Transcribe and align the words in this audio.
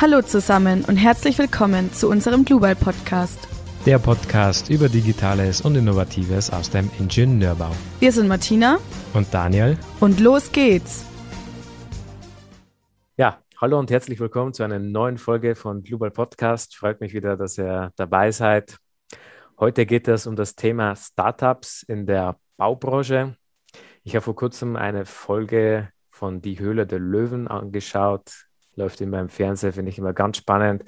Hallo 0.00 0.22
zusammen 0.22 0.82
und 0.86 0.96
herzlich 0.96 1.38
willkommen 1.38 1.92
zu 1.92 2.08
unserem 2.08 2.46
Global 2.46 2.74
Podcast. 2.74 3.46
Der 3.84 3.98
Podcast 3.98 4.70
über 4.70 4.88
Digitales 4.88 5.60
und 5.60 5.76
Innovatives 5.76 6.48
aus 6.48 6.70
dem 6.70 6.90
Ingenieurbau. 6.98 7.70
Wir 7.98 8.10
sind 8.10 8.26
Martina 8.26 8.78
und 9.12 9.26
Daniel 9.34 9.76
und 10.00 10.18
los 10.18 10.52
geht's. 10.52 11.04
Ja, 13.18 13.42
hallo 13.60 13.78
und 13.78 13.90
herzlich 13.90 14.18
willkommen 14.20 14.54
zu 14.54 14.62
einer 14.62 14.78
neuen 14.78 15.18
Folge 15.18 15.54
von 15.54 15.82
Global 15.82 16.10
Podcast. 16.10 16.76
Freut 16.76 17.02
mich 17.02 17.12
wieder, 17.12 17.36
dass 17.36 17.58
ihr 17.58 17.92
dabei 17.96 18.30
seid. 18.30 18.78
Heute 19.58 19.84
geht 19.84 20.08
es 20.08 20.26
um 20.26 20.34
das 20.34 20.54
Thema 20.54 20.96
Startups 20.96 21.82
in 21.82 22.06
der 22.06 22.38
Baubranche. 22.56 23.36
Ich 24.02 24.14
habe 24.16 24.24
vor 24.24 24.34
kurzem 24.34 24.76
eine 24.76 25.04
Folge 25.04 25.90
von 26.08 26.40
Die 26.40 26.58
Höhle 26.58 26.86
der 26.86 27.00
Löwen 27.00 27.48
angeschaut 27.48 28.49
läuft 28.76 29.00
immer 29.00 29.20
im 29.20 29.28
Fernsehen, 29.28 29.72
finde 29.72 29.90
ich 29.90 29.98
immer 29.98 30.12
ganz 30.12 30.38
spannend. 30.38 30.84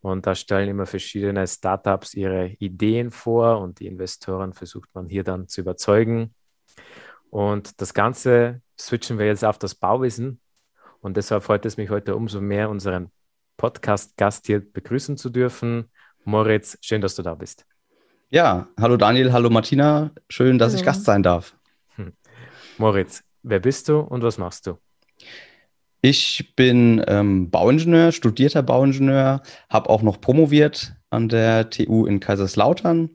Und 0.00 0.26
da 0.26 0.34
stellen 0.34 0.68
immer 0.68 0.86
verschiedene 0.86 1.46
Startups 1.46 2.14
ihre 2.14 2.48
Ideen 2.58 3.10
vor 3.10 3.60
und 3.60 3.80
die 3.80 3.86
Investoren 3.86 4.52
versucht 4.52 4.90
man 4.94 5.08
hier 5.08 5.24
dann 5.24 5.48
zu 5.48 5.62
überzeugen. 5.62 6.34
Und 7.30 7.80
das 7.80 7.94
Ganze 7.94 8.60
switchen 8.78 9.18
wir 9.18 9.26
jetzt 9.26 9.44
auf 9.44 9.58
das 9.58 9.74
Bauwesen. 9.74 10.40
Und 11.00 11.16
deshalb 11.16 11.42
freut 11.42 11.64
es 11.66 11.76
mich 11.76 11.90
heute 11.90 12.16
umso 12.16 12.40
mehr, 12.40 12.70
unseren 12.70 13.10
Podcast-Gast 13.56 14.46
hier 14.46 14.60
begrüßen 14.60 15.16
zu 15.16 15.30
dürfen. 15.30 15.90
Moritz, 16.24 16.78
schön, 16.80 17.00
dass 17.00 17.14
du 17.14 17.22
da 17.22 17.34
bist. 17.34 17.66
Ja, 18.30 18.68
hallo 18.78 18.96
Daniel, 18.96 19.32
hallo 19.32 19.50
Martina. 19.50 20.10
Schön, 20.28 20.58
dass 20.58 20.72
hallo. 20.72 20.80
ich 20.80 20.84
Gast 20.84 21.04
sein 21.04 21.22
darf. 21.22 21.56
Hm. 21.96 22.12
Moritz, 22.78 23.22
wer 23.42 23.60
bist 23.60 23.88
du 23.88 24.00
und 24.00 24.22
was 24.22 24.38
machst 24.38 24.66
du? 24.66 24.78
Ich 26.06 26.54
bin 26.54 27.02
ähm, 27.08 27.48
Bauingenieur, 27.50 28.12
studierter 28.12 28.62
Bauingenieur, 28.62 29.40
habe 29.70 29.88
auch 29.88 30.02
noch 30.02 30.20
promoviert 30.20 30.94
an 31.08 31.30
der 31.30 31.70
TU 31.70 32.04
in 32.04 32.20
Kaiserslautern 32.20 33.08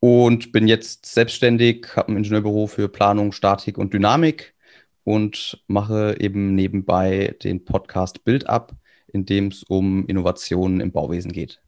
und 0.00 0.50
bin 0.50 0.66
jetzt 0.66 1.06
selbstständig, 1.06 1.94
habe 1.94 2.10
ein 2.10 2.16
Ingenieurbüro 2.16 2.66
für 2.66 2.88
Planung, 2.88 3.30
Statik 3.30 3.78
und 3.78 3.94
Dynamik 3.94 4.56
und 5.04 5.62
mache 5.68 6.16
eben 6.18 6.56
nebenbei 6.56 7.36
den 7.44 7.64
Podcast 7.64 8.24
Bild 8.24 8.48
ab, 8.48 8.72
in 9.12 9.24
dem 9.24 9.46
es 9.46 9.62
um 9.62 10.04
Innovationen 10.08 10.80
im 10.80 10.90
Bauwesen 10.90 11.30
geht. 11.30 11.62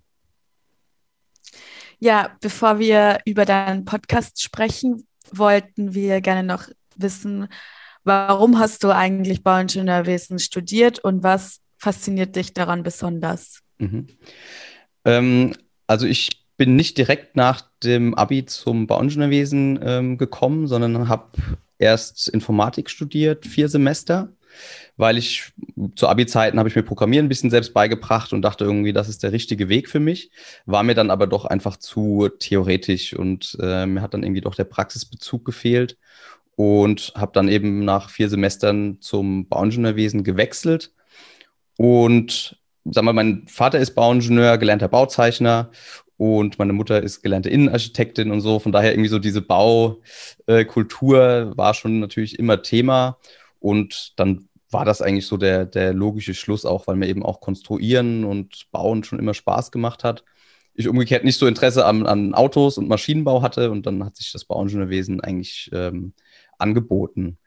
Ja, 2.00 2.36
bevor 2.40 2.80
wir 2.80 3.20
über 3.24 3.44
deinen 3.44 3.84
Podcast 3.84 4.42
sprechen, 4.42 5.06
wollten 5.30 5.94
wir 5.94 6.20
gerne 6.20 6.42
noch 6.42 6.66
wissen, 6.96 7.46
Warum 8.04 8.58
hast 8.58 8.84
du 8.84 8.94
eigentlich 8.94 9.42
Bauingenieurwesen 9.42 10.38
studiert 10.38 10.98
und 10.98 11.22
was 11.22 11.60
fasziniert 11.76 12.36
dich 12.36 12.54
daran 12.54 12.82
besonders? 12.82 13.60
Mhm. 13.78 14.08
Ähm, 15.04 15.54
also 15.86 16.06
ich 16.06 16.30
bin 16.56 16.76
nicht 16.76 16.98
direkt 16.98 17.36
nach 17.36 17.62
dem 17.82 18.14
Abi 18.14 18.44
zum 18.44 18.86
Bauingenieurwesen 18.86 19.80
ähm, 19.82 20.18
gekommen, 20.18 20.66
sondern 20.66 21.08
habe 21.08 21.30
erst 21.78 22.28
Informatik 22.28 22.90
studiert, 22.90 23.46
vier 23.46 23.68
Semester, 23.68 24.32
weil 24.96 25.16
ich 25.16 25.52
zu 25.94 26.08
Abi-Zeiten 26.08 26.58
habe 26.58 26.68
ich 26.68 26.76
mir 26.76 26.82
Programmieren 26.82 27.26
ein 27.26 27.30
bisschen 27.30 27.50
selbst 27.50 27.72
beigebracht 27.72 28.32
und 28.32 28.42
dachte 28.42 28.64
irgendwie, 28.64 28.92
das 28.92 29.08
ist 29.08 29.22
der 29.22 29.32
richtige 29.32 29.68
Weg 29.68 29.88
für 29.88 30.00
mich. 30.00 30.30
War 30.66 30.82
mir 30.82 30.94
dann 30.94 31.10
aber 31.10 31.26
doch 31.26 31.46
einfach 31.46 31.78
zu 31.78 32.28
theoretisch 32.38 33.14
und 33.14 33.56
äh, 33.60 33.86
mir 33.86 34.02
hat 34.02 34.12
dann 34.12 34.22
irgendwie 34.22 34.42
doch 34.42 34.54
der 34.54 34.64
Praxisbezug 34.64 35.44
gefehlt 35.44 35.96
und 36.60 37.14
habe 37.16 37.32
dann 37.32 37.48
eben 37.48 37.86
nach 37.86 38.10
vier 38.10 38.28
Semestern 38.28 39.00
zum 39.00 39.48
Bauingenieurwesen 39.48 40.24
gewechselt. 40.24 40.92
Und 41.78 42.58
sag 42.84 43.02
mal, 43.02 43.14
mein 43.14 43.46
Vater 43.48 43.78
ist 43.78 43.94
Bauingenieur, 43.94 44.58
gelernter 44.58 44.88
Bauzeichner 44.88 45.70
und 46.18 46.58
meine 46.58 46.74
Mutter 46.74 47.02
ist 47.02 47.22
gelernte 47.22 47.48
Innenarchitektin 47.48 48.30
und 48.30 48.42
so. 48.42 48.58
Von 48.58 48.72
daher 48.72 48.92
irgendwie 48.92 49.08
so 49.08 49.18
diese 49.18 49.40
Baukultur 49.40 49.96
war 51.56 51.72
schon 51.72 51.98
natürlich 51.98 52.38
immer 52.38 52.60
Thema. 52.60 53.16
Und 53.58 54.12
dann 54.16 54.46
war 54.70 54.84
das 54.84 55.00
eigentlich 55.00 55.26
so 55.26 55.38
der, 55.38 55.64
der 55.64 55.94
logische 55.94 56.34
Schluss 56.34 56.66
auch, 56.66 56.86
weil 56.86 56.96
mir 56.96 57.08
eben 57.08 57.24
auch 57.24 57.40
Konstruieren 57.40 58.26
und 58.26 58.70
Bauen 58.70 59.02
schon 59.02 59.18
immer 59.18 59.32
Spaß 59.32 59.72
gemacht 59.72 60.04
hat. 60.04 60.24
Ich 60.74 60.88
umgekehrt 60.88 61.24
nicht 61.24 61.38
so 61.38 61.46
Interesse 61.46 61.86
an, 61.86 62.06
an 62.06 62.34
Autos 62.34 62.76
und 62.76 62.86
Maschinenbau 62.86 63.40
hatte 63.40 63.70
und 63.70 63.86
dann 63.86 64.04
hat 64.04 64.16
sich 64.16 64.30
das 64.30 64.44
Bauingenieurwesen 64.44 65.22
eigentlich 65.22 65.70
ähm, 65.72 66.12
angeboten. 66.60 67.38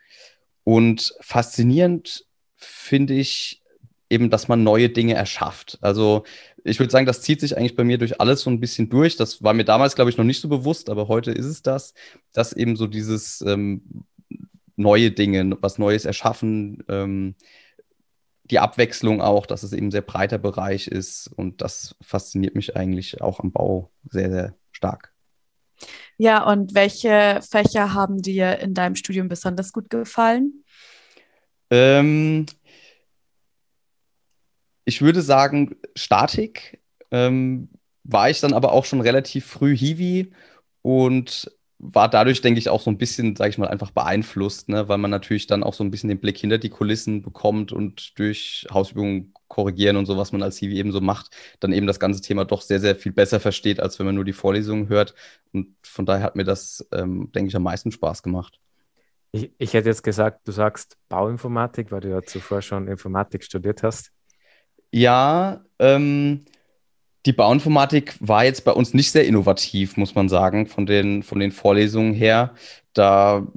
Und 0.64 1.14
faszinierend 1.22 2.26
finde 2.56 3.14
ich 3.14 3.62
eben, 4.10 4.30
dass 4.30 4.48
man 4.48 4.64
neue 4.64 4.90
Dinge 4.90 5.16
erschafft. 5.16 5.78
Also 5.82 6.24
ich 6.64 6.80
würde 6.80 6.92
sagen, 6.92 7.06
das 7.06 7.22
zieht 7.22 7.42
sich 7.42 7.58
eigentlich 7.58 7.76
bei 7.76 7.84
mir 7.84 7.98
durch 7.98 8.22
alles 8.22 8.42
so 8.42 8.50
ein 8.50 8.60
bisschen 8.60 8.90
durch. 8.90 9.18
Das 9.18 9.44
war 9.44 9.54
mir 9.54 9.66
damals, 9.66 9.96
glaube 9.96 10.12
ich, 10.12 10.18
noch 10.18 10.24
nicht 10.24 10.40
so 10.40 10.48
bewusst, 10.48 10.90
aber 10.90 11.08
heute 11.08 11.32
ist 11.32 11.46
es 11.46 11.62
das, 11.62 11.94
dass 12.32 12.54
eben 12.54 12.76
so 12.76 12.88
dieses 12.88 13.42
ähm, 13.42 14.06
neue 14.76 15.12
Dinge, 15.12 15.58
was 15.62 15.78
Neues 15.78 16.06
erschaffen, 16.06 16.84
ähm, 16.88 17.36
die 18.46 18.60
Abwechslung 18.60 19.22
auch, 19.22 19.46
dass 19.46 19.64
es 19.64 19.74
eben 19.74 19.92
sehr 19.92 20.02
breiter 20.02 20.38
Bereich 20.38 20.88
ist 20.88 21.28
und 21.28 21.62
das 21.62 21.96
fasziniert 22.02 22.56
mich 22.56 22.76
eigentlich 22.76 23.22
auch 23.22 23.40
am 23.40 23.52
Bau 23.52 23.92
sehr, 24.10 24.30
sehr 24.30 24.56
stark. 24.72 25.13
Ja, 26.18 26.44
und 26.44 26.76
welche 26.76 27.40
Fächer 27.50 27.94
haben 27.94 28.22
dir 28.22 28.60
in 28.60 28.74
deinem 28.74 28.96
Studium 28.96 29.28
besonders 29.28 29.72
gut 29.72 29.90
gefallen? 29.90 30.64
Ähm, 31.70 32.46
ich 34.86 35.02
würde 35.02 35.22
sagen, 35.22 35.76
Statik 35.96 36.80
ähm, 37.12 37.70
war 38.04 38.30
ich 38.30 38.40
dann 38.42 38.54
aber 38.54 38.72
auch 38.72 38.86
schon 38.86 39.02
relativ 39.02 39.46
früh 39.46 39.76
Hiwi 39.76 40.32
und 40.82 41.50
war 41.80 42.10
dadurch, 42.10 42.42
denke 42.42 42.60
ich, 42.60 42.70
auch 42.70 42.82
so 42.82 42.90
ein 42.90 42.98
bisschen, 42.98 43.36
sage 43.36 43.50
ich 43.50 43.58
mal, 43.58 43.68
einfach 43.68 43.92
beeinflusst, 43.92 44.70
ne? 44.70 44.88
weil 44.88 44.98
man 44.98 45.12
natürlich 45.12 45.48
dann 45.48 45.64
auch 45.64 45.74
so 45.74 45.84
ein 45.84 45.92
bisschen 45.92 46.08
den 46.08 46.20
Blick 46.20 46.38
hinter 46.38 46.58
die 46.58 46.70
Kulissen 46.70 47.22
bekommt 47.22 47.74
und 47.74 48.18
durch 48.18 48.66
Hausübungen 48.72 49.33
korrigieren 49.54 49.98
und 49.98 50.06
so, 50.06 50.18
was 50.18 50.32
man 50.32 50.42
als 50.42 50.58
CV 50.58 50.74
eben 50.74 50.92
so 50.92 51.00
macht, 51.00 51.30
dann 51.60 51.72
eben 51.72 51.88
das 51.88 52.00
ganze 52.00 52.22
Thema 52.22 52.44
doch 52.44 52.62
sehr, 52.62 52.80
sehr 52.80 52.96
viel 52.96 53.12
besser 53.12 53.40
versteht, 53.40 53.80
als 53.80 54.00
wenn 54.00 54.08
man 54.08 54.16
nur 54.16 54.26
die 54.26 54.34
Vorlesungen 54.34 54.90
hört. 54.90 55.14
Und 55.54 55.68
von 55.84 56.06
daher 56.06 56.24
hat 56.24 56.36
mir 56.36 56.44
das, 56.44 56.88
ähm, 56.92 57.32
denke 57.34 57.50
ich, 57.50 57.56
am 57.56 57.64
meisten 57.64 57.92
Spaß 57.92 58.24
gemacht. 58.24 58.60
Ich, 59.32 59.52
ich 59.58 59.74
hätte 59.74 59.90
jetzt 59.90 60.04
gesagt, 60.04 60.48
du 60.48 60.52
sagst 60.52 60.98
Bauinformatik, 61.10 61.92
weil 61.92 62.02
du 62.02 62.10
ja 62.10 62.22
zuvor 62.24 62.62
schon 62.62 62.88
Informatik 62.88 63.44
studiert 63.44 63.84
hast. 63.84 64.12
Ja, 64.92 65.64
ähm, 65.80 66.46
die 67.26 67.34
Bauinformatik 67.34 68.16
war 68.20 68.44
jetzt 68.44 68.66
bei 68.66 68.72
uns 68.72 68.94
nicht 68.94 69.12
sehr 69.12 69.26
innovativ, 69.26 69.98
muss 69.98 70.14
man 70.16 70.30
sagen, 70.30 70.68
von 70.68 70.86
den, 70.86 71.24
von 71.24 71.40
den 71.40 71.52
Vorlesungen 71.52 72.14
her. 72.14 72.54
Da, 72.94 73.48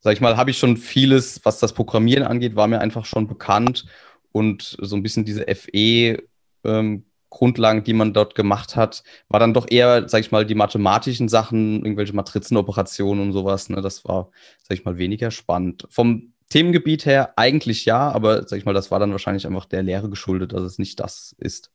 sag 0.00 0.12
ich 0.12 0.20
mal, 0.20 0.36
habe 0.36 0.50
ich 0.50 0.58
schon 0.58 0.76
vieles, 0.76 1.40
was 1.44 1.58
das 1.58 1.72
Programmieren 1.72 2.24
angeht, 2.24 2.54
war 2.54 2.66
mir 2.66 2.80
einfach 2.80 3.04
schon 3.04 3.26
bekannt. 3.26 3.86
Und 4.32 4.76
so 4.80 4.96
ein 4.96 5.02
bisschen 5.02 5.24
diese 5.24 5.46
FE, 5.54 6.22
ähm, 6.64 7.04
Grundlagen, 7.32 7.82
die 7.82 7.94
man 7.94 8.12
dort 8.12 8.34
gemacht 8.34 8.76
hat, 8.76 9.02
war 9.28 9.40
dann 9.40 9.54
doch 9.54 9.66
eher, 9.70 10.08
sag 10.08 10.20
ich 10.20 10.32
mal, 10.32 10.44
die 10.44 10.54
mathematischen 10.54 11.28
Sachen, 11.28 11.82
irgendwelche 11.82 12.14
Matrizenoperationen 12.14 13.24
und 13.24 13.32
sowas. 13.32 13.70
Ne? 13.70 13.80
Das 13.80 14.04
war, 14.04 14.30
sag 14.62 14.78
ich 14.78 14.84
mal, 14.84 14.98
weniger 14.98 15.30
spannend. 15.30 15.86
Vom 15.88 16.34
Themengebiet 16.50 17.06
her 17.06 17.32
eigentlich 17.36 17.86
ja, 17.86 18.12
aber 18.12 18.46
sag 18.46 18.58
ich 18.58 18.66
mal, 18.66 18.74
das 18.74 18.90
war 18.90 19.00
dann 19.00 19.12
wahrscheinlich 19.12 19.46
einfach 19.46 19.64
der 19.64 19.82
Lehre 19.82 20.10
geschuldet, 20.10 20.52
dass 20.52 20.60
es 20.60 20.78
nicht 20.78 21.00
das 21.00 21.34
ist. 21.38 21.72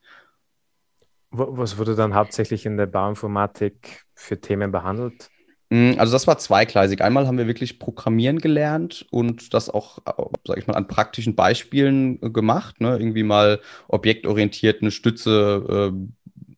Was 1.32 1.80
wurde 1.80 1.96
dann 1.96 2.14
hauptsächlich 2.14 2.66
in 2.68 2.78
der 2.78 2.86
Bauinformatik 2.86 4.06
für 4.14 4.40
Themen 4.40 4.72
behandelt? 4.72 5.30
Mm, 5.70 5.94
also 5.98 6.14
das 6.14 6.28
war 6.28 6.38
zweigleisig. 6.38 7.02
Einmal 7.02 7.28
haben 7.28 7.38
wir 7.38 7.48
wirklich 7.48 7.80
Programmieren 7.80 8.40
gelernt 8.40 9.06
und 9.12 9.54
das 9.54 9.70
auch, 9.70 10.00
sage 10.46 10.60
ich 10.60 10.68
mal, 10.68 10.76
an 10.76 10.88
praktischen 10.88 11.36
Beispielen 11.36 12.22
äh, 12.22 12.30
gemacht. 12.30 12.80
Ne? 12.80 12.98
Irgendwie 12.98 13.24
mal 13.24 13.60
objektorientiert 13.88 14.82
eine 14.82 14.92
Stütze, 14.92 15.92
äh, 15.94 16.08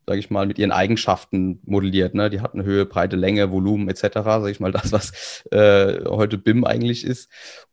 sage 0.07 0.19
ich 0.19 0.29
mal, 0.29 0.45
mit 0.45 0.59
ihren 0.59 0.71
Eigenschaften 0.71 1.59
modelliert. 1.65 2.13
Ne? 2.13 2.29
Die 2.29 2.41
hatten 2.41 2.63
Höhe, 2.63 2.85
Breite, 2.85 3.15
Länge, 3.15 3.51
Volumen 3.51 3.89
etc. 3.89 4.01
Sage 4.23 4.51
ich 4.51 4.59
mal, 4.59 4.71
das, 4.71 4.91
was 4.91 5.43
äh, 5.51 6.05
heute 6.05 6.37
BIM 6.37 6.65
eigentlich 6.65 7.03
ist. 7.03 7.29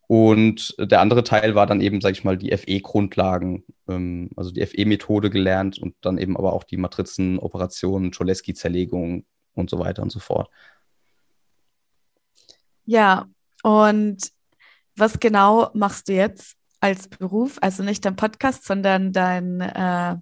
Und 0.09 0.75
der 0.79 1.01
andere 1.01 1.25
Teil 1.25 1.55
war 1.57 1.67
dann 1.67 1.81
eben, 1.81 2.01
sage 2.01 2.13
ich 2.13 2.25
mal, 2.25 2.37
die 2.39 2.57
FE-Grundlagen, 2.57 3.65
ähm, 3.89 4.31
also 4.37 4.53
die 4.53 4.65
FE-Methode 4.65 5.31
gelernt 5.31 5.79
und 5.79 5.97
dann 6.01 6.19
eben 6.19 6.37
aber 6.37 6.53
auch 6.53 6.65
die 6.65 6.77
Matrizenoperationen, 6.77 8.13
Cholesky-Zerlegung 8.13 9.25
und 9.55 9.69
so 9.69 9.79
weiter 9.81 10.03
und 10.03 10.13
so 10.13 10.21
fort. 10.21 10.49
Ja, 12.87 13.27
und 13.63 14.31
was 14.97 15.21
genau 15.21 15.71
machst 15.75 16.09
du 16.09 16.15
jetzt 16.15 16.57
als 16.81 17.09
Beruf? 17.09 17.59
Also 17.61 17.83
nicht 17.83 18.05
dein 18.05 18.17
Podcast, 18.17 18.65
sondern 18.65 19.13
dein, 19.13 19.61
äh, 19.61 20.17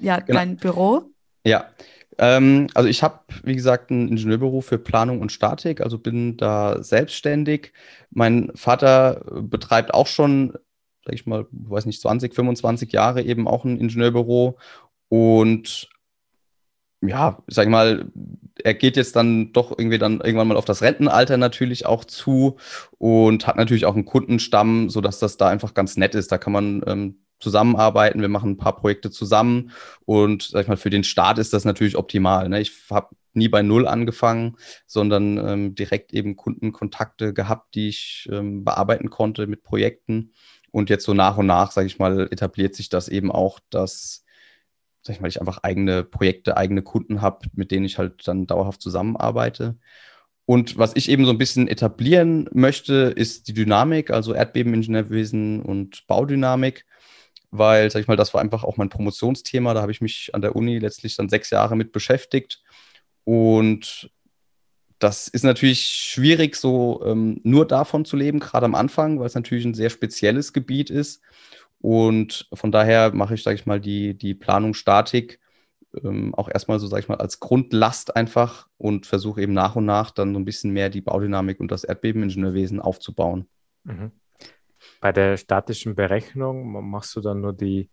ja, 0.00 0.20
genau. 0.20 0.24
dein 0.26 0.56
Büro? 0.56 1.10
Ja, 1.44 1.70
ähm, 2.18 2.68
also 2.74 2.88
ich 2.88 3.02
habe, 3.02 3.20
wie 3.42 3.56
gesagt, 3.56 3.90
ein 3.90 4.08
Ingenieurbüro 4.08 4.60
für 4.60 4.78
Planung 4.78 5.20
und 5.20 5.32
Statik, 5.32 5.80
also 5.80 5.98
bin 5.98 6.36
da 6.36 6.82
selbstständig. 6.82 7.72
Mein 8.10 8.52
Vater 8.54 9.24
betreibt 9.40 9.94
auch 9.94 10.06
schon 10.06 10.54
sag 11.08 11.14
ich 11.14 11.24
mal, 11.24 11.46
weiß 11.50 11.86
nicht, 11.86 12.02
20, 12.02 12.34
25 12.34 12.92
Jahre 12.92 13.22
eben 13.22 13.48
auch 13.48 13.64
ein 13.64 13.78
Ingenieurbüro 13.78 14.58
und 15.08 15.88
ja, 17.00 17.42
sag 17.46 17.64
ich 17.64 17.70
mal, 17.70 18.10
er 18.64 18.74
geht 18.74 18.96
jetzt 18.96 19.16
dann 19.16 19.52
doch 19.52 19.70
irgendwie 19.76 19.98
dann 19.98 20.20
irgendwann 20.20 20.48
mal 20.48 20.56
auf 20.56 20.64
das 20.64 20.82
Rentenalter 20.82 21.36
natürlich 21.36 21.86
auch 21.86 22.04
zu 22.04 22.56
und 22.98 23.46
hat 23.46 23.56
natürlich 23.56 23.86
auch 23.86 23.94
einen 23.94 24.04
Kundenstamm, 24.04 24.90
sodass 24.90 25.18
das 25.18 25.36
da 25.36 25.48
einfach 25.48 25.74
ganz 25.74 25.96
nett 25.96 26.14
ist. 26.14 26.32
Da 26.32 26.38
kann 26.38 26.52
man 26.52 26.82
ähm, 26.86 27.18
zusammenarbeiten, 27.40 28.20
wir 28.20 28.28
machen 28.28 28.50
ein 28.50 28.56
paar 28.56 28.76
Projekte 28.76 29.10
zusammen 29.10 29.70
und 30.04 30.42
sag 30.42 30.62
ich 30.62 30.68
mal, 30.68 30.76
für 30.76 30.90
den 30.90 31.04
Start 31.04 31.38
ist 31.38 31.52
das 31.52 31.64
natürlich 31.64 31.96
optimal. 31.96 32.48
Ne? 32.48 32.60
Ich 32.60 32.72
habe 32.90 33.14
nie 33.34 33.48
bei 33.48 33.62
Null 33.62 33.86
angefangen, 33.86 34.56
sondern 34.86 35.38
ähm, 35.38 35.74
direkt 35.74 36.12
eben 36.12 36.36
Kundenkontakte 36.36 37.32
gehabt, 37.32 37.74
die 37.74 37.88
ich 37.88 38.28
ähm, 38.32 38.64
bearbeiten 38.64 39.10
konnte 39.10 39.46
mit 39.46 39.62
Projekten. 39.62 40.32
Und 40.70 40.90
jetzt 40.90 41.04
so 41.04 41.14
nach 41.14 41.38
und 41.38 41.46
nach, 41.46 41.70
sage 41.70 41.86
ich 41.86 41.98
mal, 41.98 42.28
etabliert 42.30 42.74
sich 42.74 42.88
das 42.88 43.08
eben 43.08 43.32
auch, 43.32 43.60
dass 43.70 44.24
sag 45.02 45.14
ich 45.14 45.20
mal, 45.20 45.28
ich 45.28 45.40
einfach 45.40 45.58
eigene 45.62 46.04
Projekte, 46.04 46.56
eigene 46.56 46.82
Kunden 46.82 47.22
habe, 47.22 47.46
mit 47.54 47.70
denen 47.70 47.86
ich 47.86 47.98
halt 47.98 48.26
dann 48.26 48.46
dauerhaft 48.46 48.82
zusammenarbeite. 48.82 49.76
Und 50.44 50.78
was 50.78 50.96
ich 50.96 51.10
eben 51.10 51.26
so 51.26 51.30
ein 51.30 51.38
bisschen 51.38 51.68
etablieren 51.68 52.48
möchte, 52.52 53.12
ist 53.14 53.48
die 53.48 53.52
Dynamik, 53.52 54.10
also 54.10 54.32
Erdbebeningenieurwesen 54.32 55.60
und 55.60 56.06
Baudynamik, 56.06 56.86
weil, 57.50 57.90
sag 57.90 58.00
ich 58.00 58.08
mal, 58.08 58.16
das 58.16 58.32
war 58.34 58.40
einfach 58.40 58.64
auch 58.64 58.76
mein 58.76 58.88
Promotionsthema. 58.88 59.74
Da 59.74 59.82
habe 59.82 59.92
ich 59.92 60.00
mich 60.00 60.30
an 60.34 60.42
der 60.42 60.56
Uni 60.56 60.78
letztlich 60.78 61.16
dann 61.16 61.28
sechs 61.28 61.50
Jahre 61.50 61.76
mit 61.76 61.92
beschäftigt. 61.92 62.62
Und 63.24 64.10
das 64.98 65.28
ist 65.28 65.44
natürlich 65.44 65.84
schwierig, 65.86 66.56
so 66.56 67.02
ähm, 67.04 67.40
nur 67.44 67.66
davon 67.66 68.04
zu 68.04 68.16
leben, 68.16 68.40
gerade 68.40 68.66
am 68.66 68.74
Anfang, 68.74 69.18
weil 69.18 69.26
es 69.26 69.34
natürlich 69.34 69.64
ein 69.64 69.74
sehr 69.74 69.90
spezielles 69.90 70.52
Gebiet 70.52 70.90
ist. 70.90 71.22
Und 71.80 72.48
von 72.52 72.72
daher 72.72 73.14
mache 73.14 73.34
ich, 73.34 73.42
sage 73.42 73.56
ich 73.56 73.66
mal, 73.66 73.80
die, 73.80 74.16
die 74.16 74.34
Planung 74.34 74.74
Statik 74.74 75.40
ähm, 76.04 76.34
auch 76.34 76.48
erstmal 76.48 76.78
so, 76.78 76.86
sage 76.86 77.02
ich 77.02 77.08
mal, 77.08 77.18
als 77.18 77.40
Grundlast 77.40 78.16
einfach 78.16 78.68
und 78.76 79.06
versuche 79.06 79.40
eben 79.40 79.52
nach 79.52 79.76
und 79.76 79.86
nach 79.86 80.10
dann 80.10 80.34
so 80.34 80.40
ein 80.40 80.44
bisschen 80.44 80.72
mehr 80.72 80.90
die 80.90 81.00
Baudynamik 81.00 81.60
und 81.60 81.70
das 81.70 81.84
Erdbebeningenieurwesen 81.84 82.80
aufzubauen. 82.80 83.48
Mhm. 83.84 84.12
Bei 85.00 85.12
der 85.12 85.36
statischen 85.36 85.94
Berechnung 85.94 86.88
machst 86.90 87.16
du 87.16 87.20
dann 87.20 87.40
nur 87.40 87.52
die 87.52 87.90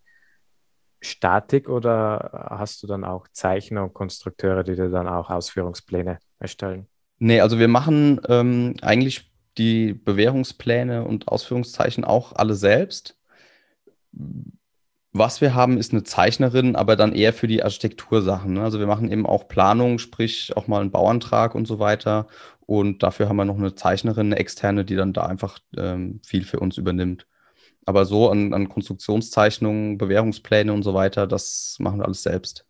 Statik 1.01 1.69
oder 1.69 2.47
hast 2.49 2.81
du 2.81 2.87
dann 2.87 3.03
auch 3.03 3.27
Zeichner 3.31 3.83
und 3.83 3.93
Konstrukteure, 3.93 4.63
die 4.63 4.75
dir 4.75 4.89
dann 4.89 5.07
auch 5.07 5.29
Ausführungspläne 5.29 6.19
erstellen? 6.39 6.87
Nee, 7.19 7.41
also 7.41 7.59
wir 7.59 7.67
machen 7.67 8.19
ähm, 8.27 8.75
eigentlich 8.81 9.31
die 9.57 9.93
Bewährungspläne 9.93 11.05
und 11.05 11.27
Ausführungszeichen 11.27 12.03
auch 12.03 12.33
alle 12.33 12.55
selbst. 12.55 13.17
Was 15.17 15.39
wir 15.39 15.55
haben, 15.55 15.77
ist 15.77 15.93
eine 15.93 16.03
Zeichnerin, 16.03 16.75
aber 16.75 16.97
dann 16.97 17.13
eher 17.13 17.31
für 17.31 17.47
die 17.47 17.63
Architektursachen. 17.63 18.53
Ne? 18.53 18.63
Also 18.63 18.79
wir 18.79 18.87
machen 18.87 19.09
eben 19.09 19.25
auch 19.25 19.47
Planung, 19.47 19.97
sprich 19.97 20.51
auch 20.57 20.67
mal 20.67 20.81
einen 20.81 20.91
Bauantrag 20.91 21.55
und 21.55 21.67
so 21.67 21.79
weiter. 21.79 22.27
Und 22.65 23.01
dafür 23.01 23.29
haben 23.29 23.37
wir 23.37 23.45
noch 23.45 23.57
eine 23.57 23.75
Zeichnerin, 23.75 24.27
eine 24.27 24.39
externe, 24.39 24.83
die 24.83 24.95
dann 24.95 25.13
da 25.13 25.25
einfach 25.25 25.59
ähm, 25.77 26.19
viel 26.25 26.43
für 26.43 26.59
uns 26.59 26.77
übernimmt. 26.77 27.27
Aber 27.85 28.05
so 28.05 28.29
an, 28.29 28.53
an 28.53 28.67
Konstruktionszeichnungen, 28.67 29.97
Bewährungspläne 29.97 30.73
und 30.73 30.83
so 30.83 30.93
weiter, 30.93 31.27
das 31.27 31.77
machen 31.79 31.99
wir 31.99 32.05
alles 32.05 32.23
selbst. 32.23 32.65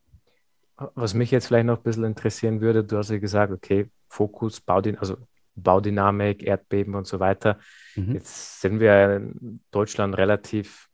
Was 0.94 1.13
mich 1.13 1.31
jetzt 1.31 1.47
vielleicht 1.47 1.65
noch 1.65 1.77
ein 1.77 1.83
bisschen 1.83 2.03
interessieren 2.03 2.59
würde, 2.59 2.83
du 2.83 2.97
hast 2.97 3.09
ja 3.09 3.18
gesagt, 3.18 3.53
okay, 3.53 3.89
Fokus, 4.09 4.59
Baudyn 4.59 4.97
also 4.97 5.18
Baudynamik, 5.56 6.44
Erdbeben 6.44 6.95
und 6.95 7.07
so 7.07 7.19
weiter. 7.19 7.59
Mhm. 7.95 8.13
Jetzt 8.13 8.62
sind 8.62 8.80
wir 8.80 9.15
in 9.15 9.62
Deutschland 9.71 10.18
relativ 10.18 10.89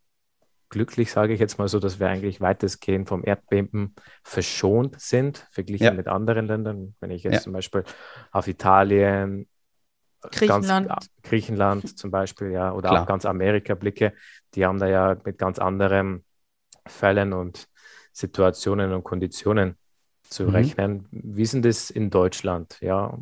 glücklich, 0.72 1.12
sage 1.12 1.34
ich 1.34 1.40
jetzt 1.40 1.60
mal 1.60 1.68
so, 1.68 1.80
dass 1.80 2.00
wir 2.00 2.08
eigentlich 2.08 2.42
weitestgehend 2.42 3.08
vom 3.08 3.24
Erdbeben 3.24 3.94
verschont 4.24 5.00
sind, 5.00 5.46
verglichen 5.52 5.86
ja. 5.86 5.94
mit 5.94 6.08
anderen 6.08 6.48
Ländern. 6.48 6.96
Wenn 7.00 7.12
ich 7.12 7.24
jetzt 7.24 7.34
ja. 7.34 7.42
zum 7.42 7.54
Beispiel 7.54 7.84
auf 8.32 8.48
Italien, 8.48 9.48
Griechenland, 10.22 10.88
ganz, 10.88 11.10
Griechenland 11.24 12.00
zum 12.00 12.10
Beispiel, 12.10 12.52
ja, 12.52 12.72
oder 12.74 12.90
Klar. 12.90 13.04
auch 13.04 13.06
ganz 13.06 13.26
Amerika 13.26 13.76
blicke, 13.76 14.14
die 14.56 14.66
haben 14.66 14.80
da 14.80 14.88
ja 14.88 15.18
mit 15.24 15.38
ganz 15.38 15.60
anderen 15.60 16.24
Fällen 16.88 17.34
und 17.34 17.68
Situationen 18.14 18.94
und 18.94 19.04
Konditionen 19.04 19.76
zu 20.24 20.44
mhm. 20.44 20.50
rechnen. 20.50 21.08
Wie 21.12 21.46
sind 21.46 21.66
das 21.66 21.90
in 21.90 22.10
Deutschland? 22.10 22.78
Ja, 22.82 23.20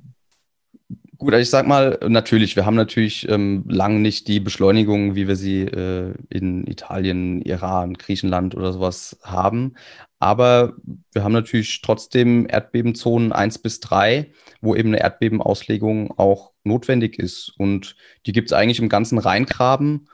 Gut, 1.19 1.33
also 1.33 1.41
ich 1.41 1.49
sag 1.49 1.67
mal, 1.67 1.99
natürlich, 2.07 2.55
wir 2.55 2.65
haben 2.65 2.77
natürlich 2.77 3.27
ähm, 3.27 3.65
lang 3.67 4.01
nicht 4.01 4.29
die 4.29 4.39
Beschleunigung, 4.39 5.15
wie 5.15 5.27
wir 5.27 5.35
sie 5.35 5.63
äh, 5.63 6.13
in 6.29 6.65
Italien, 6.65 7.41
Iran, 7.41 7.95
Griechenland 7.95 8.55
oder 8.55 8.71
sowas 8.71 9.19
haben. 9.21 9.75
Aber 10.19 10.75
wir 11.11 11.25
haben 11.25 11.33
natürlich 11.33 11.81
trotzdem 11.81 12.47
Erdbebenzonen 12.49 13.33
1 13.33 13.57
bis 13.57 13.81
3, 13.81 14.31
wo 14.61 14.75
eben 14.75 14.89
eine 14.89 15.01
Erdbebenauslegung 15.01 16.17
auch 16.17 16.51
notwendig 16.63 17.19
ist. 17.19 17.53
Und 17.57 17.97
die 18.25 18.31
gibt 18.31 18.47
es 18.47 18.53
eigentlich 18.53 18.79
im 18.79 18.87
ganzen 18.87 19.17
Rheingraben. 19.17 20.07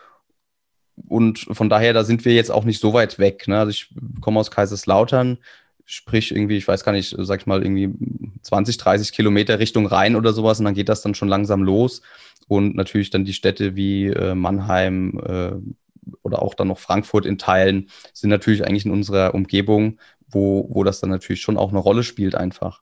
Und 1.08 1.48
von 1.52 1.70
daher, 1.70 1.94
da 1.94 2.04
sind 2.04 2.26
wir 2.26 2.34
jetzt 2.34 2.52
auch 2.52 2.64
nicht 2.64 2.82
so 2.82 2.94
weit 2.94 3.20
weg. 3.20 3.48
Ne? 3.48 3.60
Also 3.60 3.70
ich 3.70 3.94
komme 4.22 4.40
aus 4.40 4.50
Kaiserslautern. 4.50 5.38
Sprich, 5.86 6.32
irgendwie, 6.32 6.58
ich 6.58 6.68
weiß 6.68 6.84
gar 6.84 6.92
nicht, 6.92 7.16
sag 7.18 7.42
ich 7.42 7.46
mal, 7.46 7.64
irgendwie 7.64 7.94
20, 8.42 8.78
30 8.78 9.12
Kilometer 9.12 9.60
Richtung 9.60 9.86
Rhein 9.86 10.16
oder 10.16 10.34
sowas 10.34 10.60
und 10.60 10.66
dann 10.66 10.74
geht 10.74 10.90
das 10.90 11.02
dann 11.02 11.16
schon 11.16 11.30
langsam 11.30 11.64
los. 11.64 12.02
Und 12.48 12.76
natürlich 12.76 13.10
dann 13.10 13.26
die 13.26 13.34
Städte 13.34 13.76
wie 13.76 14.08
äh, 14.08 14.36
Mannheim 14.36 15.20
äh, 15.26 15.52
oder 16.22 16.42
auch 16.42 16.54
dann 16.54 16.68
noch 16.68 16.80
Frankfurt 16.80 17.26
in 17.26 17.38
Teilen 17.38 17.90
sind 18.14 18.30
natürlich 18.30 18.66
eigentlich 18.66 18.86
in 18.86 18.92
unserer 18.92 19.34
Umgebung, 19.34 20.00
wo, 20.28 20.68
wo 20.72 20.84
das 20.84 21.00
dann 21.00 21.10
natürlich 21.10 21.42
schon 21.42 21.58
auch 21.58 21.70
eine 21.70 21.80
Rolle 21.80 22.04
spielt 22.04 22.36
einfach. 22.36 22.82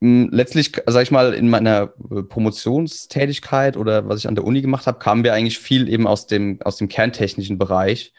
Hm, 0.00 0.28
letztlich, 0.32 0.72
sag 0.86 1.02
ich 1.02 1.10
mal, 1.10 1.34
in 1.34 1.48
meiner 1.48 1.94
äh, 2.10 2.22
Promotionstätigkeit 2.22 3.76
oder 3.76 4.08
was 4.08 4.18
ich 4.18 4.28
an 4.28 4.34
der 4.34 4.44
Uni 4.44 4.60
gemacht 4.60 4.86
habe, 4.86 4.98
kamen 4.98 5.24
wir 5.24 5.34
eigentlich 5.34 5.58
viel 5.58 5.88
eben 5.88 6.06
aus 6.06 6.26
dem, 6.26 6.60
aus 6.62 6.76
dem 6.76 6.88
kerntechnischen 6.88 7.58
Bereich 7.58 8.12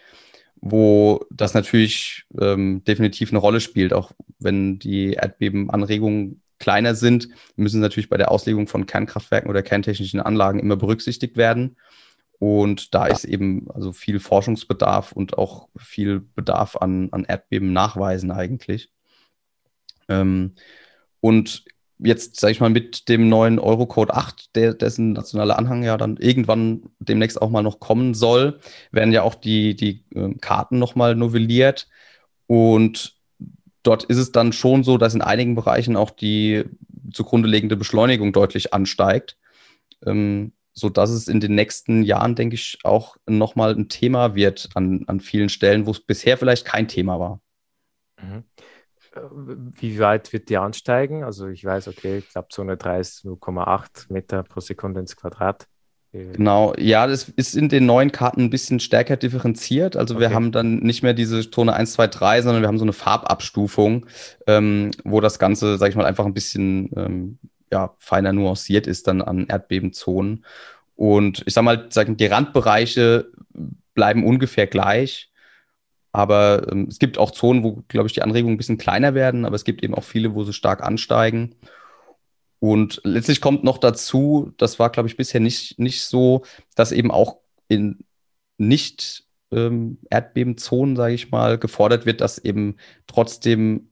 wo 0.62 1.25
das 1.30 1.54
natürlich 1.54 2.25
ähm, 2.40 2.84
definitiv 2.86 3.31
eine 3.31 3.40
Rolle 3.40 3.60
spielt. 3.60 3.94
Auch 3.94 4.12
wenn 4.40 4.80
die 4.80 5.13
Erdbebenanregungen 5.13 6.42
kleiner 6.60 6.96
sind, 6.96 7.30
müssen 7.56 7.81
natürlich 7.81 8.10
bei 8.10 8.18
der 8.18 8.31
Auslegung 8.31 8.68
von 8.68 8.86
Kernkraftwerken 8.86 9.50
oder 9.50 9.62
kerntechnischen 9.62 10.19
Anlagen 10.22 10.60
immer 10.60 10.75
berücksichtigt 10.75 11.38
werden. 11.38 11.78
Und 12.40 12.94
da 12.94 13.08
ist 13.08 13.24
eben 13.24 13.70
also 13.72 13.94
viel 13.94 14.20
Forschungsbedarf 14.20 15.12
und 15.12 15.38
auch 15.38 15.70
viel 15.77 16.20
Bedarf 16.20 16.75
an, 16.75 17.10
an 17.12 17.24
Erdbeben 17.25 17.72
nachweisen 17.72 18.32
eigentlich. 18.32 18.91
Ähm, 20.10 20.56
und 21.22 21.65
jetzt, 22.00 22.40
sage 22.40 22.52
ich 22.52 22.60
mal, 22.60 22.70
mit 22.70 23.08
dem 23.10 23.30
neuen 23.30 23.60
Eurocode 23.60 24.12
8, 24.12 24.56
der, 24.56 24.74
dessen 24.74 25.14
nationale 25.14 25.58
Anhang 25.58 25.84
ja 25.84 25.98
dann 25.98 26.18
irgendwann 26.18 26.84
demnächst 27.00 27.42
auch 27.42 27.50
mal 27.50 27.64
noch 27.64 27.80
kommen 27.80 28.14
soll, 28.14 28.60
werden 28.92 29.14
ja 29.14 29.24
auch 29.24 29.36
die, 29.36 29.75
die 29.75 30.04
äh, 30.14 30.34
Karten 30.36 30.80
nochmal 30.80 31.16
novelliert. 31.16 31.88
Und 32.48 33.16
dort 33.84 34.04
ist 34.04 34.18
es 34.18 34.32
dann 34.32 34.52
schon 34.54 34.84
so, 34.84 34.98
dass 34.98 35.16
in 35.16 35.22
einigen 35.22 35.56
Bereichen 35.56 35.96
auch 35.96 36.10
die 36.10 36.66
zugrunde 37.14 37.48
liegende 37.48 37.78
Beschleunigung 37.78 38.34
deutlich 38.34 38.74
ansteigt. 38.74 39.38
Ähm, 40.06 40.52
so 40.78 40.90
dass 40.90 41.10
es 41.10 41.30
in 41.30 41.40
den 41.40 41.56
nächsten 41.56 42.04
Jahren, 42.04 42.36
denke 42.36 42.56
ich, 42.56 42.80
auch 42.84 43.16
nochmal 43.25 43.74
ein 43.74 43.88
Thema 43.88 44.36
wird 44.36 44.70
an, 44.74 45.06
an 45.08 45.22
vielen 45.22 45.48
Stellen, 45.48 45.86
wo 45.86 45.92
es 45.92 46.02
bisher 46.02 46.38
vielleicht 46.38 46.66
kein 46.66 46.90
Thema 46.90 47.18
war. 47.18 47.40
Mhm 48.22 48.44
wie 49.31 50.00
weit 50.00 50.34
wird 50.34 50.50
die 50.50 50.57
ansteigen? 50.57 51.24
Also 51.24 51.48
ich 51.48 51.63
weiß, 51.63 51.88
okay, 51.88 52.17
ich 52.19 52.29
glaube 52.29 52.48
Zone 52.50 52.77
3 52.77 53.00
ist 53.00 53.25
0,8 53.25 54.12
Meter 54.12 54.43
pro 54.43 54.60
Sekunde 54.60 55.00
ins 55.00 55.15
Quadrat. 55.15 55.67
Genau, 56.12 56.74
ja, 56.77 57.07
das 57.07 57.27
ist 57.27 57.55
in 57.55 57.67
den 57.67 57.86
neuen 57.86 58.12
Karten 58.12 58.43
ein 58.43 58.50
bisschen 58.50 58.79
stärker 58.79 59.17
differenziert. 59.17 59.98
Also 59.98 60.15
okay. 60.15 60.22
wir 60.22 60.34
haben 60.34 60.53
dann 60.53 60.77
nicht 60.77 61.03
mehr 61.03 61.13
diese 61.13 61.50
Zone 61.50 61.74
1, 61.74 61.91
2, 61.93 62.07
3, 62.07 62.41
sondern 62.41 62.63
wir 62.63 62.69
haben 62.69 62.77
so 62.77 62.86
eine 62.86 62.93
Farbabstufung, 62.93 64.05
ähm, 64.48 64.91
wo 65.03 65.19
das 65.19 65.39
Ganze, 65.39 65.77
sag 65.77 65.89
ich 65.89 65.95
mal, 65.95 66.05
einfach 66.05 66.25
ein 66.25 66.34
bisschen 66.34 66.89
ähm, 66.95 67.39
ja, 67.72 67.93
feiner 68.00 68.31
nuanciert 68.31 68.88
ist 68.88 69.07
dann 69.07 69.22
an 69.22 69.48
Erdbebenzonen. 69.48 70.45
Und 70.95 71.43
ich 71.45 71.53
sag 71.53 71.63
mal, 71.63 71.89
die 71.89 72.25
Randbereiche 72.25 73.27
bleiben 73.93 74.25
ungefähr 74.25 74.67
gleich. 74.67 75.31
Aber 76.15 76.72
ähm, 76.72 76.88
es 76.89 76.98
gibt 76.98 77.17
auch 77.17 77.31
Zonen, 77.31 77.62
wo, 77.62 77.84
glaube 77.89 78.07
ich, 78.07 78.13
die 78.13 78.22
Anregungen 78.22 78.55
ein 78.55 78.57
bisschen 78.57 78.77
kleiner 78.77 79.13
werden, 79.13 79.43
aber 79.43 79.57
es 79.57 79.65
gibt 79.65 79.84
eben 79.84 79.93
auch 79.93 80.05
viele, 80.05 80.34
wo 80.34 80.45
sie 80.45 80.53
stark 80.53 80.81
ansteigen. 80.81 81.55
Und 82.60 83.01
letztlich 83.03 83.41
kommt 83.41 83.65
noch 83.65 83.77
dazu, 83.77 84.53
das 84.55 84.79
war, 84.79 84.89
glaube 84.91 85.10
ich, 85.10 85.17
bisher 85.17 85.41
nicht, 85.41 85.77
nicht 85.77 86.05
so, 86.05 86.45
dass 86.74 86.93
eben 86.93 87.12
auch 87.12 87.39
in 87.67 88.05
nicht 88.57 89.25
ähm, 89.51 89.98
Erdbebenzonen, 90.10 90.95
sage 90.95 91.15
ich 91.15 91.31
mal, 91.31 91.57
gefordert 91.57 92.05
wird, 92.05 92.22
dass 92.22 92.38
eben 92.38 92.77
trotzdem, 93.07 93.91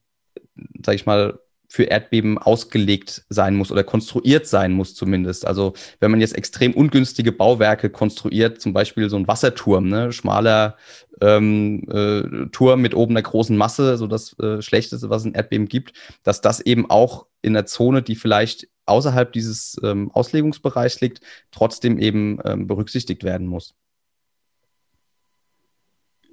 sage 0.81 0.95
ich 0.95 1.05
mal, 1.05 1.39
für 1.73 1.85
Erdbeben 1.85 2.37
ausgelegt 2.37 3.25
sein 3.29 3.55
muss 3.55 3.71
oder 3.71 3.83
konstruiert 3.83 4.45
sein 4.45 4.73
muss 4.73 4.93
zumindest. 4.93 5.47
Also 5.47 5.73
wenn 5.99 6.11
man 6.11 6.21
jetzt 6.21 6.37
extrem 6.37 6.71
ungünstige 6.75 7.31
Bauwerke 7.31 7.89
konstruiert, 7.89 8.61
zum 8.61 8.73
Beispiel 8.73 9.09
so 9.09 9.15
ein 9.17 9.27
Wasserturm, 9.27 9.87
ne, 9.87 10.11
schmaler 10.11 10.77
ähm, 11.19 11.83
äh, 11.89 12.45
Turm 12.51 12.79
mit 12.79 12.93
oben 12.93 13.13
einer 13.13 13.23
großen 13.23 13.57
Masse, 13.57 13.97
so 13.97 14.05
das 14.05 14.37
äh, 14.37 14.61
Schlechteste, 14.61 15.09
was 15.09 15.23
es 15.23 15.25
in 15.25 15.33
Erdbeben 15.33 15.67
gibt, 15.67 15.93
dass 16.21 16.41
das 16.41 16.59
eben 16.59 16.91
auch 16.91 17.25
in 17.41 17.53
der 17.53 17.65
Zone, 17.65 18.03
die 18.03 18.17
vielleicht 18.17 18.67
außerhalb 18.85 19.33
dieses 19.33 19.75
ähm, 19.81 20.11
Auslegungsbereichs 20.11 21.01
liegt, 21.01 21.21
trotzdem 21.49 21.97
eben 21.97 22.37
ähm, 22.45 22.67
berücksichtigt 22.67 23.23
werden 23.23 23.47
muss. 23.47 23.73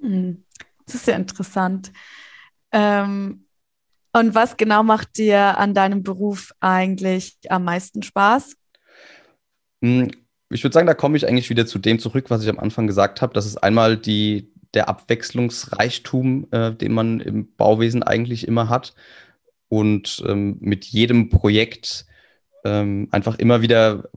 Hm, 0.01 0.43
das 0.85 0.93
ist 0.93 1.07
ja 1.07 1.15
interessant. 1.15 1.91
Ähm, 2.71 3.45
und 4.13 4.35
was 4.35 4.57
genau 4.57 4.83
macht 4.83 5.17
dir 5.17 5.57
an 5.57 5.73
deinem 5.73 6.03
Beruf 6.03 6.53
eigentlich 6.59 7.37
am 7.49 7.63
meisten 7.63 8.03
Spaß? 8.03 8.55
Hm, 9.81 10.11
ich 10.49 10.63
würde 10.63 10.73
sagen, 10.73 10.87
da 10.87 10.93
komme 10.93 11.17
ich 11.17 11.27
eigentlich 11.27 11.49
wieder 11.49 11.65
zu 11.65 11.79
dem 11.79 11.99
zurück, 11.99 12.25
was 12.29 12.43
ich 12.43 12.49
am 12.49 12.59
Anfang 12.59 12.87
gesagt 12.87 13.21
habe. 13.21 13.33
Das 13.33 13.45
ist 13.45 13.57
einmal 13.57 13.97
die, 13.97 14.51
der 14.73 14.89
Abwechslungsreichtum, 14.89 16.47
äh, 16.51 16.71
den 16.73 16.93
man 16.93 17.19
im 17.19 17.55
Bauwesen 17.55 18.03
eigentlich 18.03 18.47
immer 18.47 18.69
hat. 18.69 18.93
Und 19.69 20.21
ähm, 20.27 20.57
mit 20.59 20.85
jedem 20.85 21.29
Projekt 21.29 22.05
ähm, 22.65 23.07
einfach 23.11 23.39
immer 23.39 23.61
wieder 23.61 24.09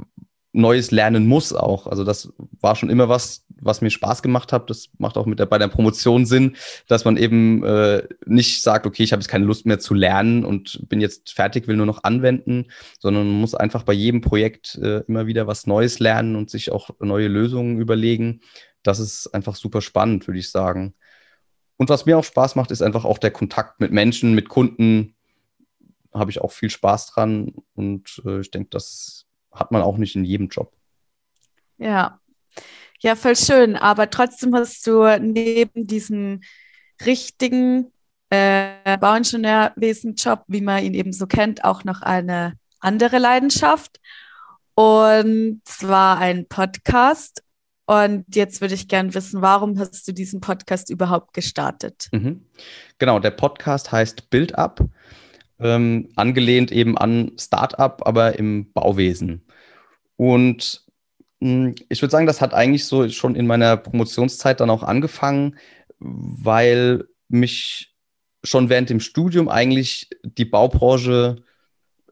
Neues 0.55 0.93
lernen 0.93 1.27
muss 1.27 1.53
auch. 1.53 1.89
Also 1.89 2.05
das 2.05 2.33
war 2.61 2.77
schon 2.77 2.89
immer 2.89 3.09
was, 3.09 3.45
was 3.61 3.81
mir 3.81 3.91
Spaß 3.91 4.23
gemacht 4.23 4.53
hat. 4.53 4.71
Das 4.71 4.89
macht 4.99 5.17
auch 5.17 5.27
mit 5.27 5.41
der, 5.41 5.47
bei 5.47 5.59
der 5.59 5.67
Promotion 5.67 6.27
Sinn, 6.27 6.57
dass 6.87 7.05
man 7.05 7.17
eben 7.17 7.65
äh, 7.65 8.07
nicht 8.25 8.63
sagt, 8.63 8.87
okay, 8.87 9.03
ich 9.03 9.13
habe 9.13 9.21
jetzt 9.21 9.29
keine 9.29 9.47
Lust 9.47 9.67
mehr 9.67 9.81
zu 9.81 9.95
lernen 9.95 10.45
und 10.45 10.89
bin 10.89 11.01
jetzt 11.01 11.33
fertig, 11.33 11.67
will 11.67 11.77
nur 11.77 11.87
noch 11.87 12.05
anwenden, 12.05 12.67
sondern 13.01 13.27
man 13.27 13.41
muss 13.41 13.57
einfach 13.57 13.83
bei 13.83 13.93
jedem 13.93 14.21
Projekt 14.21 14.77
äh, 14.77 15.01
immer 15.09 15.27
wieder 15.27 15.49
was 15.49 15.67
Neues 15.67 15.99
lernen 15.99 16.37
und 16.37 16.51
sich 16.51 16.71
auch 16.71 16.91
neue 17.01 17.27
Lösungen 17.27 17.81
überlegen. 17.81 18.41
Das 18.85 19.01
ist 19.01 19.35
einfach 19.35 19.57
super 19.57 19.81
spannend, 19.81 20.29
würde 20.29 20.39
ich 20.39 20.51
sagen. 20.51 20.95
Und 21.77 21.89
was 21.89 22.07
mir 22.07 22.17
auch 22.17 22.25
Spaß 22.25 22.55
macht, 22.55 22.71
ist 22.71 22.83
einfach 22.83 23.05
auch 23.05 23.19
der 23.19 23.33
Kontakt 23.33 23.81
mit 23.81 23.91
Menschen, 23.91 24.35
mit 24.35 24.49
Kunden. 24.49 25.17
Habe 26.13 26.31
ich 26.31 26.41
auch 26.41 26.53
viel 26.53 26.71
Spaß 26.71 27.09
dran 27.09 27.55
und 27.75 28.23
äh, 28.25 28.39
ich 28.39 28.53
denke, 28.53 28.69
das 28.71 29.24
hat 29.55 29.71
man 29.73 29.83
auch 29.83 29.97
nicht 29.97 30.17
in 30.17 30.25
jedem 30.25 30.49
Job. 30.49 30.73
Ja, 31.79 32.21
ja, 33.05 33.17
voll 33.17 33.37
schön. 33.37 33.77
Aber 33.77 34.09
trotzdem 34.09 34.55
hast 34.55 34.87
du 34.87 35.05
neben 35.21 35.87
diesem 35.87 36.41
richtigen 37.05 37.93
äh, 38.31 38.97
Bauingenieurwesen-Job, 38.99 40.45
wie 40.49 40.63
man 40.63 40.83
ihn 40.83 40.95
eben 40.95 41.13
so 41.13 41.27
kennt, 41.27 41.65
auch 41.65 41.85
noch 41.85 42.01
eine 42.01 42.55
andere 42.81 43.19
Leidenschaft. 43.19 44.01
Und 44.75 45.61
zwar 45.65 46.19
ein 46.19 46.47
Podcast. 46.49 47.43
Und 47.87 48.25
jetzt 48.35 48.63
würde 48.63 48.75
ich 48.75 48.89
gerne 48.89 49.13
wissen, 49.13 49.43
warum 49.43 49.79
hast 49.79 50.09
du 50.09 50.13
diesen 50.13 50.41
Podcast 50.41 50.89
überhaupt 50.89 51.35
gestartet? 51.35 52.09
Mhm. 52.11 52.47
Genau, 52.97 53.19
der 53.19 53.33
Podcast 53.33 53.93
heißt 53.93 54.31
Build 54.31 54.55
Up 54.55 54.81
ähm, 55.61 56.09
angelehnt 56.17 56.73
eben 56.73 56.97
an 56.99 57.33
Startup, 57.39 58.07
aber 58.07 58.39
im 58.39 58.73
Bauwesen. 58.73 59.44
Und 60.17 60.85
mh, 61.41 61.67
hm, 61.67 61.75
ich 61.89 62.03
würde 62.03 62.13
sagen, 62.13 62.27
das 62.27 62.41
hat 62.41 62.55
eigentlich 62.55 62.87
so 62.87 63.09
schon 63.09 63.37
in 63.37 63.47
meiner 63.47 63.77
Promotionszeit 63.77 64.61
dann 64.61 64.71
auch 64.71 64.83
angefangen, 64.83 65.57
weil 65.99 67.05
mich 67.29 67.95
schon 68.43 68.69
während 68.69 68.91
dem 68.91 69.01
Studium 69.01 69.49
eigentlich 69.49 70.11
die 70.23 70.45
Baubranche 70.45 71.45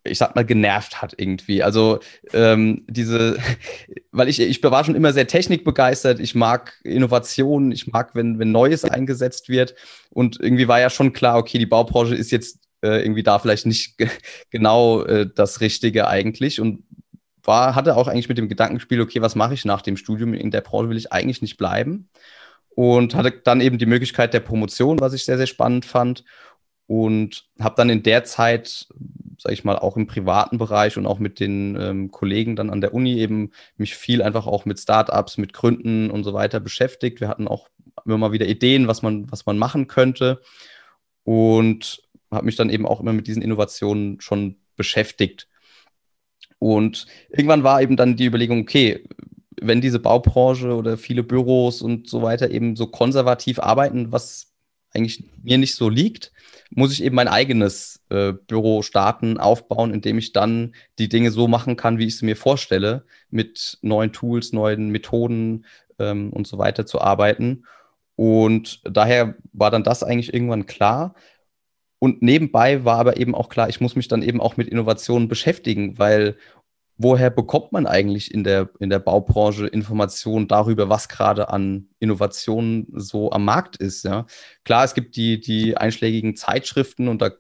ich 0.04 0.18
sag 0.18 0.35
mal, 0.35 0.44
genervt 0.44 1.00
hat 1.00 1.14
irgendwie. 1.16 1.62
Also 1.62 2.00
ähm, 2.32 2.85
diese, 2.88 3.38
weil 4.12 4.28
ich, 4.28 4.40
ich 4.40 4.62
war 4.62 4.85
schon 4.85 4.94
immer 4.94 5.12
sehr 5.12 5.26
technikbegeistert, 5.26 6.21
ich 6.21 6.35
mag 6.35 6.80
Innovationen, 6.82 7.73
ich 7.73 7.87
mag, 7.87 8.14
wenn, 8.14 8.38
wenn 8.38 8.50
Neues 8.52 8.85
eingesetzt 8.85 9.49
wird. 9.49 9.75
Und 10.11 10.40
irgendwie 10.40 10.68
war 10.68 10.80
ja 10.80 10.90
schon 10.90 11.12
klar, 11.12 11.38
okay, 11.38 11.59
die 11.59 11.66
Baubranche 11.66 12.14
ist 12.14 12.32
jetzt 12.32 12.59
äh, 12.82 13.02
irgendwie 13.02 13.23
da 13.23 13.38
vielleicht 13.38 13.66
nicht 13.66 13.97
genau 14.50 15.04
äh, 15.04 15.28
das 15.32 15.61
Richtige 15.61 16.09
eigentlich 16.09 16.61
und 16.61 16.82
war, 17.45 17.75
hatte 17.75 17.97
auch 17.97 18.09
eigentlich 18.09 18.29
mit 18.29 18.39
dem 18.39 18.49
Gedankenspiel, 18.49 19.01
okay, 19.01 19.21
was 19.21 19.35
mache 19.35 19.55
ich 19.55 19.65
nach 19.65 19.83
dem 19.83 19.97
Studium? 19.97 20.35
In 20.35 20.51
der 20.51 20.61
Branche 20.61 20.91
will 20.91 20.97
ich 20.97 21.13
eigentlich 21.13 21.43
nicht 21.43 21.57
bleiben. 21.57 22.09
Und 22.75 23.15
hatte 23.15 23.33
dann 23.33 23.61
eben 23.61 23.79
die 23.79 23.87
Möglichkeit 23.87 24.33
der 24.33 24.41
Promotion, 24.41 25.01
was 25.01 25.13
ich 25.13 25.25
sehr, 25.25 25.37
sehr 25.37 25.47
spannend 25.47 25.85
fand. 25.85 26.25
Und 26.87 27.45
habe 27.61 27.75
dann 27.77 27.91
in 27.91 28.03
der 28.03 28.25
Zeit, 28.25 28.87
sage 29.39 29.55
ich 29.55 29.65
mal, 29.65 29.79
auch 29.79 29.97
im 29.97 30.07
privaten 30.07 30.59
Bereich 30.59 30.97
und 30.97 31.07
auch 31.07 31.19
mit 31.19 31.41
den 31.41 31.77
ähm, 31.81 32.11
Kollegen 32.11 32.57
dann 32.57 32.71
an 32.71 32.81
der 32.81 32.95
Uni 32.95 33.19
eben 33.19 33.51
mich 33.77 33.95
viel 33.95 34.23
einfach 34.23 34.47
auch 34.47 34.65
mit 34.65 34.81
Startups, 34.81 35.39
mit 35.39 35.53
Gründen 35.53 36.11
und 36.11 36.25
so 36.25 36.33
weiter 36.33 36.61
beschäftigt. 36.61 37.21
Wir 37.21 37.29
hatten 37.29 37.49
auch 37.49 37.69
immer 38.05 38.19
mal 38.19 38.33
wieder 38.33 38.47
Ideen, 38.47 38.89
was 38.89 39.03
man, 39.03 39.31
was 39.31 39.47
man 39.47 39.59
machen 39.59 39.87
könnte. 39.87 40.41
Und 41.25 42.03
habe 42.31 42.47
mich 42.47 42.57
dann 42.57 42.71
eben 42.71 42.87
auch 42.87 43.01
immer 43.01 43.13
mit 43.13 43.27
diesen 43.27 43.43
Innovationen 43.43 44.21
schon 44.21 44.57
beschäftigt. 44.77 45.49
Und 46.62 47.07
irgendwann 47.31 47.64
war 47.64 47.83
eben 47.83 47.97
dann 47.97 48.14
die 48.14 48.26
Überlegung, 48.26 48.61
okay, 48.61 49.04
wenn 49.61 49.81
diese 49.81 49.99
Baubranche 49.99 50.76
oder 50.76 50.97
viele 50.97 51.25
Büros 51.25 51.83
und 51.83 52.09
so 52.09 52.23
weiter 52.23 52.52
eben 52.52 52.76
so 52.76 52.87
konservativ 52.87 53.59
arbeiten, 53.59 54.12
was 54.12 54.52
eigentlich 54.95 55.25
mir 55.42 55.59
nicht 55.59 55.75
so 55.75 55.88
liegt, 55.88 56.31
muss 56.71 56.92
ich 56.92 57.02
eben 57.02 57.16
mein 57.16 57.26
eigenes 57.26 58.00
äh, 58.11 58.33
Büro 58.33 58.83
starten, 58.83 59.38
aufbauen, 59.38 59.92
indem 59.92 60.19
ich 60.19 60.33
dann 60.33 60.76
die 61.00 61.09
Dinge 61.09 61.33
so 61.33 61.49
machen 61.49 61.75
kann, 61.75 61.99
wie 61.99 62.07
ich 62.07 62.16
sie 62.16 62.26
mir 62.26 62.37
vorstelle, 62.37 63.07
mit 63.28 63.78
neuen 63.83 64.12
Tools, 64.12 64.52
neuen 64.52 64.90
Methoden 64.90 65.64
ähm, 65.99 66.33
und 66.33 66.47
so 66.47 66.59
weiter 66.59 66.87
zu 66.87 67.00
arbeiten. 67.00 67.64
Und 68.14 68.83
daher 68.85 69.35
war 69.52 69.73
dann 69.73 69.83
das 69.83 70.04
eigentlich 70.04 70.33
irgendwann 70.33 70.66
klar. 70.66 71.16
Und 72.02 72.21
nebenbei 72.21 72.85
war 72.85 72.99
aber 72.99 73.16
eben 73.18 73.32
auch 73.32 73.49
klar, 73.49 73.68
ich 73.68 73.80
muss 73.80 73.94
mich 73.94 74.09
dann 74.09 74.23
eben 74.23 74.40
auch 74.40 74.56
mit 74.56 74.66
Innovationen 74.66 75.28
beschäftigen, 75.28 76.00
weil 76.00 76.37
woher 76.97 77.30
bekommt 77.30 77.71
man 77.71 77.87
eigentlich 77.87 78.35
in 78.35 78.42
der, 78.42 78.71
in 78.80 78.90
der 78.90 78.99
Baubranche 78.99 79.68
Informationen 79.68 80.49
darüber, 80.49 80.88
was 80.88 81.09
gerade 81.09 81.49
an 81.49 81.90
Innovationen 82.00 82.88
so 82.92 83.30
am 83.30 83.44
Markt 83.44 83.76
ist? 83.76 84.04
Ja? 84.04 84.26
Klar, 84.64 84.82
es 84.82 84.94
gibt 84.94 85.14
die, 85.14 85.38
die 85.38 85.76
einschlägigen 85.76 86.35
Zeitschriften 86.35 87.06
und 87.06 87.23
da 87.23 87.30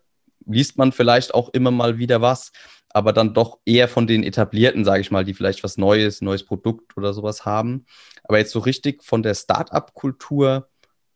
liest 0.46 0.78
man 0.78 0.92
vielleicht 0.92 1.34
auch 1.34 1.48
immer 1.48 1.72
mal 1.72 1.98
wieder 1.98 2.20
was, 2.20 2.52
aber 2.90 3.12
dann 3.12 3.34
doch 3.34 3.58
eher 3.64 3.88
von 3.88 4.06
den 4.06 4.22
etablierten, 4.22 4.84
sage 4.84 5.00
ich 5.00 5.10
mal, 5.10 5.24
die 5.24 5.34
vielleicht 5.34 5.64
was 5.64 5.76
Neues, 5.76 6.20
neues 6.20 6.46
Produkt 6.46 6.96
oder 6.96 7.12
sowas 7.12 7.44
haben. 7.44 7.84
Aber 8.22 8.38
jetzt 8.38 8.52
so 8.52 8.60
richtig 8.60 9.02
von 9.02 9.24
der 9.24 9.34
Start-up-Kultur 9.34 10.68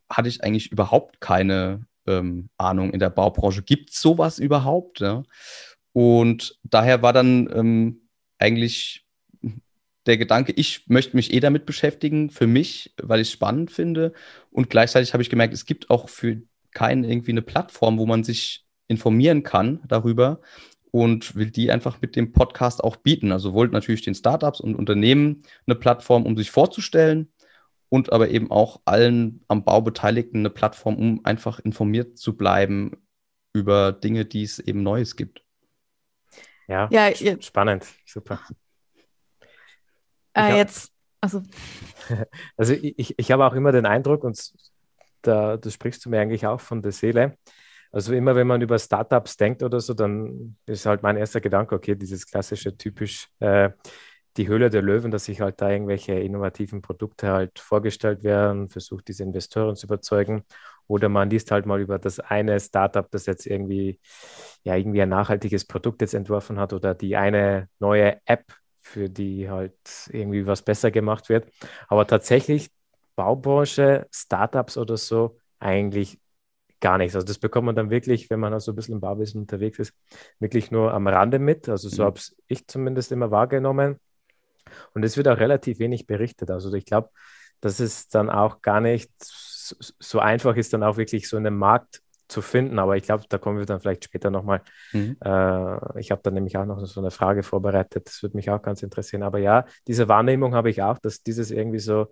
hatte 0.09 0.27
ich 0.27 0.43
eigentlich 0.43 0.69
überhaupt 0.69 1.21
keine 1.21 1.87
ähm, 2.07 2.49
Ahnung 2.57 2.91
in 2.91 2.99
der 2.99 3.09
Baubranche. 3.09 3.61
Gibt 3.61 3.91
es 3.91 4.01
sowas 4.01 4.39
überhaupt? 4.39 4.99
Ja? 4.99 5.23
Und 5.93 6.57
daher 6.63 7.01
war 7.01 7.13
dann 7.13 7.49
ähm, 7.53 8.01
eigentlich 8.37 9.05
der 10.05 10.17
Gedanke, 10.17 10.53
ich 10.53 10.87
möchte 10.87 11.15
mich 11.15 11.33
eh 11.33 11.39
damit 11.39 11.65
beschäftigen, 11.65 12.29
für 12.29 12.47
mich, 12.47 12.93
weil 13.01 13.19
ich 13.19 13.27
es 13.27 13.33
spannend 13.33 13.71
finde. 13.71 14.13
Und 14.51 14.69
gleichzeitig 14.69 15.13
habe 15.13 15.21
ich 15.21 15.29
gemerkt, 15.29 15.53
es 15.53 15.65
gibt 15.65 15.89
auch 15.89 16.09
für 16.09 16.41
keinen 16.71 17.03
irgendwie 17.03 17.31
eine 17.31 17.41
Plattform, 17.41 17.97
wo 17.97 18.05
man 18.05 18.23
sich 18.23 18.65
informieren 18.87 19.43
kann 19.43 19.81
darüber 19.87 20.39
und 20.91 21.35
will 21.35 21.51
die 21.51 21.71
einfach 21.71 22.01
mit 22.01 22.15
dem 22.15 22.31
Podcast 22.31 22.83
auch 22.83 22.95
bieten. 22.95 23.31
Also 23.31 23.53
wollte 23.53 23.73
natürlich 23.73 24.01
den 24.01 24.15
Startups 24.15 24.61
und 24.61 24.75
Unternehmen 24.75 25.43
eine 25.65 25.75
Plattform, 25.75 26.25
um 26.25 26.37
sich 26.37 26.51
vorzustellen, 26.51 27.29
und 27.89 28.11
aber 28.11 28.29
eben 28.29 28.51
auch 28.51 28.81
allen 28.85 29.43
am 29.47 29.63
Bau 29.63 29.81
Beteiligten 29.81 30.39
eine 30.39 30.49
Plattform, 30.49 30.95
um 30.97 31.25
einfach 31.25 31.59
informiert 31.59 32.17
zu 32.17 32.35
bleiben 32.35 32.97
über 33.53 33.91
Dinge, 33.91 34.25
die 34.25 34.43
es 34.43 34.59
eben 34.59 34.83
Neues 34.83 35.15
gibt. 35.15 35.43
Ja, 36.67 36.89
ja 36.91 37.07
jetzt, 37.07 37.45
spannend, 37.45 37.85
super. 38.05 38.41
Äh, 40.33 40.57
jetzt, 40.57 40.91
also. 41.21 41.41
also 42.57 42.73
ich, 42.73 43.17
ich 43.17 43.31
habe 43.31 43.45
auch 43.45 43.53
immer 43.53 43.71
den 43.71 43.85
Eindruck, 43.85 44.23
und 44.23 44.53
da, 45.21 45.57
da 45.57 45.69
sprichst 45.69 46.05
du 46.05 46.09
mir 46.09 46.19
eigentlich 46.19 46.45
auch 46.45 46.59
von 46.59 46.81
der 46.81 46.91
Seele. 46.91 47.37
Also 47.91 48.13
immer 48.13 48.35
wenn 48.35 48.47
man 48.47 48.61
über 48.61 48.77
Startups 48.77 49.37
denkt 49.37 49.63
oder 49.63 49.79
so, 49.79 49.93
dann 49.93 50.57
ist 50.65 50.85
halt 50.85 51.03
mein 51.03 51.15
erster 51.15 51.39
Gedanke, 51.39 51.73
okay, 51.73 51.95
dieses 51.95 52.27
klassische 52.27 52.75
typisch 52.77 53.29
äh, 53.39 53.69
die 54.37 54.47
Höhle 54.47 54.69
der 54.69 54.81
Löwen, 54.81 55.11
dass 55.11 55.25
sich 55.25 55.41
halt 55.41 55.61
da 55.61 55.69
irgendwelche 55.69 56.13
innovativen 56.13 56.81
Produkte 56.81 57.29
halt 57.29 57.59
vorgestellt 57.59 58.23
werden, 58.23 58.69
versucht 58.69 59.07
diese 59.07 59.23
Investoren 59.23 59.75
zu 59.75 59.87
überzeugen. 59.87 60.43
Oder 60.87 61.09
man 61.09 61.29
liest 61.29 61.51
halt 61.51 61.65
mal 61.65 61.81
über 61.81 61.99
das 61.99 62.19
eine 62.19 62.59
Startup, 62.59 63.09
das 63.11 63.25
jetzt 63.25 63.45
irgendwie, 63.45 63.99
ja, 64.63 64.75
irgendwie 64.75 65.01
ein 65.01 65.09
nachhaltiges 65.09 65.65
Produkt 65.65 66.01
jetzt 66.01 66.13
entworfen 66.13 66.59
hat 66.59 66.73
oder 66.73 66.93
die 66.93 67.17
eine 67.17 67.69
neue 67.79 68.21
App, 68.25 68.45
für 68.79 69.09
die 69.09 69.49
halt 69.49 69.75
irgendwie 70.09 70.47
was 70.47 70.61
besser 70.61 70.91
gemacht 70.91 71.29
wird. 71.29 71.51
Aber 71.89 72.07
tatsächlich 72.07 72.69
Baubranche, 73.15 74.07
Startups 74.11 74.77
oder 74.77 74.95
so, 74.95 75.37
eigentlich 75.59 76.19
gar 76.79 76.97
nichts. 76.97 77.15
Also 77.15 77.25
das 77.25 77.39
bekommt 77.39 77.65
man 77.65 77.75
dann 77.75 77.89
wirklich, 77.89 78.29
wenn 78.29 78.39
man 78.39 78.53
also 78.53 78.71
ein 78.71 78.75
bisschen 78.75 78.95
im 78.95 79.01
Bauwesen 79.01 79.41
unterwegs 79.41 79.79
ist, 79.79 79.93
wirklich 80.39 80.71
nur 80.71 80.93
am 80.93 81.07
Rande 81.07 81.39
mit. 81.39 81.67
Also 81.69 81.89
so 81.89 82.03
mhm. 82.03 82.07
habe 82.07 82.19
ich 82.47 82.67
zumindest 82.67 83.11
immer 83.11 83.31
wahrgenommen. 83.31 83.99
Und 84.93 85.03
es 85.03 85.17
wird 85.17 85.27
auch 85.27 85.37
relativ 85.37 85.79
wenig 85.79 86.07
berichtet. 86.07 86.51
Also 86.51 86.73
ich 86.73 86.85
glaube, 86.85 87.09
dass 87.61 87.79
es 87.79 88.07
dann 88.07 88.29
auch 88.29 88.61
gar 88.61 88.81
nicht 88.81 89.11
so 89.19 90.19
einfach 90.19 90.55
ist, 90.55 90.73
dann 90.73 90.83
auch 90.83 90.97
wirklich 90.97 91.27
so 91.27 91.37
in 91.37 91.45
einem 91.45 91.57
Markt 91.57 92.01
zu 92.27 92.41
finden. 92.41 92.79
Aber 92.79 92.97
ich 92.97 93.03
glaube, 93.03 93.23
da 93.29 93.37
kommen 93.37 93.57
wir 93.57 93.65
dann 93.65 93.79
vielleicht 93.79 94.05
später 94.05 94.29
nochmal. 94.29 94.61
Mhm. 94.91 95.17
Äh, 95.23 95.99
ich 95.99 96.11
habe 96.11 96.21
da 96.23 96.31
nämlich 96.31 96.57
auch 96.57 96.65
noch 96.65 96.85
so 96.85 96.99
eine 96.99 97.11
Frage 97.11 97.43
vorbereitet. 97.43 98.07
Das 98.07 98.21
würde 98.21 98.37
mich 98.37 98.49
auch 98.49 98.61
ganz 98.61 98.83
interessieren. 98.83 99.23
Aber 99.23 99.39
ja, 99.39 99.65
diese 99.87 100.07
Wahrnehmung 100.07 100.53
habe 100.53 100.69
ich 100.69 100.81
auch, 100.81 100.99
dass 100.99 101.23
dieses 101.23 101.51
irgendwie 101.51 101.79
so 101.79 102.07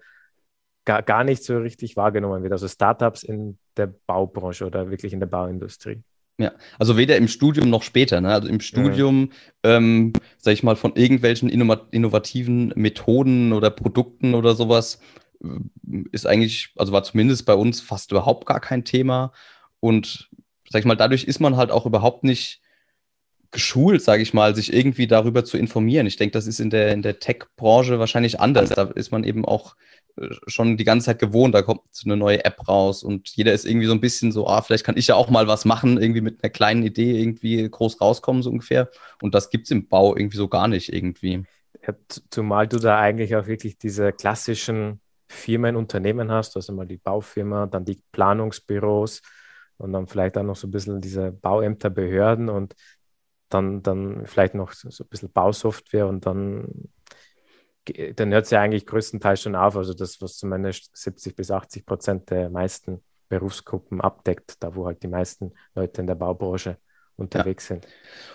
gar, 0.86 1.02
gar 1.04 1.24
nicht 1.24 1.44
so 1.44 1.58
richtig 1.58 1.98
wahrgenommen 1.98 2.44
wird. 2.44 2.54
Also 2.54 2.68
Startups 2.68 3.24
in 3.24 3.58
der 3.76 3.88
Baubranche 3.88 4.66
oder 4.66 4.90
wirklich 4.90 5.14
in 5.14 5.20
der 5.20 5.28
Bauindustrie. 5.28 6.04
Ja, 6.38 6.52
also 6.78 6.98
weder 6.98 7.16
im 7.16 7.30
Studium 7.30 7.70
noch 7.70 7.84
später. 7.84 8.20
Ne? 8.20 8.34
Also 8.34 8.50
im 8.50 8.60
Studium, 8.60 9.32
ja. 9.64 9.78
ähm, 9.78 10.12
sag 10.38 10.54
ich 10.54 10.64
mal, 10.64 10.76
von 10.76 10.96
irgendwelchen 10.96 11.50
innovativen 11.50 12.74
Methoden 12.76 13.54
oder 13.54 13.70
Produkten 13.70 14.34
oder 14.34 14.54
sowas 14.54 15.00
äh, 15.42 16.04
ist 16.12 16.28
eigentlich, 16.28 16.74
also 16.76 16.92
war 16.92 17.04
zumindest 17.04 17.46
bei 17.46 17.54
uns 17.54 17.80
fast 17.80 18.12
überhaupt 18.12 18.46
gar 18.46 18.60
kein 18.60 18.84
Thema. 18.84 19.32
Und 19.80 20.30
sag 20.70 20.80
ich 20.80 20.86
mal, 20.86 20.96
dadurch 20.96 21.24
ist 21.24 21.40
man 21.40 21.56
halt 21.56 21.72
auch 21.72 21.86
überhaupt 21.86 22.26
nicht 22.26 22.62
geschult, 23.56 24.02
sage 24.02 24.22
ich 24.22 24.34
mal, 24.34 24.54
sich 24.54 24.74
irgendwie 24.74 25.08
darüber 25.08 25.46
zu 25.46 25.58
informieren. 25.58 26.08
Ich 26.08 26.18
denke, 26.18 26.34
das 26.34 26.46
ist 26.46 26.60
in 26.60 26.70
der, 26.70 26.92
in 26.92 27.02
der 27.02 27.20
Tech-Branche 27.20 28.00
wahrscheinlich 28.00 28.42
anders. 28.42 28.70
Da 28.70 28.84
ist 28.84 29.12
man 29.12 29.24
eben 29.24 29.46
auch 29.46 29.78
äh, 30.18 30.28
schon 30.46 30.76
die 30.76 30.84
ganze 30.84 31.06
Zeit 31.06 31.20
gewohnt. 31.20 31.56
Da 31.56 31.62
kommt 31.62 31.82
eine 32.04 32.18
neue 32.18 32.44
App 32.44 32.68
raus 32.68 33.02
und 33.02 33.30
jeder 33.30 33.54
ist 33.54 33.66
irgendwie 33.66 33.88
so 33.88 33.94
ein 33.94 34.02
bisschen 34.02 34.34
so, 34.34 34.46
ah, 34.46 34.62
vielleicht 34.62 34.84
kann 34.84 34.98
ich 34.98 35.08
ja 35.08 35.16
auch 35.16 35.30
mal 35.30 35.48
was 35.48 35.64
machen, 35.64 36.02
irgendwie 36.02 36.20
mit 36.20 36.44
einer 36.44 36.50
kleinen 36.50 36.84
Idee 36.84 37.18
irgendwie 37.18 37.68
groß 37.70 38.02
rauskommen, 38.02 38.44
so 38.44 38.50
ungefähr. 38.50 38.90
Und 39.22 39.34
das 39.34 39.50
gibt 39.50 39.68
es 39.68 39.72
im 39.72 39.88
Bau 39.88 40.16
irgendwie 40.18 40.38
so 40.38 40.50
gar 40.50 40.68
nicht 40.68 40.92
irgendwie. 40.94 41.46
Ja, 41.88 41.96
zumal 42.30 42.68
du 42.68 42.78
da 42.78 43.00
eigentlich 43.00 43.38
auch 43.38 43.48
wirklich 43.48 43.78
diese 43.78 44.12
klassischen 44.12 45.00
Firmen, 45.30 45.78
Unternehmen 45.78 46.30
hast, 46.30 46.58
also 46.58 46.74
mal 46.74 46.86
die 46.86 46.98
Baufirma, 46.98 47.68
dann 47.68 47.86
die 47.86 48.02
Planungsbüros 48.12 49.22
und 49.78 49.94
dann 49.94 50.08
vielleicht 50.08 50.38
auch 50.38 50.44
noch 50.44 50.56
so 50.56 50.68
ein 50.68 50.72
bisschen 50.72 51.02
diese 51.02 51.32
Bauämter, 51.32 51.90
Behörden 51.90 52.50
und 52.50 52.76
dann, 53.56 53.82
dann 53.82 54.26
vielleicht 54.26 54.54
noch 54.54 54.74
so 54.74 55.04
ein 55.04 55.08
bisschen 55.08 55.32
Bausoftware 55.32 56.08
und 56.08 56.26
dann, 56.26 56.90
dann 58.16 58.34
hört 58.34 58.46
es 58.46 58.52
ja 58.52 58.62
eigentlich 58.62 58.86
größtenteils 58.86 59.42
schon 59.42 59.56
auf. 59.56 59.78
Also 59.78 59.94
das, 59.94 60.22
was 60.22 60.38
zumindest 60.38 60.96
70 60.96 61.36
bis 61.36 61.52
80 61.52 61.86
Prozent 61.86 62.30
der 62.30 62.50
meisten 62.50 63.02
Berufsgruppen 63.30 64.02
abdeckt, 64.02 64.58
da 64.60 64.76
wo 64.76 64.86
halt 64.86 65.02
die 65.04 65.08
meisten 65.08 65.54
Leute 65.74 66.02
in 66.02 66.08
der 66.08 66.16
Baubranche 66.16 66.78
unterwegs 67.16 67.70
ja. 67.70 67.76
sind. 67.76 67.88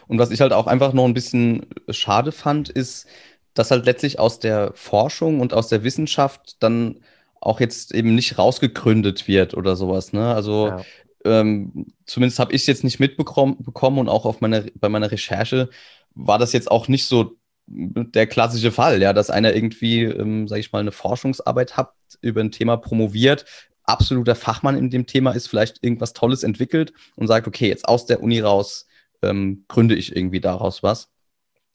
Und 0.08 0.18
was 0.18 0.30
ich 0.30 0.40
halt 0.40 0.52
auch 0.52 0.66
einfach 0.66 0.94
noch 0.94 1.04
ein 1.04 1.14
bisschen 1.14 1.66
schade 1.90 2.32
fand, 2.32 2.70
ist, 2.70 3.06
dass 3.52 3.70
halt 3.70 3.84
letztlich 3.84 4.18
aus 4.18 4.38
der 4.38 4.72
Forschung 4.74 5.40
und 5.40 5.52
aus 5.52 5.68
der 5.68 5.84
Wissenschaft 5.84 6.62
dann 6.62 7.00
auch 7.40 7.60
jetzt 7.60 7.94
eben 7.94 8.14
nicht 8.14 8.38
rausgegründet 8.38 9.28
wird 9.28 9.54
oder 9.54 9.76
sowas. 9.76 10.12
Ne? 10.12 10.34
Also 10.34 10.68
ja 10.68 10.82
ähm, 11.24 11.86
zumindest 12.06 12.38
habe 12.38 12.52
ich 12.52 12.62
es 12.62 12.66
jetzt 12.66 12.84
nicht 12.84 13.00
mitbekommen 13.00 13.62
bekommen 13.62 13.98
und 13.98 14.08
auch 14.08 14.24
auf 14.24 14.40
meiner, 14.40 14.64
bei 14.74 14.88
meiner 14.88 15.10
Recherche 15.10 15.68
war 16.14 16.38
das 16.38 16.52
jetzt 16.52 16.70
auch 16.70 16.88
nicht 16.88 17.06
so 17.06 17.36
der 17.66 18.26
klassische 18.26 18.72
Fall, 18.72 19.00
ja, 19.00 19.12
dass 19.12 19.30
einer 19.30 19.54
irgendwie, 19.54 20.02
ähm, 20.02 20.48
sage 20.48 20.60
ich 20.60 20.72
mal, 20.72 20.80
eine 20.80 20.92
Forschungsarbeit 20.92 21.76
hat, 21.76 21.92
über 22.20 22.40
ein 22.40 22.50
Thema 22.50 22.76
promoviert, 22.76 23.44
absoluter 23.84 24.34
Fachmann 24.34 24.76
in 24.76 24.90
dem 24.90 25.06
Thema 25.06 25.32
ist, 25.32 25.46
vielleicht 25.46 25.82
irgendwas 25.82 26.12
Tolles 26.12 26.42
entwickelt 26.42 26.92
und 27.16 27.28
sagt, 27.28 27.46
okay, 27.46 27.68
jetzt 27.68 27.86
aus 27.86 28.06
der 28.06 28.22
Uni 28.22 28.40
raus 28.40 28.86
ähm, 29.22 29.64
gründe 29.68 29.94
ich 29.94 30.14
irgendwie 30.16 30.40
daraus 30.40 30.82
was. 30.82 31.10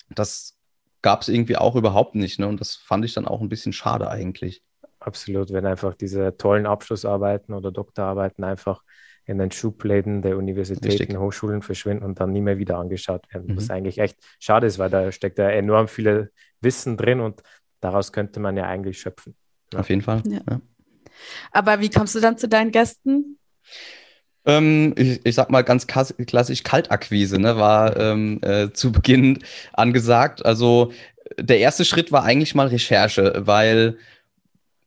Das 0.10 0.58
gab 1.02 1.22
es 1.22 1.30
irgendwie 1.30 1.58
auch 1.58 1.75
überhaupt 1.75 2.16
nicht, 2.16 2.40
ne? 2.40 2.48
Und 2.48 2.60
das 2.60 2.75
fand 2.75 3.06
ich 3.06 3.14
dann 3.14 3.28
auch 3.28 3.42
ein 3.42 3.50
bisschen 3.50 3.74
schade 3.74 4.10
eigentlich. 4.10 4.64
Absolut, 5.00 5.54
wenn 5.54 5.66
einfach 5.66 5.94
diese 5.94 6.36
tollen 6.36 6.66
Abschlussarbeiten 6.66 7.53
oder 7.53 7.72
Doktorarbeiten 7.72 8.44
einfach 8.44 8.81
in 9.25 9.38
den 9.40 9.51
Schubläden 9.51 10.22
der 10.22 10.38
Universitäten, 10.38 10.88
Richtig. 10.88 11.18
Hochschulen 11.18 11.61
verschwinden 11.61 12.05
und 12.05 12.20
dann 12.20 12.31
nie 12.31 12.42
mehr 12.42 12.57
wieder 12.57 12.77
angeschaut 12.77 13.25
werden. 13.33 13.51
Mhm. 13.51 13.57
Was 13.57 13.70
eigentlich 13.70 13.98
echt 13.98 14.18
schade 14.40 14.68
ist, 14.68 14.79
weil 14.79 14.90
da 14.90 15.11
steckt 15.11 15.40
ja 15.40 15.50
enorm 15.50 15.88
viel 15.88 16.31
Wissen 16.61 16.96
drin 16.98 17.20
und 17.20 17.42
daraus 17.81 18.11
könnte 18.11 18.40
man 18.40 18.55
ja 18.55 18.66
eigentlich 18.66 19.00
schöpfen. 19.00 19.35
Ja. 19.74 19.79
Auf 19.79 19.90
jeden 19.90 20.01
Fall. 20.01 20.22
Ja. 20.27 20.40
Ja. 20.50 20.61
Aber 21.51 21.79
wie 21.79 21.90
kommst 21.90 22.14
du 22.16 22.20
dann 22.20 22.38
zu 22.38 22.48
deinen 22.48 22.72
Gästen? 22.72 23.40
Ähm, 24.46 24.94
ich, 24.96 25.25
ich, 25.25 25.35
sag 25.35 25.50
mal 25.50 25.64
ganz 25.64 25.88
klassisch 25.88 26.64
Kaltakquise, 26.64 27.40
ne, 27.40 27.57
war 27.57 27.98
ähm, 27.98 28.40
äh, 28.44 28.72
zu 28.72 28.92
Beginn 28.92 29.40
angesagt. 29.74 30.46
Also 30.46 30.92
der 31.40 31.59
erste 31.59 31.83
Schritt 31.83 32.11
war 32.11 32.24
eigentlich 32.24 32.53
mal 32.53 32.68
Recherche, 32.68 33.33
weil 33.46 33.98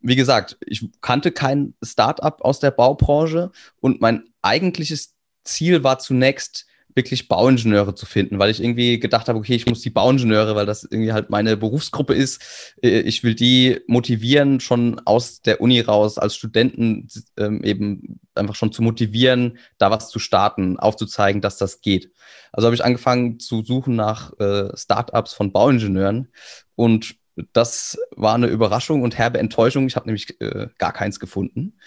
wie 0.01 0.17
gesagt, 0.17 0.57
ich 0.65 0.89
kannte 1.01 1.33
kein 1.33 1.75
Startup 1.83 2.41
aus 2.41 2.61
der 2.61 2.71
Baubranche 2.71 3.51
und 3.81 4.01
mein 4.01 4.28
eigentliches 4.43 5.15
Ziel 5.45 5.85
war 5.85 5.99
zunächst 5.99 6.67
wirklich 6.95 7.29
Bauingenieure 7.29 7.95
zu 7.95 8.07
finden, 8.07 8.39
weil 8.41 8.51
ich 8.51 8.61
irgendwie 8.61 8.99
gedacht 8.99 9.29
habe, 9.29 9.39
okay, 9.39 9.55
ich 9.55 9.67
muss 9.67 9.83
die 9.83 9.91
Bauingenieure, 9.91 10.57
weil 10.57 10.67
das 10.67 10.83
irgendwie 10.83 11.13
halt 11.13 11.31
meine 11.31 11.57
Berufsgruppe 11.57 12.13
ist. 12.13 12.75
Äh, 12.83 13.01
ich 13.01 13.23
will 13.23 13.35
die 13.35 13.81
motivieren, 13.87 14.59
schon 14.59 15.01
aus 15.05 15.41
der 15.41 15.61
Uni 15.61 15.81
raus, 15.81 16.19
als 16.19 16.35
Studenten 16.35 17.09
ähm, 17.37 17.63
eben 17.63 18.21
einfach 18.35 18.57
schon 18.57 18.73
zu 18.73 18.83
motivieren, 18.83 19.59
da 19.79 19.91
was 19.91 20.11
zu 20.11 20.19
starten, 20.19 20.79
aufzuzeigen, 20.79 21.41
dass 21.41 21.57
das 21.57 21.83
geht. 21.83 22.11
Also 22.53 22.67
habe 22.67 22.75
ich 22.75 22.85
angefangen 22.85 23.39
zu 23.39 23.63
suchen 23.63 23.95
nach 23.95 24.33
äh, 24.41 24.77
Startups 24.77 25.33
von 25.35 25.53
Bauingenieuren 25.53 26.33
und 26.75 27.15
das 27.53 27.97
war 28.17 28.35
eine 28.35 28.49
Überraschung 28.49 29.03
und 29.03 29.17
herbe 29.17 29.39
Enttäuschung. 29.39 29.87
Ich 29.87 29.95
habe 29.95 30.07
nämlich 30.07 30.41
äh, 30.41 30.67
gar 30.79 30.93
keins 30.93 31.21
gefunden. 31.21 31.79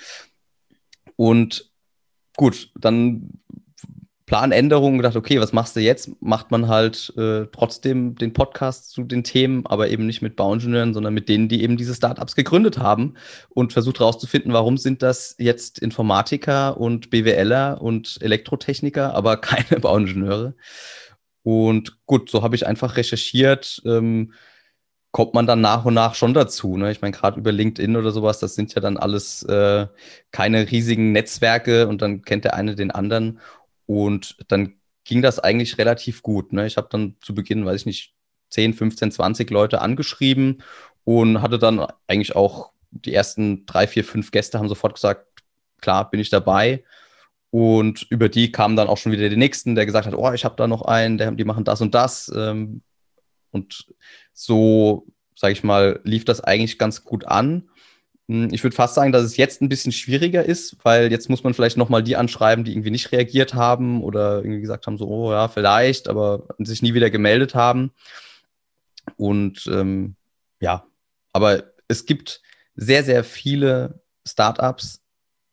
Und 1.18 1.71
gut, 2.36 2.72
dann 2.76 3.42
Planänderung 4.32 4.96
gedacht, 4.96 5.18
okay, 5.18 5.42
was 5.42 5.52
machst 5.52 5.76
du 5.76 5.82
jetzt? 5.82 6.10
Macht 6.22 6.52
man 6.52 6.70
halt 6.70 7.14
äh, 7.18 7.48
trotzdem 7.52 8.16
den 8.16 8.32
Podcast 8.32 8.92
zu 8.92 9.04
den 9.04 9.26
Themen, 9.26 9.66
aber 9.66 9.90
eben 9.90 10.06
nicht 10.06 10.22
mit 10.22 10.38
Bauingenieuren, 10.38 10.94
sondern 10.94 11.14
mit 11.14 11.28
denen, 11.28 11.50
die 11.50 11.62
eben 11.64 11.76
diese 11.76 11.94
Startups 11.94 12.38
gegründet 12.38 12.78
haben 12.78 13.16
und 13.50 13.74
versucht 13.74 14.00
herauszufinden, 14.00 14.54
warum 14.54 14.78
sind 14.78 15.02
das 15.02 15.36
jetzt 15.38 15.80
Informatiker 15.80 16.80
und 16.80 17.10
BWLer 17.10 17.82
und 17.82 18.20
Elektrotechniker, 18.22 19.14
aber 19.14 19.36
keine 19.42 19.82
Bauingenieure. 19.82 20.56
Und 21.44 21.98
gut, 22.06 22.30
so 22.30 22.42
habe 22.42 22.56
ich 22.56 22.66
einfach 22.66 22.96
recherchiert, 22.96 23.82
ähm, 23.86 24.32
kommt 25.12 25.34
man 25.34 25.46
dann 25.46 25.62
nach 25.62 25.86
und 25.86 25.94
nach 25.94 26.16
schon 26.16 26.34
dazu. 26.34 26.78
Ne? 26.78 26.92
Ich 26.92 27.02
meine, 27.02 27.16
gerade 27.16 27.40
über 27.40 27.52
LinkedIn 27.52 27.98
oder 27.98 28.12
sowas, 28.12 28.40
das 28.40 28.56
sind 28.56 28.74
ja 28.74 28.82
dann 28.82 28.98
alles 28.98 29.44
äh, 29.44 29.88
keine 30.32 30.72
riesigen 30.72 31.12
Netzwerke 31.12 31.88
und 31.88 32.02
dann 32.02 32.22
kennt 32.22 32.46
der 32.46 32.54
eine 32.54 32.76
den 32.76 32.92
anderen. 32.92 33.40
Und 33.86 34.38
dann 34.48 34.76
ging 35.04 35.22
das 35.22 35.40
eigentlich 35.40 35.78
relativ 35.78 36.22
gut. 36.22 36.54
Ne? 36.54 36.66
Ich 36.66 36.78
habe 36.78 36.88
dann 36.90 37.16
zu 37.22 37.36
Beginn, 37.36 37.66
weiß 37.66 37.82
ich 37.82 37.86
nicht, 37.86 38.14
10, 38.52 38.74
15, 38.74 39.12
20 39.12 39.50
Leute 39.50 39.82
angeschrieben 39.82 40.64
und 41.04 41.42
hatte 41.42 41.60
dann 41.60 41.86
eigentlich 42.08 42.36
auch 42.36 42.72
die 42.92 43.14
ersten 43.14 43.66
drei, 43.66 43.88
vier, 43.88 44.04
fünf 44.04 44.32
Gäste 44.32 44.60
haben 44.60 44.70
sofort 44.70 44.96
gesagt, 44.96 45.26
klar, 45.82 46.10
bin 46.10 46.20
ich 46.20 46.30
dabei. 46.30 46.84
Und 47.50 48.04
über 48.10 48.30
die 48.30 48.52
kamen 48.52 48.78
dann 48.78 48.88
auch 48.88 48.98
schon 48.98 49.12
wieder 49.12 49.28
die 49.28 49.38
nächsten, 49.38 49.76
der 49.76 49.86
gesagt 49.86 50.08
hat, 50.08 50.16
oh, 50.16 50.32
ich 50.32 50.46
habe 50.46 50.56
da 50.56 50.68
noch 50.68 50.84
einen, 50.84 51.18
der, 51.18 51.32
die 51.32 51.44
machen 51.44 51.66
das 51.66 51.82
und 51.82 51.94
das. 51.94 52.32
Ähm, 52.34 52.82
und 53.52 53.86
so, 54.34 55.08
sage 55.36 55.54
ich 55.54 55.64
mal, 55.64 56.00
lief 56.04 56.26
das 56.26 56.42
eigentlich 56.42 56.78
ganz 56.78 57.04
gut 57.04 57.26
an. 57.26 57.70
Hm, 58.28 58.54
ich 58.54 58.64
würde 58.64 58.76
fast 58.76 58.96
sagen, 58.96 59.12
dass 59.12 59.24
es 59.24 59.38
jetzt 59.38 59.62
ein 59.62 59.70
bisschen 59.70 59.92
schwieriger 59.92 60.44
ist, 60.46 60.78
weil 60.84 61.12
jetzt 61.12 61.30
muss 61.30 61.44
man 61.44 61.54
vielleicht 61.54 61.78
nochmal 61.78 62.04
die 62.04 62.16
anschreiben, 62.16 62.64
die 62.64 62.72
irgendwie 62.72 62.92
nicht 62.92 63.12
reagiert 63.12 63.54
haben 63.54 64.04
oder 64.04 64.38
irgendwie 64.38 64.62
gesagt 64.62 64.88
haben, 64.88 64.98
so, 64.98 65.08
oh 65.08 65.32
ja, 65.32 65.48
vielleicht, 65.48 66.08
aber 66.08 66.48
sich 66.60 66.82
nie 66.82 66.94
wieder 66.94 67.10
gemeldet 67.10 67.56
haben. 67.56 67.92
Und 69.18 69.68
ähm, 69.68 70.16
ja, 70.60 70.86
aber 71.34 71.64
es 71.88 72.06
gibt 72.06 72.42
sehr, 72.76 73.04
sehr 73.04 73.24
viele 73.24 74.02
Startups, 74.26 75.01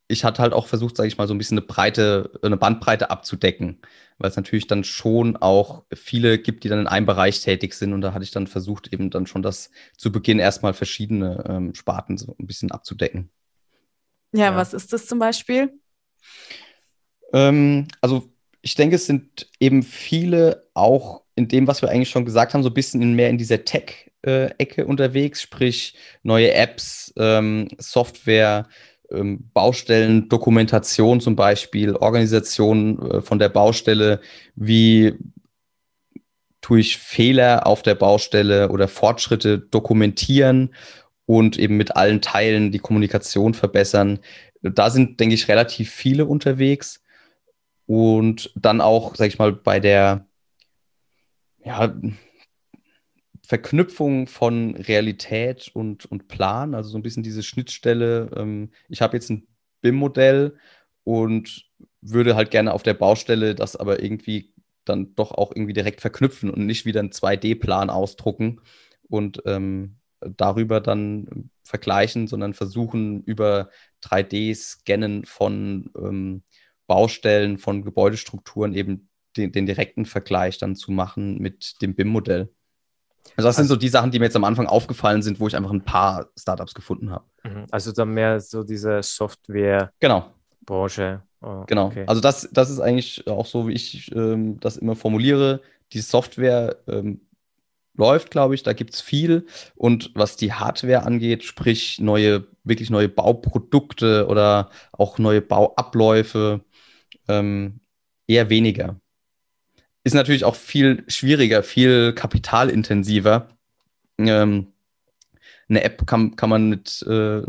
ich 0.09 0.25
hatte 0.25 0.43
halt 0.43 0.55
auch 0.55 0.67
versucht, 0.67 0.97
sage 0.97 1.07
ich 1.07 1.19
mal, 1.19 1.29
so 1.29 1.35
ein 1.35 1.39
bisschen 1.39 1.59
eine 1.59 1.67
breite, 1.67 2.33
eine 2.43 2.57
Bandbreite 2.57 3.11
abzudecken, 3.11 3.79
weil 4.17 4.31
es 4.31 4.37
natürlich 4.37 4.67
dann 4.67 4.83
schon 4.83 5.37
auch 5.37 5.85
viele 5.95 6.39
gibt, 6.39 6.65
die 6.65 6.69
dann 6.69 6.81
in 6.81 6.87
einem 6.87 7.07
Bereich 7.07 7.43
tätig 7.43 7.75
sind. 7.75 7.93
Und 7.93 8.01
da 8.01 8.15
hatte 8.15 8.25
ich 8.25 8.31
dann 8.31 8.47
versucht, 8.47 8.93
eben 8.93 9.11
dann 9.11 9.27
schon 9.27 9.43
das 9.43 9.71
zu 9.97 10.11
Beginn 10.11 10.39
erstmal 10.39 10.73
verschiedene 10.73 11.45
ähm, 11.47 11.75
Sparten 11.75 12.17
so 12.17 12.35
ein 12.41 12.47
bisschen 12.47 12.73
abzudecken. 12.73 13.31
Ja, 14.33 14.47
ja, 14.47 14.57
was 14.57 14.75
ist 14.75 14.93
das 14.93 15.07
zum 15.07 15.19
Beispiel? 15.19 15.79
Ähm, 17.35 17.89
also 18.01 18.33
ich 18.63 18.75
denke, 18.75 18.97
es 18.97 19.07
sind 19.07 19.51
eben 19.61 19.83
viele 19.83 20.69
auch 20.73 21.23
in 21.35 21.49
dem, 21.49 21.67
was 21.67 21.83
wir 21.83 21.91
eigentlich 21.91 22.11
schon 22.11 22.25
gesagt 22.25 22.55
haben, 22.55 22.63
so 22.63 22.71
ein 22.71 22.75
bisschen 22.75 23.13
mehr 23.15 23.31
in 23.31 23.39
dieser 23.39 23.65
Tech-Ecke 23.65 24.87
unterwegs, 24.87 25.43
sprich 25.43 25.95
neue 26.23 26.53
Apps, 26.53 27.13
ähm, 27.17 27.69
Software, 27.79 28.69
ähm, 29.11 29.51
Baustellen, 29.53 30.29
Dokumentation 30.29 31.21
zum 31.21 31.37
Beispiel, 31.37 31.95
Organisation 31.95 33.11
äh, 33.11 33.21
von 33.23 33.39
der 33.39 33.49
Baustelle, 33.49 34.21
wie 34.55 35.15
tue 36.61 36.81
ich 36.81 36.99
Fehler 36.99 37.67
auf 37.67 37.83
der 37.83 37.95
Baustelle 37.95 38.71
oder 38.71 38.89
Fortschritte 38.89 39.59
dokumentieren 39.59 40.75
und 41.27 41.59
eben 41.59 41.77
mit 41.77 41.97
allen 41.97 42.21
Teilen 42.21 42.73
die 42.73 42.79
Kommunikation 42.79 43.55
verbessern. 43.55 44.19
Da 44.63 44.91
sind, 44.91 45.21
denke 45.21 45.35
ich, 45.35 45.49
relativ 45.49 45.91
viele 45.91 46.27
unterwegs. 46.27 47.03
Und 47.87 48.51
dann 48.55 48.81
auch, 48.81 49.15
sag 49.15 49.29
ich 49.29 49.39
mal, 49.39 49.53
bei 49.53 49.81
der 49.81 50.27
ja, 51.65 51.95
Verknüpfung 53.49 54.27
von 54.27 54.77
Realität 54.77 55.71
und, 55.73 56.05
und 56.05 56.29
Plan, 56.29 56.75
also 56.75 56.91
so 56.91 56.99
ein 56.99 57.03
bisschen 57.03 57.23
diese 57.23 57.43
Schnittstelle. 57.43 58.29
Ähm, 58.37 58.73
ich 58.91 59.01
habe 59.01 59.17
jetzt 59.17 59.31
ein 59.31 59.49
BIM-Modell 59.81 60.59
und 61.03 61.65
würde 62.03 62.37
halt 62.37 62.51
gerne 62.51 62.75
auf 62.75 62.83
der 62.83 62.93
Baustelle 62.93 63.55
das 63.55 63.75
aber 63.75 64.03
irgendwie 64.03 64.53
dann 64.85 65.15
doch 65.15 65.33
auch 65.33 65.53
irgendwie 65.55 65.73
direkt 65.73 66.03
verknüpfen 66.03 66.51
und 66.51 66.67
nicht 66.67 66.85
wieder 66.85 67.01
einen 67.01 67.09
2D-Plan 67.09 67.89
ausdrucken 67.89 68.61
und 69.09 69.43
ähm, 69.47 69.97
darüber 70.21 70.83
dann 70.83 71.49
vergleichen, 71.63 72.27
sondern 72.27 72.53
versuchen 72.53 73.23
über 73.23 73.71
3D-Scannen 74.03 75.25
von 75.25 75.91
ähm, 75.97 76.43
Baustellen, 76.87 77.57
von 77.57 77.83
Gebäudestrukturen 77.83 78.75
eben 78.75 79.09
den, 79.39 79.53
den 79.53 79.65
direkten 79.65 80.05
Vergleich 80.05 80.59
dann 80.59 80.77
zu 80.77 80.93
machen 80.93 81.39
mit 81.39 81.81
dem 81.81 81.95
BIM-Modell. 81.95 82.51
Also 83.37 83.49
das 83.49 83.57
sind 83.57 83.69
so 83.69 83.77
die 83.77 83.89
Sachen, 83.89 84.11
die 84.11 84.19
mir 84.19 84.25
jetzt 84.25 84.37
am 84.37 84.45
Anfang 84.45 84.67
aufgefallen 84.67 85.23
sind, 85.23 85.39
wo 85.39 85.47
ich 85.47 85.55
einfach 85.55 85.71
ein 85.71 85.85
paar 85.85 86.29
Startups 86.37 86.75
gefunden 86.75 87.11
habe. 87.11 87.25
Mhm. 87.45 87.67
Also 87.71 87.93
dann 87.93 88.11
mehr 88.11 88.41
so 88.41 88.65
diese 88.65 89.03
Software. 89.03 89.93
Genau. 90.01 90.33
Branche. 90.67 91.23
Oh, 91.41 91.63
genau. 91.67 91.87
Okay. 91.87 92.05
Also 92.07 92.21
das, 92.21 92.49
das 92.53 92.69
ist 92.69 92.81
eigentlich 92.81 93.27
auch 93.29 93.47
so, 93.47 93.69
wie 93.69 93.75
ich 93.75 94.11
ähm, 94.15 94.59
das 94.61 94.77
immer 94.77 94.97
formuliere. 94.97 95.61
Die 95.93 96.01
Software 96.01 96.77
ähm, 96.89 97.21
läuft, 97.95 98.31
glaube 98.31 98.55
ich, 98.55 98.65
da 98.65 98.73
gibt 98.73 98.95
es 98.95 99.01
viel. 99.01 99.47
Und 99.77 100.11
was 100.15 100.37
die 100.37 100.53
Hardware 100.53 101.05
angeht, 101.05 101.45
sprich 101.45 102.01
neue, 102.01 102.47
wirklich 102.65 102.91
neue 102.91 103.09
Bauprodukte 103.09 104.27
oder 104.27 104.71
auch 104.93 105.19
neue 105.19 105.43
Bauabläufe, 105.43 106.65
ähm, 107.29 107.81
eher 108.27 108.51
weniger 108.51 108.97
ist 110.09 110.15
natürlich 110.15 110.45
auch 110.45 110.57
viel 110.57 111.05
schwieriger, 111.07 111.63
viel 111.63 112.15
kapitalintensiver. 112.15 113.49
Ähm, 114.19 114.69
eine 115.69 115.85
App 115.85 116.07
kann, 116.07 116.35
kann 116.35 116.49
man 116.49 116.71
mit 116.71 117.03
äh, 117.03 117.43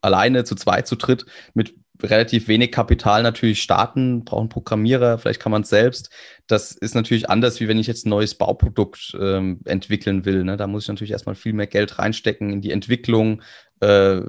alleine 0.00 0.42
zu 0.42 0.56
zweit, 0.56 0.88
zu 0.88 0.96
dritt 0.96 1.24
mit 1.54 1.74
relativ 2.02 2.48
wenig 2.48 2.72
Kapital 2.72 3.22
natürlich 3.22 3.62
starten, 3.62 4.24
brauchen 4.24 4.48
Programmierer, 4.48 5.18
vielleicht 5.18 5.40
kann 5.40 5.52
man 5.52 5.62
es 5.62 5.68
selbst. 5.68 6.10
Das 6.48 6.72
ist 6.72 6.96
natürlich 6.96 7.30
anders, 7.30 7.60
wie 7.60 7.68
wenn 7.68 7.78
ich 7.78 7.86
jetzt 7.86 8.06
ein 8.06 8.10
neues 8.10 8.34
Bauprodukt 8.34 9.16
ähm, 9.20 9.60
entwickeln 9.64 10.24
will. 10.24 10.42
Ne? 10.42 10.56
Da 10.56 10.66
muss 10.66 10.84
ich 10.84 10.88
natürlich 10.88 11.12
erstmal 11.12 11.36
viel 11.36 11.52
mehr 11.52 11.68
Geld 11.68 11.98
reinstecken 11.98 12.50
in 12.50 12.60
die 12.60 12.72
Entwicklung, 12.72 13.42
äh, 13.80 14.20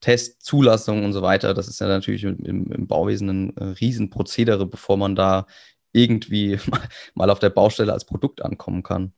Test, 0.00 0.42
Zulassung 0.42 1.04
und 1.04 1.12
so 1.12 1.22
weiter. 1.22 1.54
Das 1.54 1.68
ist 1.68 1.80
ja 1.80 1.86
natürlich 1.86 2.24
im, 2.24 2.70
im 2.72 2.86
Bauwesen 2.86 3.28
ein 3.28 3.56
äh, 3.56 3.64
Riesenprozedere, 3.80 4.66
bevor 4.66 4.96
man 4.96 5.14
da 5.14 5.46
irgendwie 5.92 6.58
mal 7.14 7.30
auf 7.30 7.38
der 7.38 7.50
Baustelle 7.50 7.92
als 7.92 8.04
Produkt 8.04 8.42
ankommen 8.42 8.82
kann. 8.82 9.12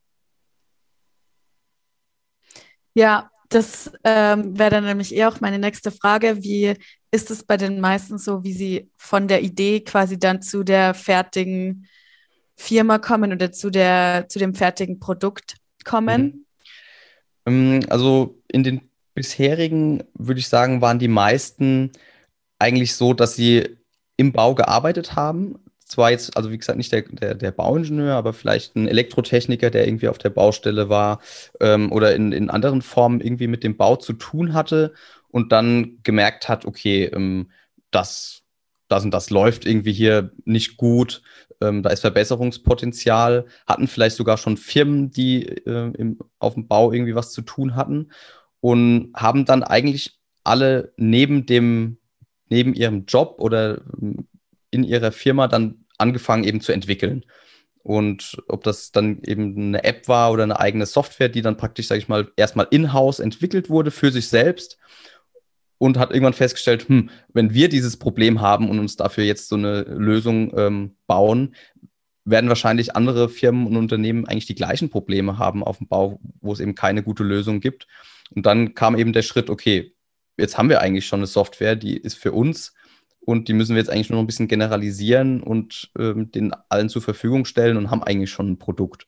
Ja, 2.94 3.30
das 3.48 3.92
ähm, 4.04 4.58
wäre 4.58 4.70
dann 4.70 4.84
nämlich 4.84 5.14
eher 5.14 5.28
auch 5.28 5.40
meine 5.40 5.58
nächste 5.58 5.90
Frage. 5.90 6.42
Wie 6.42 6.74
ist 7.10 7.30
es 7.30 7.44
bei 7.44 7.56
den 7.56 7.80
meisten 7.80 8.18
so, 8.18 8.42
wie 8.42 8.52
sie 8.52 8.90
von 8.96 9.28
der 9.28 9.42
Idee 9.42 9.80
quasi 9.80 10.18
dann 10.18 10.42
zu 10.42 10.64
der 10.64 10.94
fertigen 10.94 11.87
Firma 12.56 12.98
kommen 12.98 13.32
oder 13.32 13.52
zu, 13.52 13.70
der, 13.70 14.26
zu 14.28 14.38
dem 14.38 14.54
fertigen 14.54 14.98
Produkt 14.98 15.56
kommen? 15.84 16.46
Mhm. 17.46 17.80
Ähm, 17.80 17.87
also 17.90 18.40
in 18.48 18.64
den 18.64 18.90
bisherigen, 19.14 20.02
würde 20.14 20.40
ich 20.40 20.48
sagen, 20.48 20.80
waren 20.80 20.98
die 20.98 21.08
meisten 21.08 21.92
eigentlich 22.58 22.94
so, 22.94 23.12
dass 23.14 23.37
sie 23.37 23.76
im 24.16 24.32
Bau 24.32 24.54
gearbeitet 24.54 25.16
haben, 25.16 25.58
zwar 25.85 26.11
jetzt, 26.11 26.37
also 26.37 26.51
wie 26.51 26.59
gesagt, 26.59 26.79
nicht 26.79 26.92
der, 26.92 27.03
der, 27.03 27.35
der 27.35 27.53
Bauingenieur, 27.53 28.14
aber 28.14 28.33
vielleicht 28.33 28.75
ein 28.77 28.88
Elektrotechniker, 28.88 29.70
der 29.70 29.87
irgendwie 29.87 30.09
auf 30.09 30.18
der 30.18 30.31
Baustelle 30.31 30.88
war 30.88 31.20
ähm, 31.61 31.92
oder 31.92 32.14
in, 32.14 32.33
in 32.33 32.51
anderen 32.51 32.83
Formen 32.83 33.20
irgendwie 33.20 33.47
mit 33.47 33.62
dem 33.62 33.77
Bau 33.77 33.97
zu 33.97 34.14
tun 34.14 34.55
hatte 34.55 34.94
und 35.29 35.53
dann 35.53 35.99
gemerkt 36.03 36.49
hat, 36.49 36.64
okay, 36.64 37.05
ähm, 37.05 37.51
das, 37.90 38.42
das 38.88 39.05
und 39.05 39.12
das 39.12 39.31
läuft 39.31 39.66
irgendwie 39.66 39.92
hier 39.92 40.31
nicht 40.44 40.77
gut, 40.77 41.23
ähm, 41.61 41.83
da 41.83 41.90
ist 41.90 42.01
Verbesserungspotenzial, 42.01 43.47
hatten 43.66 43.87
vielleicht 43.87 44.16
sogar 44.16 44.38
schon 44.38 44.57
Firmen, 44.57 45.11
die 45.11 45.47
äh, 45.47 45.92
im, 45.97 46.18
auf 46.38 46.55
dem 46.55 46.66
Bau 46.66 46.92
irgendwie 46.92 47.14
was 47.14 47.33
zu 47.33 47.42
tun 47.42 47.77
hatten 47.77 48.11
und 48.61 49.12
haben 49.14 49.44
dann 49.44 49.62
eigentlich 49.62 50.18
alle 50.44 50.92
neben 50.97 51.47
dem, 51.47 51.99
neben 52.49 52.75
ihrem 52.75 53.05
Job 53.07 53.37
oder 53.38 53.83
ähm, 54.01 54.27
in 54.74 54.84
ihrer 54.84 55.12
Firma 55.12 55.48
dann 55.48 55.84
angefangen 55.98 56.44
eben 56.44 56.60
zu 56.60 56.72
entwickeln. 56.72 57.24
Und 57.82 58.38
ob 58.48 58.64
das 58.64 58.92
dann 58.92 59.22
eben 59.22 59.56
eine 59.56 59.84
App 59.84 60.08
war 60.08 60.32
oder 60.32 60.42
eine 60.42 60.58
eigene 60.58 60.87
Software, 60.87 61.28
die 61.28 61.42
dann 61.42 61.58
praktisch, 61.58 61.87
sage 61.87 61.98
ich 61.98 62.08
mal, 62.08 62.32
erstmal 62.37 62.66
in-house 62.70 63.20
entwickelt 63.20 63.68
wurde 63.68 63.90
für 63.90 64.10
sich 64.10 64.28
selbst 64.28 64.78
und 65.76 65.98
hat 65.98 66.10
irgendwann 66.10 66.32
festgestellt, 66.32 66.88
hm, 66.88 67.10
wenn 67.34 67.52
wir 67.52 67.68
dieses 67.68 67.98
Problem 67.98 68.40
haben 68.40 68.70
und 68.70 68.78
uns 68.78 68.96
dafür 68.96 69.24
jetzt 69.24 69.48
so 69.48 69.56
eine 69.56 69.82
Lösung 69.82 70.56
ähm, 70.56 70.96
bauen, 71.06 71.54
werden 72.24 72.48
wahrscheinlich 72.48 72.96
andere 72.96 73.28
Firmen 73.28 73.66
und 73.66 73.76
Unternehmen 73.76 74.26
eigentlich 74.26 74.46
die 74.46 74.54
gleichen 74.54 74.88
Probleme 74.88 75.38
haben 75.38 75.62
auf 75.62 75.76
dem 75.76 75.88
Bau, 75.88 76.20
wo 76.40 76.54
es 76.54 76.60
eben 76.60 76.74
keine 76.74 77.02
gute 77.02 77.22
Lösung 77.22 77.60
gibt. 77.60 77.87
Und 78.34 78.46
dann 78.46 78.74
kam 78.74 78.96
eben 78.96 79.12
der 79.12 79.22
Schritt, 79.22 79.50
okay, 79.50 79.94
jetzt 80.38 80.56
haben 80.56 80.70
wir 80.70 80.80
eigentlich 80.80 81.06
schon 81.06 81.20
eine 81.20 81.26
Software, 81.26 81.76
die 81.76 81.98
ist 81.98 82.16
für 82.16 82.32
uns 82.32 82.72
und 83.24 83.48
die 83.48 83.52
müssen 83.52 83.74
wir 83.74 83.80
jetzt 83.80 83.90
eigentlich 83.90 84.10
nur 84.10 84.16
noch 84.16 84.24
ein 84.24 84.28
bisschen 84.28 84.48
generalisieren 84.48 85.42
und 85.42 85.90
ähm, 85.98 86.30
den 86.30 86.52
allen 86.68 86.88
zur 86.88 87.02
Verfügung 87.02 87.44
stellen 87.44 87.76
und 87.76 87.90
haben 87.90 88.02
eigentlich 88.02 88.30
schon 88.30 88.50
ein 88.50 88.58
Produkt. 88.58 89.06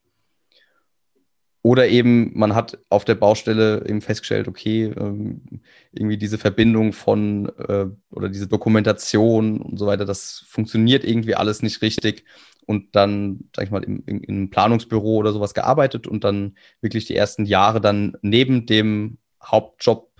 Oder 1.67 1.89
eben, 1.89 2.31
man 2.39 2.55
hat 2.55 2.79
auf 2.91 3.05
der 3.05 3.17
Baustelle 3.17 3.85
eben 3.89 4.01
festgestellt, 4.01 4.47
okay, 4.47 4.85
ähm, 4.85 5.43
irgendwie 5.91 6.17
diese 6.17 6.39
Verbindung 6.39 6.93
von 6.93 7.49
äh, 7.59 7.87
oder 8.11 8.29
diese 8.29 8.47
Dokumentation 8.47 9.61
und 9.61 9.77
so 9.77 9.87
weiter, 9.87 10.05
das 10.05 10.45
funktioniert 10.47 11.03
irgendwie 11.05 11.35
alles 11.35 11.63
nicht 11.63 11.83
richtig. 11.83 12.25
Und 12.67 12.95
dann, 12.95 13.51
sag 13.55 13.65
ich 13.65 13.73
mal, 13.73 13.83
im, 13.83 14.05
im, 14.07 14.23
im 14.23 14.51
Planungsbüro 14.51 15.17
oder 15.17 15.33
sowas 15.33 15.55
gearbeitet 15.55 16.07
und 16.07 16.23
dann 16.23 16.57
wirklich 16.81 17.05
die 17.07 17.17
ersten 17.17 17.45
Jahre 17.47 17.81
dann 17.81 18.17
neben 18.23 18.67
dem 18.67 19.19
Hauptjob 19.43 20.11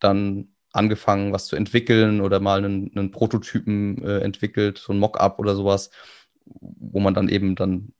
dann 0.00 0.48
angefangen, 0.78 1.32
was 1.32 1.46
zu 1.46 1.56
entwickeln 1.56 2.20
oder 2.20 2.40
mal 2.40 2.64
einen, 2.64 2.90
einen 2.96 3.10
Prototypen 3.10 4.02
äh, 4.02 4.20
entwickelt, 4.20 4.78
so 4.78 4.92
ein 4.92 4.98
Mockup 4.98 5.38
oder 5.38 5.54
sowas, 5.54 5.90
wo 6.46 7.00
man 7.00 7.14
dann 7.14 7.28
eben 7.28 7.54
dann, 7.56 7.92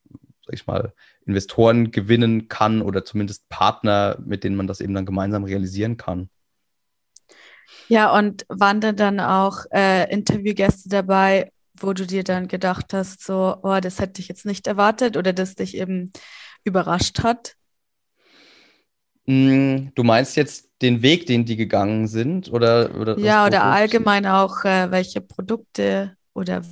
sag 0.45 0.53
ich 0.53 0.65
mal, 0.65 0.93
Investoren 1.25 1.91
gewinnen 1.91 2.47
kann 2.47 2.81
oder 2.81 3.05
zumindest 3.05 3.49
Partner, 3.49 4.17
mit 4.25 4.43
denen 4.43 4.55
man 4.55 4.67
das 4.67 4.81
eben 4.81 4.93
dann 4.93 5.05
gemeinsam 5.05 5.43
realisieren 5.43 5.97
kann. 5.97 6.29
Ja, 7.87 8.17
und 8.17 8.45
waren 8.49 8.81
da 8.81 8.91
dann 8.91 9.19
auch 9.19 9.65
äh, 9.71 10.11
Interviewgäste 10.11 10.89
dabei, 10.89 11.51
wo 11.77 11.93
du 11.93 12.05
dir 12.05 12.23
dann 12.23 12.47
gedacht 12.47 12.93
hast, 12.93 13.23
so, 13.23 13.57
oh, 13.61 13.79
das 13.79 13.99
hätte 13.99 14.21
ich 14.21 14.27
jetzt 14.27 14.45
nicht 14.45 14.67
erwartet 14.67 15.17
oder 15.17 15.33
das 15.33 15.55
dich 15.55 15.75
eben 15.77 16.11
überrascht 16.63 17.23
hat? 17.23 17.55
Mm, 19.29 19.91
du 19.93 20.03
meinst 20.03 20.35
jetzt 20.37 20.69
den 20.81 21.03
Weg, 21.03 21.27
den 21.27 21.45
die 21.45 21.55
gegangen 21.55 22.07
sind? 22.07 22.51
Oder, 22.51 22.95
oder 22.99 23.19
ja, 23.19 23.45
oder 23.45 23.63
allgemein 23.63 24.25
auch, 24.25 24.65
äh, 24.65 24.89
welche 24.89 25.21
Produkte 25.21 26.15
oder, 26.33 26.63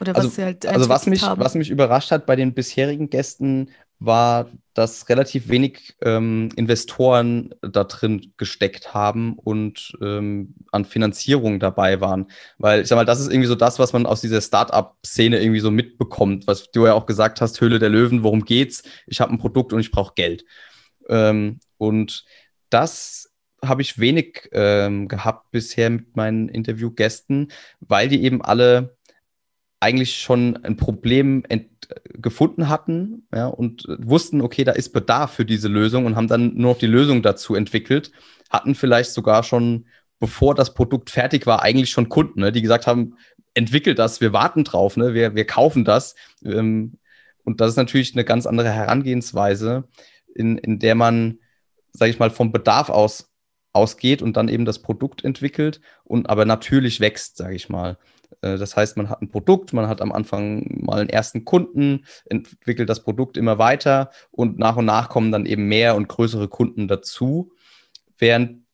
oder 0.00 0.14
was 0.14 0.24
also, 0.24 0.28
sie 0.30 0.42
halt 0.42 0.66
Also 0.66 0.88
was 0.88 1.06
mich, 1.06 1.22
haben. 1.22 1.40
was 1.40 1.54
mich 1.54 1.70
überrascht 1.70 2.10
hat 2.10 2.26
bei 2.26 2.34
den 2.34 2.52
bisherigen 2.52 3.10
Gästen, 3.10 3.70
war, 4.00 4.48
dass 4.72 5.08
relativ 5.08 5.48
wenig 5.50 5.94
ähm, 6.00 6.48
Investoren 6.56 7.54
da 7.60 7.84
drin 7.84 8.32
gesteckt 8.38 8.94
haben 8.94 9.38
und 9.38 9.92
ähm, 10.00 10.54
an 10.72 10.86
Finanzierung 10.86 11.60
dabei 11.60 12.00
waren. 12.00 12.26
Weil 12.58 12.80
ich 12.80 12.88
sag 12.88 12.96
mal, 12.96 13.04
das 13.04 13.20
ist 13.20 13.30
irgendwie 13.30 13.46
so 13.46 13.54
das, 13.54 13.78
was 13.78 13.92
man 13.92 14.06
aus 14.06 14.22
dieser 14.22 14.40
Startup-Szene 14.40 15.38
irgendwie 15.38 15.60
so 15.60 15.70
mitbekommt, 15.70 16.46
was 16.46 16.70
du 16.72 16.86
ja 16.86 16.94
auch 16.94 17.04
gesagt 17.06 17.40
hast, 17.42 17.60
Höhle 17.60 17.78
der 17.78 17.90
Löwen, 17.90 18.24
worum 18.24 18.44
geht's? 18.44 18.82
Ich 19.06 19.20
habe 19.20 19.32
ein 19.32 19.38
Produkt 19.38 19.72
und 19.74 19.80
ich 19.80 19.90
brauche 19.90 20.14
Geld. 20.14 20.44
Ähm, 21.10 21.60
und 21.76 22.24
das 22.70 23.30
habe 23.62 23.82
ich 23.82 23.98
wenig 23.98 24.48
ähm, 24.52 25.08
gehabt 25.08 25.50
bisher 25.50 25.90
mit 25.90 26.16
meinen 26.16 26.48
Interviewgästen, 26.48 27.52
weil 27.80 28.08
die 28.08 28.22
eben 28.22 28.40
alle 28.40 28.96
eigentlich 29.80 30.18
schon 30.18 30.62
ein 30.64 30.76
Problem 30.76 31.42
gefunden 32.14 32.68
hatten 32.68 33.26
ja, 33.34 33.46
und 33.46 33.84
wussten, 33.98 34.40
okay, 34.40 34.64
da 34.64 34.72
ist 34.72 34.92
Bedarf 34.92 35.32
für 35.32 35.44
diese 35.44 35.68
Lösung 35.68 36.06
und 36.06 36.16
haben 36.16 36.28
dann 36.28 36.54
nur 36.54 36.72
noch 36.72 36.78
die 36.78 36.86
Lösung 36.86 37.22
dazu 37.22 37.54
entwickelt, 37.54 38.12
hatten 38.50 38.74
vielleicht 38.74 39.12
sogar 39.12 39.42
schon 39.42 39.86
bevor 40.20 40.54
das 40.54 40.74
Produkt 40.74 41.10
fertig 41.10 41.46
war, 41.46 41.62
eigentlich 41.62 41.90
schon 41.90 42.08
Kunden, 42.08 42.40
ne, 42.40 42.52
die 42.52 42.62
gesagt 42.62 42.86
haben, 42.86 43.16
entwickelt 43.54 43.98
das, 43.98 44.20
wir 44.20 44.32
warten 44.32 44.64
drauf, 44.64 44.96
ne, 44.96 45.14
wir, 45.14 45.34
wir 45.34 45.46
kaufen 45.46 45.84
das. 45.84 46.14
Ähm, 46.44 46.98
und 47.42 47.60
das 47.60 47.70
ist 47.70 47.76
natürlich 47.76 48.14
eine 48.14 48.24
ganz 48.24 48.46
andere 48.46 48.70
Herangehensweise, 48.70 49.88
in, 50.40 50.58
in 50.58 50.80
der 50.80 50.96
man, 50.96 51.38
sage 51.92 52.10
ich 52.10 52.18
mal, 52.18 52.30
vom 52.30 52.50
Bedarf 52.50 52.88
aus 52.88 53.30
ausgeht 53.72 54.20
und 54.20 54.36
dann 54.36 54.48
eben 54.48 54.64
das 54.64 54.80
Produkt 54.80 55.24
entwickelt 55.24 55.80
und 56.02 56.28
aber 56.28 56.44
natürlich 56.44 56.98
wächst, 56.98 57.36
sage 57.36 57.54
ich 57.54 57.68
mal. 57.68 57.98
Äh, 58.42 58.58
das 58.58 58.76
heißt, 58.76 58.96
man 58.96 59.08
hat 59.08 59.22
ein 59.22 59.30
Produkt, 59.30 59.72
man 59.72 59.86
hat 59.86 60.00
am 60.00 60.12
Anfang 60.12 60.84
mal 60.84 61.00
einen 61.00 61.08
ersten 61.08 61.44
Kunden, 61.44 62.04
entwickelt 62.24 62.88
das 62.88 63.04
Produkt 63.04 63.36
immer 63.36 63.58
weiter 63.58 64.10
und 64.32 64.58
nach 64.58 64.76
und 64.76 64.86
nach 64.86 65.08
kommen 65.08 65.30
dann 65.30 65.46
eben 65.46 65.68
mehr 65.68 65.94
und 65.94 66.08
größere 66.08 66.48
Kunden 66.48 66.88
dazu, 66.88 67.52
während 68.18 68.64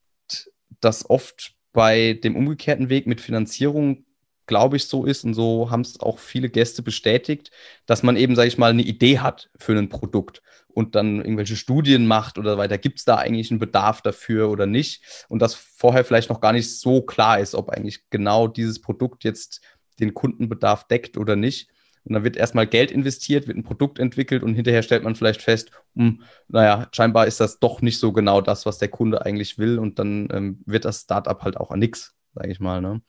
das 0.81 1.09
oft 1.09 1.53
bei 1.73 2.13
dem 2.13 2.35
umgekehrten 2.35 2.89
Weg 2.89 3.05
mit 3.05 3.21
Finanzierung 3.21 4.05
glaube 4.47 4.77
ich, 4.77 4.85
so 4.85 5.03
ist 5.05 5.25
und 5.25 5.33
so 5.33 5.69
haben 5.69 5.81
es 5.81 5.99
auch 5.99 6.19
viele 6.19 6.49
Gäste 6.49 6.81
bestätigt, 6.81 7.51
dass 7.85 8.01
man 8.01 8.15
eben, 8.15 8.35
sage 8.35 8.47
ich 8.47 8.57
mal, 8.57 8.71
eine 8.71 8.81
Idee 8.81 9.19
hat 9.19 9.49
für 9.57 9.77
ein 9.77 9.89
Produkt 9.89 10.41
und 10.77 10.93
dann 10.93 11.17
irgendwelche 11.21 11.55
Studien 11.55 12.05
macht 12.05 12.37
oder 12.37 12.59
weiter. 12.59 12.77
Gibt 12.77 12.99
es 12.99 13.05
da 13.05 13.15
eigentlich 13.15 13.49
einen 13.49 13.59
Bedarf 13.59 14.03
dafür 14.03 14.51
oder 14.51 14.67
nicht? 14.67 15.25
Und 15.27 15.41
das 15.41 15.55
vorher 15.55 16.05
vielleicht 16.05 16.29
noch 16.29 16.39
gar 16.39 16.53
nicht 16.53 16.79
so 16.79 17.01
klar 17.01 17.39
ist, 17.39 17.55
ob 17.55 17.71
eigentlich 17.71 18.07
genau 18.11 18.47
dieses 18.47 18.79
Produkt 18.79 19.23
jetzt 19.23 19.61
den 19.99 20.13
Kundenbedarf 20.13 20.87
deckt 20.87 21.17
oder 21.17 21.35
nicht. 21.35 21.71
Und 22.03 22.13
dann 22.13 22.23
wird 22.23 22.37
erstmal 22.37 22.67
Geld 22.67 22.91
investiert, 22.91 23.47
wird 23.47 23.57
ein 23.57 23.63
Produkt 23.63 23.97
entwickelt 23.97 24.43
und 24.43 24.53
hinterher 24.53 24.83
stellt 24.83 25.03
man 25.03 25.15
vielleicht 25.15 25.41
fest, 25.41 25.71
hm, 25.95 26.21
naja, 26.47 26.87
scheinbar 26.91 27.25
ist 27.25 27.39
das 27.39 27.57
doch 27.57 27.81
nicht 27.81 27.97
so 27.97 28.13
genau 28.13 28.39
das, 28.39 28.67
was 28.67 28.77
der 28.77 28.89
Kunde 28.89 29.25
eigentlich 29.25 29.57
will. 29.57 29.79
Und 29.79 29.97
dann 29.97 30.27
ähm, 30.31 30.61
wird 30.67 30.85
das 30.85 31.01
Startup 31.01 31.41
halt 31.41 31.57
auch 31.57 31.71
an 31.71 31.79
nichts, 31.79 32.13
sage 32.35 32.51
ich 32.51 32.59
mal. 32.59 32.81
Ne? 32.81 33.01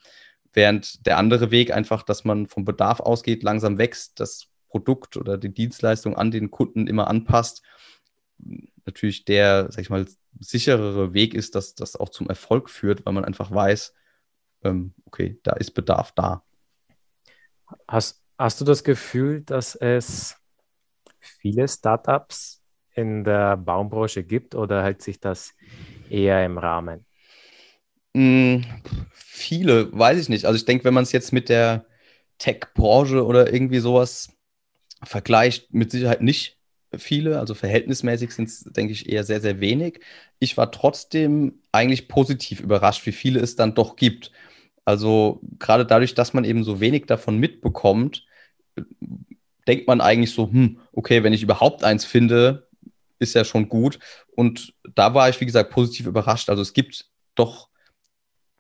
Während 0.54 1.04
der 1.04 1.18
andere 1.18 1.50
Weg 1.50 1.70
einfach, 1.74 2.02
dass 2.02 2.24
man 2.24 2.46
vom 2.46 2.64
Bedarf 2.64 3.00
ausgeht, 3.00 3.42
langsam 3.42 3.76
wächst, 3.76 4.20
das 4.20 4.48
Produkt 4.68 5.16
oder 5.16 5.38
die 5.38 5.52
Dienstleistung 5.52 6.16
an 6.16 6.30
den 6.30 6.50
Kunden 6.50 6.86
immer 6.86 7.08
anpasst, 7.08 7.62
natürlich 8.84 9.24
der, 9.24 9.70
sag 9.70 9.82
ich 9.82 9.90
mal, 9.90 10.06
sicherere 10.38 11.12
Weg 11.14 11.34
ist, 11.34 11.54
dass 11.54 11.74
das 11.74 11.96
auch 11.96 12.10
zum 12.10 12.28
Erfolg 12.28 12.70
führt, 12.70 13.04
weil 13.04 13.12
man 13.12 13.24
einfach 13.24 13.50
weiß, 13.50 13.94
ähm, 14.64 14.94
okay, 15.04 15.38
da 15.42 15.52
ist 15.52 15.72
Bedarf 15.72 16.12
da. 16.12 16.44
Hast, 17.86 18.22
hast 18.38 18.60
du 18.60 18.64
das 18.64 18.84
Gefühl, 18.84 19.42
dass 19.42 19.74
es 19.74 20.36
viele 21.20 21.68
Startups 21.68 22.62
in 22.94 23.24
der 23.24 23.56
Baumbranche 23.56 24.24
gibt 24.24 24.54
oder 24.54 24.82
hält 24.82 25.02
sich 25.02 25.20
das 25.20 25.54
eher 26.08 26.44
im 26.44 26.58
Rahmen? 26.58 27.04
Mm, 28.14 28.60
viele, 29.12 29.96
weiß 29.96 30.18
ich 30.18 30.28
nicht. 30.28 30.46
Also 30.46 30.56
ich 30.56 30.64
denke, 30.64 30.84
wenn 30.84 30.94
man 30.94 31.04
es 31.04 31.12
jetzt 31.12 31.32
mit 31.32 31.48
der 31.48 31.86
Tech-Branche 32.38 33.24
oder 33.24 33.52
irgendwie 33.52 33.80
sowas 33.80 34.37
vergleicht, 35.02 35.72
mit 35.72 35.90
Sicherheit 35.90 36.22
nicht 36.22 36.58
viele. 36.96 37.38
Also 37.38 37.54
verhältnismäßig 37.54 38.32
sind 38.32 38.48
es, 38.48 38.64
denke 38.64 38.92
ich, 38.92 39.08
eher 39.08 39.24
sehr, 39.24 39.40
sehr 39.40 39.60
wenig. 39.60 40.00
Ich 40.38 40.56
war 40.56 40.70
trotzdem 40.70 41.60
eigentlich 41.72 42.08
positiv 42.08 42.60
überrascht, 42.60 43.04
wie 43.06 43.12
viele 43.12 43.40
es 43.40 43.56
dann 43.56 43.74
doch 43.74 43.96
gibt. 43.96 44.32
Also 44.84 45.40
gerade 45.58 45.84
dadurch, 45.84 46.14
dass 46.14 46.32
man 46.32 46.44
eben 46.44 46.64
so 46.64 46.80
wenig 46.80 47.06
davon 47.06 47.36
mitbekommt, 47.38 48.24
denkt 49.66 49.86
man 49.86 50.00
eigentlich 50.00 50.32
so, 50.32 50.50
hm, 50.50 50.78
okay, 50.92 51.22
wenn 51.22 51.34
ich 51.34 51.42
überhaupt 51.42 51.84
eins 51.84 52.04
finde, 52.04 52.68
ist 53.18 53.34
ja 53.34 53.44
schon 53.44 53.68
gut. 53.68 53.98
Und 54.34 54.72
da 54.94 55.12
war 55.12 55.28
ich, 55.28 55.40
wie 55.40 55.46
gesagt, 55.46 55.70
positiv 55.70 56.06
überrascht. 56.06 56.48
Also 56.48 56.62
es 56.62 56.72
gibt 56.72 57.06
doch 57.34 57.68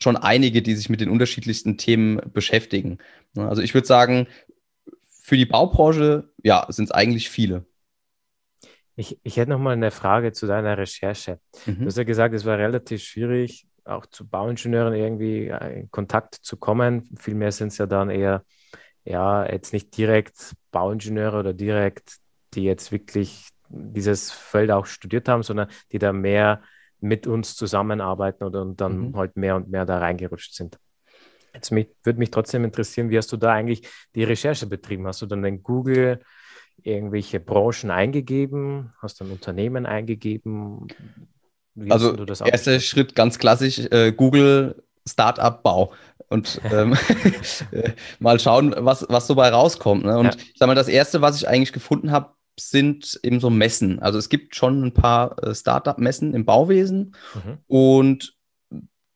schon 0.02 0.16
einige, 0.16 0.62
die 0.62 0.74
sich 0.74 0.90
mit 0.90 1.00
den 1.00 1.08
unterschiedlichsten 1.08 1.78
Themen 1.78 2.20
beschäftigen. 2.32 2.98
Also 3.34 3.62
ich 3.62 3.74
würde 3.74 3.86
sagen, 3.86 4.28
für 5.28 5.36
die 5.36 5.44
Baubranche, 5.44 6.30
ja, 6.42 6.64
sind 6.70 6.86
es 6.86 6.90
eigentlich 6.90 7.28
viele. 7.28 7.66
Ich, 8.96 9.20
ich 9.22 9.36
hätte 9.36 9.50
noch 9.50 9.58
mal 9.58 9.74
eine 9.74 9.90
Frage 9.90 10.32
zu 10.32 10.46
deiner 10.46 10.78
Recherche. 10.78 11.38
Mhm. 11.66 11.80
Du 11.80 11.84
hast 11.84 11.98
ja 11.98 12.04
gesagt, 12.04 12.34
es 12.34 12.46
war 12.46 12.56
relativ 12.56 13.02
schwierig, 13.02 13.66
auch 13.84 14.06
zu 14.06 14.26
Bauingenieuren 14.26 14.94
irgendwie 14.94 15.48
in 15.48 15.90
Kontakt 15.90 16.36
zu 16.36 16.56
kommen. 16.56 17.10
Vielmehr 17.18 17.52
sind 17.52 17.68
es 17.68 17.76
ja 17.76 17.84
dann 17.84 18.08
eher, 18.08 18.42
ja, 19.04 19.44
jetzt 19.46 19.74
nicht 19.74 19.94
direkt 19.98 20.54
Bauingenieure 20.70 21.40
oder 21.40 21.52
direkt, 21.52 22.16
die 22.54 22.62
jetzt 22.64 22.90
wirklich 22.90 23.50
dieses 23.68 24.30
Feld 24.30 24.70
auch 24.70 24.86
studiert 24.86 25.28
haben, 25.28 25.42
sondern 25.42 25.68
die 25.92 25.98
da 25.98 26.14
mehr 26.14 26.62
mit 27.00 27.26
uns 27.26 27.54
zusammenarbeiten 27.54 28.44
oder 28.44 28.62
und 28.62 28.80
dann 28.80 29.10
mhm. 29.10 29.16
halt 29.16 29.36
mehr 29.36 29.56
und 29.56 29.68
mehr 29.68 29.84
da 29.84 29.98
reingerutscht 29.98 30.54
sind. 30.54 30.78
Jetzt 31.58 31.72
mich, 31.72 31.88
würde 32.04 32.20
mich 32.20 32.30
trotzdem 32.30 32.62
interessieren, 32.62 33.10
wie 33.10 33.18
hast 33.18 33.32
du 33.32 33.36
da 33.36 33.52
eigentlich 33.52 33.82
die 34.14 34.22
Recherche 34.22 34.66
betrieben? 34.66 35.08
Hast 35.08 35.22
du 35.22 35.26
dann 35.26 35.42
in 35.42 35.64
Google 35.64 36.20
irgendwelche 36.84 37.40
Branchen 37.40 37.90
eingegeben? 37.90 38.92
Hast 39.02 39.18
du 39.18 39.24
ein 39.24 39.32
Unternehmen 39.32 39.84
eingegeben? 39.84 40.86
Wie 41.74 41.90
also 41.90 42.14
erster 42.14 42.78
Schritt 42.78 43.16
ganz 43.16 43.40
klassisch, 43.40 43.80
äh, 43.90 44.12
Google 44.12 44.84
Startup 45.04 45.60
Bau 45.60 45.92
und 46.28 46.60
ähm, 46.72 46.96
mal 48.20 48.38
schauen, 48.38 48.72
was, 48.78 49.04
was 49.08 49.26
so 49.26 49.34
bei 49.34 49.48
rauskommt. 49.48 50.04
Ne? 50.04 50.16
Und 50.16 50.36
ja. 50.36 50.40
ich 50.40 50.58
sag 50.60 50.68
mal, 50.68 50.76
das 50.76 50.88
erste, 50.88 51.22
was 51.22 51.36
ich 51.36 51.48
eigentlich 51.48 51.72
gefunden 51.72 52.12
habe, 52.12 52.34
sind 52.56 53.18
eben 53.24 53.40
so 53.40 53.50
Messen. 53.50 53.98
Also 53.98 54.16
es 54.16 54.28
gibt 54.28 54.54
schon 54.54 54.84
ein 54.84 54.94
paar 54.94 55.42
äh, 55.42 55.56
Startup-Messen 55.56 56.34
im 56.34 56.44
Bauwesen 56.44 57.16
mhm. 57.34 57.58
und 57.66 58.37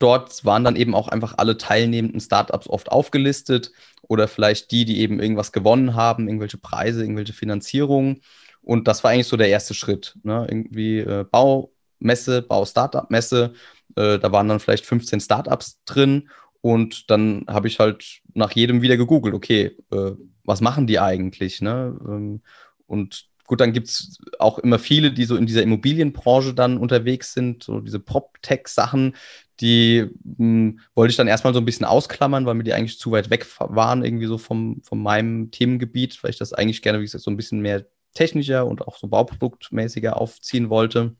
dort 0.02 0.44
waren 0.44 0.64
dann 0.64 0.76
eben 0.76 0.94
auch 0.94 1.08
einfach 1.08 1.34
alle 1.38 1.56
teilnehmenden 1.56 2.20
Startups 2.20 2.68
oft 2.68 2.90
aufgelistet 2.90 3.72
oder 4.02 4.26
vielleicht 4.26 4.70
die, 4.72 4.84
die 4.84 5.00
eben 5.00 5.20
irgendwas 5.20 5.52
gewonnen 5.52 5.94
haben, 5.94 6.26
irgendwelche 6.26 6.58
Preise, 6.58 7.02
irgendwelche 7.02 7.32
Finanzierungen. 7.32 8.20
Und 8.62 8.88
das 8.88 9.04
war 9.04 9.12
eigentlich 9.12 9.28
so 9.28 9.36
der 9.36 9.48
erste 9.48 9.74
Schritt. 9.74 10.16
Ne? 10.22 10.46
Irgendwie 10.48 10.98
äh, 10.98 11.24
Baumesse, 11.30 12.42
Bau-Startup-Messe. 12.42 13.52
Äh, 13.96 14.18
da 14.18 14.32
waren 14.32 14.48
dann 14.48 14.60
vielleicht 14.60 14.86
15 14.86 15.20
Startups 15.20 15.80
drin. 15.84 16.28
Und 16.60 17.10
dann 17.10 17.44
habe 17.48 17.68
ich 17.68 17.78
halt 17.78 18.20
nach 18.34 18.52
jedem 18.52 18.82
wieder 18.82 18.96
gegoogelt, 18.96 19.34
okay, 19.34 19.76
äh, 19.92 20.12
was 20.44 20.60
machen 20.60 20.86
die 20.86 20.98
eigentlich? 20.98 21.60
Ne? 21.60 21.96
Ähm, 22.06 22.42
und 22.86 23.32
Gut, 23.52 23.60
dann 23.60 23.74
gibt 23.74 23.88
es 23.88 24.18
auch 24.38 24.58
immer 24.60 24.78
viele, 24.78 25.12
die 25.12 25.24
so 25.24 25.36
in 25.36 25.44
dieser 25.44 25.62
Immobilienbranche 25.62 26.54
dann 26.54 26.78
unterwegs 26.78 27.34
sind, 27.34 27.62
so 27.62 27.80
diese 27.80 27.98
Prop-Tech-Sachen, 27.98 29.14
die 29.60 30.08
mh, 30.24 30.38
hm, 30.38 30.80
wollte 30.94 31.10
ich 31.10 31.16
dann 31.16 31.28
erstmal 31.28 31.54
so 31.54 31.60
ein 31.60 31.64
bisschen 31.64 31.86
ausklammern, 31.86 32.46
weil 32.46 32.54
mir 32.54 32.64
die 32.64 32.74
eigentlich 32.74 32.98
zu 32.98 33.12
weit 33.12 33.30
weg 33.30 33.46
waren, 33.58 34.04
irgendwie 34.04 34.26
so 34.26 34.38
vom, 34.38 34.80
von 34.82 35.02
meinem 35.02 35.50
Themengebiet, 35.50 36.22
weil 36.22 36.30
ich 36.30 36.38
das 36.38 36.52
eigentlich 36.52 36.82
gerne, 36.82 36.98
wie 36.98 37.04
gesagt, 37.04 37.24
so 37.24 37.30
ein 37.30 37.36
bisschen 37.36 37.60
mehr 37.60 37.86
technischer 38.14 38.66
und 38.66 38.86
auch 38.86 38.98
so 38.98 39.08
bauproduktmäßiger 39.08 40.16
aufziehen 40.16 40.70
wollte. 40.70 41.14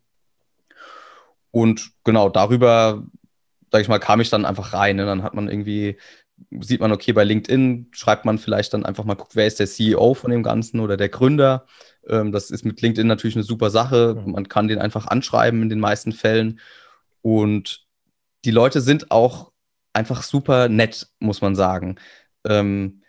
Und 1.51 1.90
genau 2.05 2.29
darüber, 2.29 3.05
sag 3.71 3.83
ich 3.83 3.88
mal, 3.88 3.99
kam 3.99 4.21
ich 4.21 4.31
dann 4.31 4.47
einfach 4.47 4.73
rein. 4.73 4.97
Ne? 4.97 5.05
Dann 5.05 5.23
hat 5.23 5.35
man 5.35 5.49
irgendwie 5.49 5.99
sieht 6.61 6.81
man, 6.81 6.92
okay, 6.92 7.12
bei 7.12 7.25
LinkedIn 7.25 7.88
schreibt 7.92 8.25
man 8.25 8.38
vielleicht 8.38 8.75
dann 8.75 8.85
einfach 8.85 9.05
mal, 9.05 9.14
guckt, 9.14 9.37
wer 9.37 9.47
ist 9.47 9.61
der 9.61 9.66
CEO 9.66 10.14
von 10.14 10.31
dem 10.31 10.42
Ganzen 10.42 10.81
oder 10.81 10.97
der 10.97 11.09
Gründer. 11.09 11.66
Ähm, 12.09 12.33
das 12.33 12.51
ist 12.51 12.64
mit 12.64 12.81
LinkedIn 12.81 13.07
natürlich 13.07 13.37
eine 13.37 13.45
super 13.45 13.71
Sache. 13.71 14.23
Man 14.27 14.49
kann 14.49 14.68
den 14.68 14.79
einfach 14.79 15.07
anschreiben 15.07 15.62
in 15.62 15.68
den 15.68 15.81
meisten 15.81 16.12
Fällen. 16.12 16.61
Und 17.23 17.82
die 18.44 18.50
Leute 18.50 18.81
sind 18.81 19.11
auch 19.11 19.52
einfach 19.92 20.22
super 20.22 20.68
nett, 20.68 21.09
muss 21.18 21.40
man 21.40 21.55
sagen. 21.55 21.96
Ähm, 22.44 23.02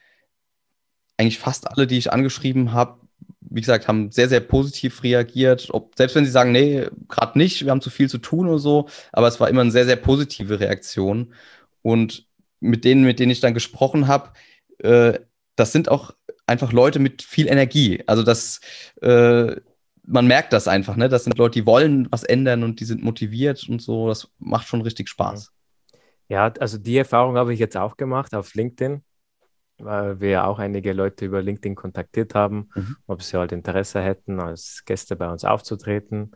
eigentlich 1.17 1.39
fast 1.39 1.69
alle, 1.69 1.87
die 1.87 1.97
ich 1.97 2.11
angeschrieben 2.11 2.73
habe, 2.73 2.99
wie 3.39 3.61
gesagt, 3.61 3.87
haben 3.87 4.11
sehr, 4.11 4.29
sehr 4.29 4.39
positiv 4.39 5.03
reagiert. 5.03 5.67
Ob, 5.71 5.95
selbst 5.95 6.15
wenn 6.15 6.25
sie 6.25 6.31
sagen, 6.31 6.51
nee, 6.51 6.87
gerade 7.07 7.37
nicht, 7.37 7.63
wir 7.63 7.71
haben 7.71 7.81
zu 7.81 7.89
viel 7.89 8.09
zu 8.09 8.17
tun 8.17 8.47
oder 8.47 8.59
so, 8.59 8.89
aber 9.11 9.27
es 9.27 9.39
war 9.39 9.49
immer 9.49 9.61
eine 9.61 9.71
sehr, 9.71 9.85
sehr 9.85 9.95
positive 9.95 10.59
Reaktion. 10.59 11.33
Und 11.81 12.27
mit 12.59 12.83
denen, 12.83 13.03
mit 13.03 13.19
denen 13.19 13.31
ich 13.31 13.41
dann 13.41 13.53
gesprochen 13.53 14.07
habe, 14.07 14.31
äh, 14.79 15.19
das 15.55 15.71
sind 15.71 15.89
auch 15.89 16.15
einfach 16.47 16.73
Leute 16.73 16.99
mit 16.99 17.21
viel 17.21 17.47
Energie. 17.47 18.03
Also 18.07 18.23
das, 18.23 18.59
äh, 19.01 19.55
man 20.05 20.27
merkt 20.27 20.53
das 20.53 20.67
einfach, 20.67 20.95
ne? 20.95 21.09
Das 21.09 21.23
sind 21.23 21.37
Leute, 21.37 21.59
die 21.59 21.65
wollen 21.65 22.07
was 22.11 22.23
ändern 22.23 22.63
und 22.63 22.79
die 22.79 22.85
sind 22.85 23.03
motiviert 23.03 23.67
und 23.69 23.81
so. 23.81 24.09
Das 24.09 24.29
macht 24.37 24.67
schon 24.67 24.81
richtig 24.81 25.09
Spaß. 25.09 25.51
Ja, 26.27 26.51
also 26.59 26.77
die 26.77 26.97
Erfahrung 26.97 27.37
habe 27.37 27.53
ich 27.53 27.59
jetzt 27.59 27.77
auch 27.77 27.97
gemacht 27.97 28.33
auf 28.33 28.53
LinkedIn, 28.53 29.03
weil 29.77 30.19
wir 30.19 30.45
auch 30.45 30.59
einige 30.59 30.93
Leute 30.93 31.25
über 31.25 31.41
LinkedIn 31.41 31.75
kontaktiert 31.75 32.35
haben, 32.35 32.69
mhm. 32.75 32.97
ob 33.07 33.23
sie 33.23 33.37
halt 33.37 33.51
Interesse 33.51 34.01
hätten, 34.01 34.39
als 34.39 34.83
Gäste 34.85 35.15
bei 35.15 35.29
uns 35.29 35.45
aufzutreten. 35.45 36.31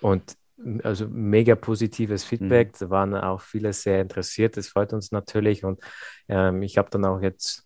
Und 0.00 0.36
also 0.82 1.06
mega 1.08 1.54
positives 1.54 2.24
Feedback. 2.24 2.68
Mhm. 2.68 2.76
Da 2.78 2.90
waren 2.90 3.14
auch 3.14 3.40
viele 3.40 3.72
sehr 3.72 4.00
interessiert. 4.00 4.56
Das 4.56 4.68
freut 4.68 4.92
uns 4.92 5.12
natürlich. 5.12 5.64
Und 5.64 5.80
ähm, 6.28 6.62
ich 6.62 6.78
habe 6.78 6.90
dann 6.90 7.04
auch 7.04 7.20
jetzt 7.20 7.65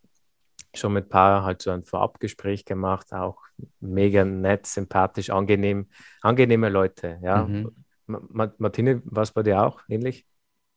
schon 0.74 0.92
mit 0.92 1.06
ein 1.06 1.09
paar 1.09 1.44
halt 1.44 1.62
so 1.62 1.70
ein 1.70 1.83
Vorabgespräch 1.83 2.64
gemacht. 2.64 3.12
Auch 3.12 3.38
mega 3.80 4.24
nett, 4.24 4.66
sympathisch, 4.66 5.30
angenehm, 5.30 5.88
angenehme 6.22 6.68
Leute. 6.68 7.18
Ja. 7.22 7.44
Mhm. 7.44 7.72
Martine, 8.06 9.02
war 9.04 9.22
es 9.22 9.33
bei 9.33 9.42
dir 9.42 9.62
auch 9.62 9.83
ähnlich? 9.88 10.26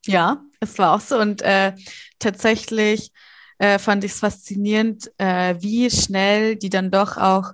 Ja, 0.06 0.43
es 0.60 0.77
war 0.77 0.95
auch 0.95 0.99
so. 0.99 1.19
Und 1.19 1.41
äh, 1.41 1.73
tatsächlich 2.19 3.12
äh, 3.58 3.79
fand 3.79 4.03
ich 4.03 4.12
es 4.12 4.19
faszinierend, 4.19 5.12
äh, 5.17 5.56
wie 5.60 5.89
schnell 5.89 6.56
die 6.56 6.69
dann 6.69 6.91
doch 6.91 7.17
auch 7.17 7.53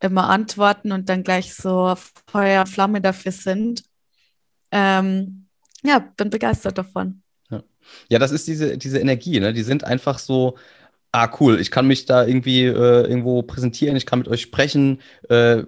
immer 0.00 0.28
antworten 0.28 0.92
und 0.92 1.08
dann 1.08 1.22
gleich 1.22 1.54
so 1.54 1.94
Feuer, 2.26 2.66
Flamme 2.66 3.00
dafür 3.00 3.32
sind. 3.32 3.82
Ähm, 4.70 5.46
ja, 5.82 5.98
bin 5.98 6.30
begeistert 6.30 6.78
davon. 6.78 7.22
Ja. 7.50 7.62
ja, 8.08 8.18
das 8.18 8.30
ist 8.32 8.46
diese, 8.46 8.78
diese 8.78 8.98
Energie, 8.98 9.40
ne? 9.40 9.52
Die 9.52 9.62
sind 9.62 9.84
einfach 9.84 10.18
so, 10.18 10.56
ah, 11.12 11.30
cool, 11.40 11.60
ich 11.60 11.70
kann 11.70 11.86
mich 11.86 12.06
da 12.06 12.24
irgendwie 12.24 12.64
äh, 12.64 13.06
irgendwo 13.06 13.42
präsentieren, 13.42 13.96
ich 13.96 14.06
kann 14.06 14.20
mit 14.20 14.28
euch 14.28 14.42
sprechen. 14.42 15.00
Äh, 15.28 15.64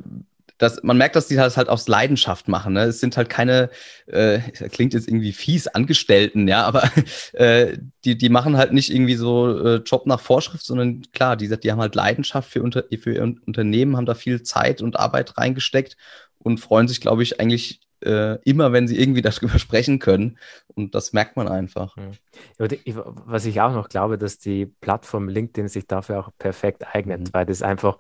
das, 0.63 0.81
man 0.85 0.97
merkt, 0.97 1.17
dass 1.17 1.27
die 1.27 1.35
das 1.35 1.57
halt 1.57 1.69
aus 1.69 1.89
Leidenschaft 1.89 2.47
machen. 2.47 2.75
Ne? 2.75 2.85
Es 2.85 3.01
sind 3.01 3.17
halt 3.17 3.29
keine, 3.29 3.69
äh, 4.07 4.39
klingt 4.71 4.95
jetzt 4.95 5.09
irgendwie 5.09 5.33
fies, 5.33 5.67
Angestellten, 5.67 6.47
ja, 6.47 6.65
aber 6.65 6.89
äh, 7.33 7.79
die, 8.05 8.17
die 8.17 8.29
machen 8.29 8.57
halt 8.57 8.73
nicht 8.73 8.95
irgendwie 8.95 9.17
so 9.17 9.59
äh, 9.59 9.77
Job 9.85 10.07
nach 10.07 10.21
Vorschrift, 10.21 10.65
sondern 10.65 11.03
klar, 11.13 11.37
die, 11.37 11.49
die 11.49 11.73
haben 11.73 11.81
halt 11.81 11.97
Leidenschaft 11.97 12.51
für, 12.51 12.63
unter, 12.63 12.85
für 13.01 13.13
ihr 13.13 13.23
Unternehmen, 13.23 13.97
haben 13.97 14.07
da 14.07 14.15
viel 14.15 14.43
Zeit 14.43 14.83
und 14.83 14.99
Arbeit 14.99 15.37
reingesteckt 15.37 15.97
und 16.39 16.59
freuen 16.59 16.87
sich, 16.87 17.01
glaube 17.01 17.25
ich, 17.25 17.41
eigentlich 17.41 17.81
äh, 18.03 18.39
immer, 18.45 18.73
wenn 18.73 18.89
sie 18.89 19.01
irgendwie 19.01 19.23
darüber 19.23 19.59
sprechen 19.59 19.99
können. 19.99 20.39
Und 20.75 20.95
das 20.95 21.13
merkt 21.13 21.37
man 21.37 21.49
einfach. 21.49 21.97
Ja, 21.97 22.69
was 22.87 23.45
ich 23.45 23.61
auch 23.61 23.73
noch 23.73 23.89
glaube, 23.89 24.19
dass 24.19 24.39
die 24.39 24.67
Plattform 24.67 25.29
LinkedIn 25.29 25.69
sich 25.69 25.87
dafür 25.87 26.21
auch 26.21 26.31
perfekt 26.39 26.95
eignet, 26.95 27.21
mhm. 27.21 27.29
weil 27.33 27.47
das 27.47 27.63
einfach, 27.63 27.99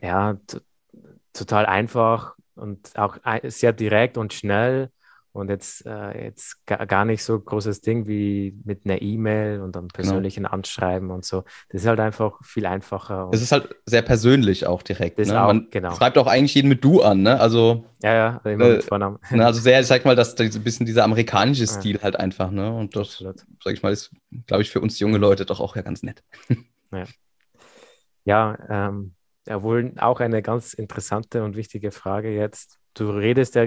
ja, 0.00 0.36
total 1.32 1.66
einfach 1.66 2.34
und 2.54 2.96
auch 2.96 3.18
sehr 3.44 3.72
direkt 3.72 4.16
und 4.16 4.32
schnell 4.32 4.90
und 5.36 5.50
jetzt, 5.50 5.86
äh, 5.86 6.24
jetzt 6.24 6.66
gar 6.66 7.04
nicht 7.04 7.22
so 7.22 7.38
großes 7.38 7.80
Ding 7.80 8.06
wie 8.06 8.58
mit 8.64 8.84
einer 8.84 9.00
E-Mail 9.00 9.60
und 9.60 9.76
dann 9.76 9.88
genau. 9.88 9.94
persönlichen 9.94 10.44
genau. 10.44 10.54
Anschreiben 10.54 11.10
und 11.10 11.24
so. 11.24 11.44
Das 11.68 11.82
ist 11.82 11.86
halt 11.86 12.00
einfach 12.00 12.42
viel 12.42 12.66
einfacher. 12.66 13.30
Es 13.32 13.42
ist 13.42 13.52
halt 13.52 13.76
sehr 13.84 14.02
persönlich 14.02 14.66
auch 14.66 14.82
direkt. 14.82 15.18
Ne? 15.18 15.40
Auch, 15.40 15.46
Man 15.48 15.68
genau. 15.70 15.94
schreibt 15.94 16.18
auch 16.18 16.26
eigentlich 16.26 16.54
jeden 16.54 16.68
mit 16.68 16.82
Du 16.82 17.02
an, 17.02 17.22
ne? 17.22 17.38
Also. 17.38 17.84
Ja, 18.02 18.14
ja, 18.14 18.40
immer 18.44 18.64
äh, 18.64 18.72
mit 18.76 18.84
Vornamen. 18.84 19.18
Ne, 19.30 19.44
also 19.44 19.60
sehr, 19.60 19.80
ich 19.80 19.86
sag 19.86 20.04
mal, 20.04 20.16
dass 20.16 20.38
ein 20.38 20.50
bisschen 20.62 20.86
dieser 20.86 21.04
amerikanische 21.04 21.66
Stil 21.66 21.96
ja. 21.96 22.02
halt 22.02 22.16
einfach, 22.16 22.50
ne? 22.50 22.72
Und 22.72 22.96
das, 22.96 23.08
Absolut. 23.08 23.44
sag 23.62 23.74
ich 23.74 23.82
mal, 23.82 23.92
ist, 23.92 24.10
glaube 24.46 24.62
ich, 24.62 24.70
für 24.70 24.80
uns 24.80 24.98
junge 24.98 25.18
Leute 25.18 25.44
doch 25.46 25.60
auch 25.60 25.76
ja 25.76 25.82
ganz 25.82 26.02
nett. 26.02 26.22
Ja, 26.92 27.04
ja 28.24 28.58
ähm, 28.68 29.14
ja, 29.46 29.62
wohl 29.62 29.92
auch 29.98 30.20
eine 30.20 30.42
ganz 30.42 30.74
interessante 30.74 31.44
und 31.44 31.56
wichtige 31.56 31.92
Frage 31.92 32.34
jetzt. 32.34 32.78
Du 32.94 33.10
redest 33.10 33.54
ja 33.54 33.66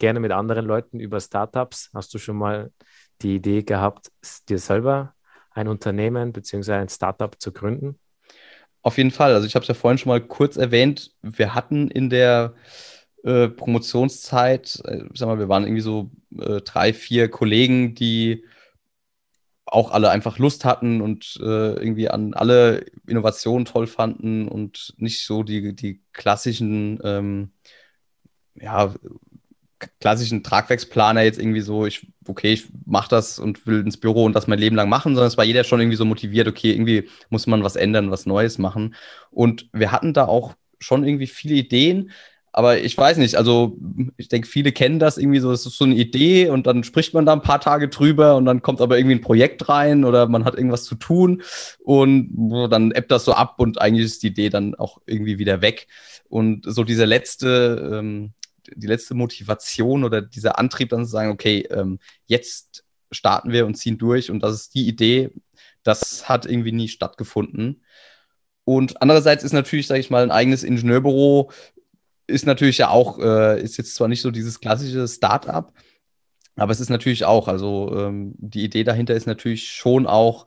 gerne 0.00 0.18
mit 0.18 0.32
anderen 0.32 0.66
Leuten 0.66 0.98
über 0.98 1.20
Startups. 1.20 1.90
Hast 1.94 2.12
du 2.12 2.18
schon 2.18 2.36
mal 2.36 2.72
die 3.22 3.36
Idee 3.36 3.62
gehabt, 3.62 4.10
dir 4.48 4.58
selber 4.58 5.14
ein 5.52 5.68
Unternehmen 5.68 6.32
bzw. 6.32 6.72
ein 6.72 6.88
Startup 6.88 7.40
zu 7.40 7.52
gründen? 7.52 8.00
Auf 8.82 8.98
jeden 8.98 9.10
Fall. 9.12 9.34
Also 9.34 9.46
ich 9.46 9.54
habe 9.54 9.62
es 9.62 9.68
ja 9.68 9.74
vorhin 9.74 9.98
schon 9.98 10.10
mal 10.10 10.20
kurz 10.20 10.56
erwähnt. 10.56 11.12
Wir 11.22 11.54
hatten 11.54 11.88
in 11.88 12.10
der 12.10 12.54
äh, 13.22 13.48
Promotionszeit, 13.48 14.80
äh, 14.84 15.04
sag 15.14 15.28
mal, 15.28 15.38
wir 15.38 15.48
waren 15.48 15.64
irgendwie 15.64 15.82
so 15.82 16.10
äh, 16.38 16.60
drei, 16.62 16.92
vier 16.92 17.30
Kollegen, 17.30 17.94
die 17.94 18.44
auch 19.66 19.92
alle 19.92 20.10
einfach 20.10 20.38
Lust 20.38 20.64
hatten 20.64 21.00
und 21.00 21.38
äh, 21.40 21.74
irgendwie 21.74 22.08
an 22.08 22.34
alle 22.34 22.86
Innovationen 23.06 23.66
toll 23.66 23.86
fanden 23.86 24.48
und 24.48 24.94
nicht 24.96 25.24
so 25.24 25.42
die, 25.42 25.76
die 25.76 26.02
klassischen, 26.12 26.98
ähm, 27.04 27.52
ja, 28.54 28.94
klassischen 30.00 30.42
Tragwerksplaner 30.42 31.22
jetzt 31.22 31.38
irgendwie 31.38 31.60
so, 31.60 31.86
ich, 31.86 32.06
okay, 32.26 32.52
ich 32.52 32.68
mache 32.86 33.08
das 33.08 33.38
und 33.38 33.66
will 33.66 33.80
ins 33.80 33.96
Büro 33.96 34.24
und 34.24 34.34
das 34.34 34.46
mein 34.46 34.58
Leben 34.58 34.76
lang 34.76 34.88
machen, 34.88 35.14
sondern 35.14 35.28
es 35.28 35.36
war 35.36 35.44
jeder 35.44 35.64
schon 35.64 35.80
irgendwie 35.80 35.96
so 35.96 36.04
motiviert, 36.04 36.48
okay, 36.48 36.72
irgendwie 36.72 37.08
muss 37.28 37.46
man 37.46 37.64
was 37.64 37.76
ändern, 37.76 38.10
was 38.10 38.26
Neues 38.26 38.58
machen. 38.58 38.94
Und 39.30 39.68
wir 39.72 39.92
hatten 39.92 40.14
da 40.14 40.26
auch 40.26 40.54
schon 40.78 41.04
irgendwie 41.04 41.26
viele 41.26 41.54
Ideen, 41.56 42.10
aber 42.52 42.80
ich 42.80 42.98
weiß 42.98 43.18
nicht, 43.18 43.36
also 43.36 43.76
ich 44.16 44.28
denke, 44.28 44.48
viele 44.48 44.72
kennen 44.72 44.98
das 44.98 45.18
irgendwie 45.18 45.38
so, 45.38 45.52
es 45.52 45.66
ist 45.66 45.78
so 45.78 45.84
eine 45.84 45.94
Idee 45.94 46.48
und 46.48 46.66
dann 46.66 46.82
spricht 46.82 47.14
man 47.14 47.24
da 47.24 47.32
ein 47.32 47.42
paar 47.42 47.60
Tage 47.60 47.88
drüber 47.88 48.36
und 48.36 48.44
dann 48.44 48.60
kommt 48.60 48.80
aber 48.80 48.98
irgendwie 48.98 49.16
ein 49.16 49.20
Projekt 49.20 49.68
rein 49.68 50.04
oder 50.04 50.26
man 50.26 50.44
hat 50.44 50.56
irgendwas 50.56 50.84
zu 50.84 50.96
tun 50.96 51.42
und 51.84 52.68
dann 52.68 52.90
ebbt 52.90 53.12
das 53.12 53.24
so 53.24 53.34
ab 53.34 53.54
und 53.58 53.80
eigentlich 53.80 54.06
ist 54.06 54.22
die 54.24 54.28
Idee 54.28 54.50
dann 54.50 54.74
auch 54.74 54.98
irgendwie 55.06 55.38
wieder 55.38 55.62
weg. 55.62 55.86
Und 56.28 56.64
so 56.66 56.82
diese 56.82 57.04
letzte, 57.04 57.90
ähm, 57.92 58.32
die 58.74 58.86
letzte 58.86 59.14
Motivation 59.14 60.04
oder 60.04 60.22
dieser 60.22 60.58
Antrieb 60.58 60.90
dann 60.90 61.04
zu 61.04 61.10
sagen, 61.10 61.30
okay, 61.30 61.66
ähm, 61.70 61.98
jetzt 62.26 62.84
starten 63.10 63.52
wir 63.52 63.66
und 63.66 63.74
ziehen 63.74 63.98
durch 63.98 64.30
und 64.30 64.42
das 64.42 64.54
ist 64.54 64.74
die 64.74 64.86
Idee, 64.86 65.30
das 65.82 66.28
hat 66.28 66.46
irgendwie 66.46 66.72
nie 66.72 66.88
stattgefunden. 66.88 67.84
Und 68.64 69.02
andererseits 69.02 69.42
ist 69.42 69.52
natürlich, 69.52 69.86
sage 69.86 70.00
ich 70.00 70.10
mal, 70.10 70.22
ein 70.22 70.30
eigenes 70.30 70.62
Ingenieurbüro 70.62 71.50
ist 72.26 72.46
natürlich 72.46 72.78
ja 72.78 72.88
auch, 72.88 73.18
äh, 73.18 73.60
ist 73.60 73.76
jetzt 73.76 73.94
zwar 73.94 74.08
nicht 74.08 74.22
so 74.22 74.30
dieses 74.30 74.60
klassische 74.60 75.08
Start-up, 75.08 75.72
aber 76.56 76.72
es 76.72 76.80
ist 76.80 76.90
natürlich 76.90 77.24
auch, 77.24 77.48
also 77.48 77.92
ähm, 77.96 78.34
die 78.38 78.64
Idee 78.64 78.84
dahinter 78.84 79.14
ist 79.14 79.26
natürlich 79.26 79.70
schon 79.70 80.06
auch, 80.06 80.46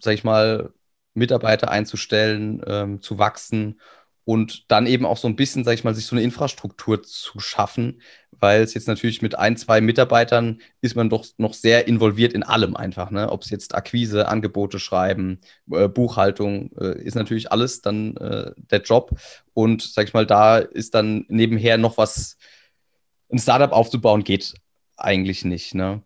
sag 0.00 0.14
ich 0.14 0.24
mal, 0.24 0.72
Mitarbeiter 1.14 1.70
einzustellen, 1.70 2.62
ähm, 2.66 3.00
zu 3.00 3.18
wachsen 3.18 3.80
und 4.24 4.70
dann 4.70 4.86
eben 4.86 5.04
auch 5.04 5.18
so 5.18 5.28
ein 5.28 5.36
bisschen, 5.36 5.64
sag 5.64 5.74
ich 5.74 5.84
mal, 5.84 5.94
sich 5.94 6.06
so 6.06 6.16
eine 6.16 6.22
Infrastruktur 6.22 7.02
zu 7.02 7.40
schaffen, 7.40 8.00
weil 8.30 8.62
es 8.62 8.74
jetzt 8.74 8.88
natürlich 8.88 9.22
mit 9.22 9.38
ein, 9.38 9.56
zwei 9.56 9.80
Mitarbeitern 9.80 10.60
ist 10.80 10.96
man 10.96 11.10
doch 11.10 11.26
noch 11.36 11.54
sehr 11.54 11.86
involviert 11.86 12.32
in 12.32 12.42
allem 12.42 12.74
einfach, 12.76 13.10
ne? 13.10 13.30
Ob 13.30 13.42
es 13.42 13.50
jetzt 13.50 13.74
Akquise, 13.74 14.28
Angebote 14.28 14.78
schreiben, 14.78 15.40
äh, 15.70 15.88
Buchhaltung, 15.88 16.70
äh, 16.78 17.02
ist 17.02 17.14
natürlich 17.14 17.52
alles 17.52 17.82
dann 17.82 18.16
äh, 18.16 18.52
der 18.56 18.82
Job. 18.82 19.10
Und 19.52 19.82
sag 19.82 20.08
ich 20.08 20.14
mal, 20.14 20.26
da 20.26 20.58
ist 20.58 20.94
dann 20.94 21.26
nebenher 21.28 21.78
noch 21.78 21.98
was, 21.98 22.36
ein 23.30 23.38
Startup 23.38 23.72
aufzubauen, 23.72 24.24
geht 24.24 24.54
eigentlich 24.96 25.44
nicht, 25.44 25.74
ne? 25.74 26.02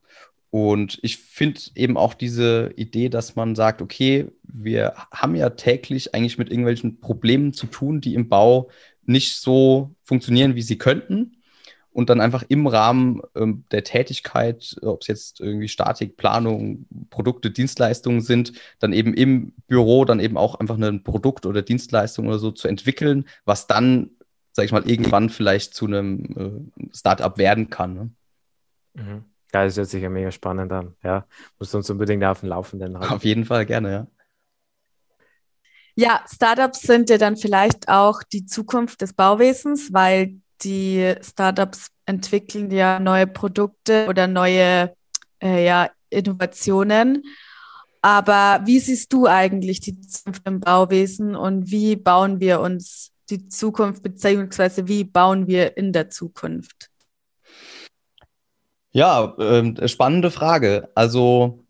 Und 0.51 0.99
ich 1.03 1.19
finde 1.19 1.61
eben 1.75 1.97
auch 1.97 2.15
diese 2.15 2.73
Idee, 2.77 3.11
dass 3.11 3.37
man 3.37 3.55
sagt, 3.55 3.83
okay, 3.83 4.29
wir 4.43 4.95
haben 5.13 5.35
ja 5.35 5.51
täglich 5.51 6.15
eigentlich 6.15 6.39
mit 6.39 6.51
irgendwelchen 6.51 7.01
Problemen 7.01 7.53
zu 7.53 7.67
tun, 7.67 8.01
die 8.01 8.15
im 8.15 8.29
Bau 8.29 8.71
nicht 9.05 9.37
so 9.37 9.95
funktionieren, 10.03 10.55
wie 10.55 10.63
sie 10.63 10.79
könnten. 10.79 11.35
Und 11.91 12.11
dann 12.11 12.21
einfach 12.21 12.45
im 12.49 12.67
Rahmen 12.67 13.23
ähm, 13.35 13.65
der 13.73 13.83
Tätigkeit, 13.83 14.77
ob 14.83 15.01
es 15.03 15.09
jetzt 15.09 15.41
irgendwie 15.41 15.69
Statik, 15.69 16.17
Planung, 16.17 16.87
Produkte, 17.11 17.51
Dienstleistungen 17.51 18.21
sind, 18.21 18.53
dann 18.79 18.93
eben 18.93 19.15
im 19.15 19.53
Büro 19.67 20.05
dann 20.05 20.21
eben 20.21 20.37
auch 20.37 20.55
einfach 20.55 20.79
ein 20.79 21.03
Produkt 21.03 21.45
oder 21.45 21.61
Dienstleistung 21.61 22.29
oder 22.29 22.39
so 22.39 22.53
zu 22.53 22.69
entwickeln, 22.69 23.25
was 23.45 23.67
dann, 23.67 24.11
sag 24.53 24.67
ich 24.67 24.73
mal, 24.73 24.89
irgendwann 24.89 25.29
vielleicht 25.29 25.75
zu 25.75 25.87
einem 25.87 26.71
äh, 26.81 26.97
Startup 26.97 27.37
werden 27.37 27.69
kann. 27.69 27.95
Ne? 27.95 28.11
Mhm. 28.95 29.25
Ja, 29.55 29.65
das 29.65 29.77
hört 29.77 29.89
sich 29.89 30.03
ja 30.03 30.11
mega 30.11 30.31
spannend 30.31 30.73
an. 30.73 30.95
Ja, 31.03 31.27
musst 31.59 31.73
du 31.73 31.79
uns 31.79 31.89
unbedingt 31.91 32.23
auf 32.25 32.41
dem 32.41 32.51
Laufenden 32.51 32.99
halten. 32.99 33.15
Auf 33.15 33.25
jeden 33.25 33.45
Fall, 33.45 33.65
gerne, 33.67 33.93
ja. 33.93 34.07
Ja, 35.95 36.25
Startups 36.33 36.83
sind 36.83 37.11
ja 37.11 37.19
dann 37.19 37.37
vielleicht 37.37 37.89
auch 37.89 38.23
die 38.23 38.47
Zukunft 38.47 39.01
des 39.01 39.15
Bauwesens, 39.15 39.93
weil 39.93 40.37
die 40.63 41.15
Startups 41.23 41.89
entwickeln 42.07 42.71
ja 42.71 43.01
neue 43.01 43.27
Produkte 43.27 44.07
oder 44.09 44.29
neue 44.29 44.95
äh, 45.43 45.65
ja, 45.65 45.91
Innovationen. 46.11 47.25
Aber 48.01 48.61
wie 48.65 48.79
siehst 48.79 49.13
du 49.13 49.27
eigentlich 49.27 49.81
die 49.81 50.01
Zukunft 50.01 50.43
im 50.47 50.61
Bauwesen 50.61 51.35
und 51.35 51.71
wie 51.71 51.97
bauen 51.97 52.39
wir 52.39 52.61
uns 52.61 53.11
die 53.29 53.49
Zukunft, 53.49 54.03
beziehungsweise 54.03 54.87
wie 54.89 55.05
bauen 55.05 55.47
wir 55.49 55.77
in 55.77 55.93
der 55.93 56.11
Zukunft? 56.11 56.91
Ja, 58.99 59.33
äh, 59.39 59.87
spannende 59.87 60.33
Frage. 60.33 60.89
Also 60.97 61.65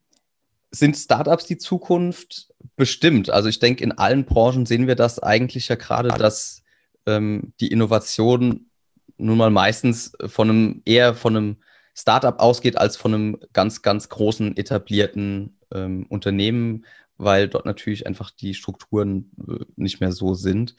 sind 0.71 0.97
Startups 0.97 1.45
die 1.45 1.59
Zukunft? 1.59 2.49
Bestimmt. 2.75 3.29
Also 3.29 3.51
ich 3.51 3.59
denke, 3.59 3.85
in 3.85 3.93
allen 3.93 4.25
Branchen 4.25 4.65
sehen 4.65 4.87
wir 4.87 4.95
das 4.95 5.19
eigentlich 5.19 5.69
ja 5.69 5.75
gerade, 5.75 6.09
dass 6.09 6.63
ähm, 7.05 7.53
die 7.61 7.69
Innovation 7.69 8.71
nun 9.19 9.37
mal 9.37 9.51
meistens 9.51 10.13
von 10.25 10.49
einem 10.49 10.83
eher 10.87 11.15
von 11.15 11.37
einem 11.37 11.57
Startup 11.95 12.41
ausgeht 12.41 12.79
als 12.79 12.97
von 12.97 13.13
einem 13.13 13.39
ganz, 13.53 13.83
ganz 13.83 14.09
großen 14.09 14.57
etablierten 14.57 15.59
ähm, 15.71 16.07
Unternehmen, 16.09 16.87
weil 17.19 17.47
dort 17.47 17.67
natürlich 17.67 18.07
einfach 18.07 18.31
die 18.31 18.55
Strukturen 18.55 19.33
äh, 19.47 19.67
nicht 19.77 20.01
mehr 20.01 20.13
so 20.13 20.33
sind. 20.33 20.77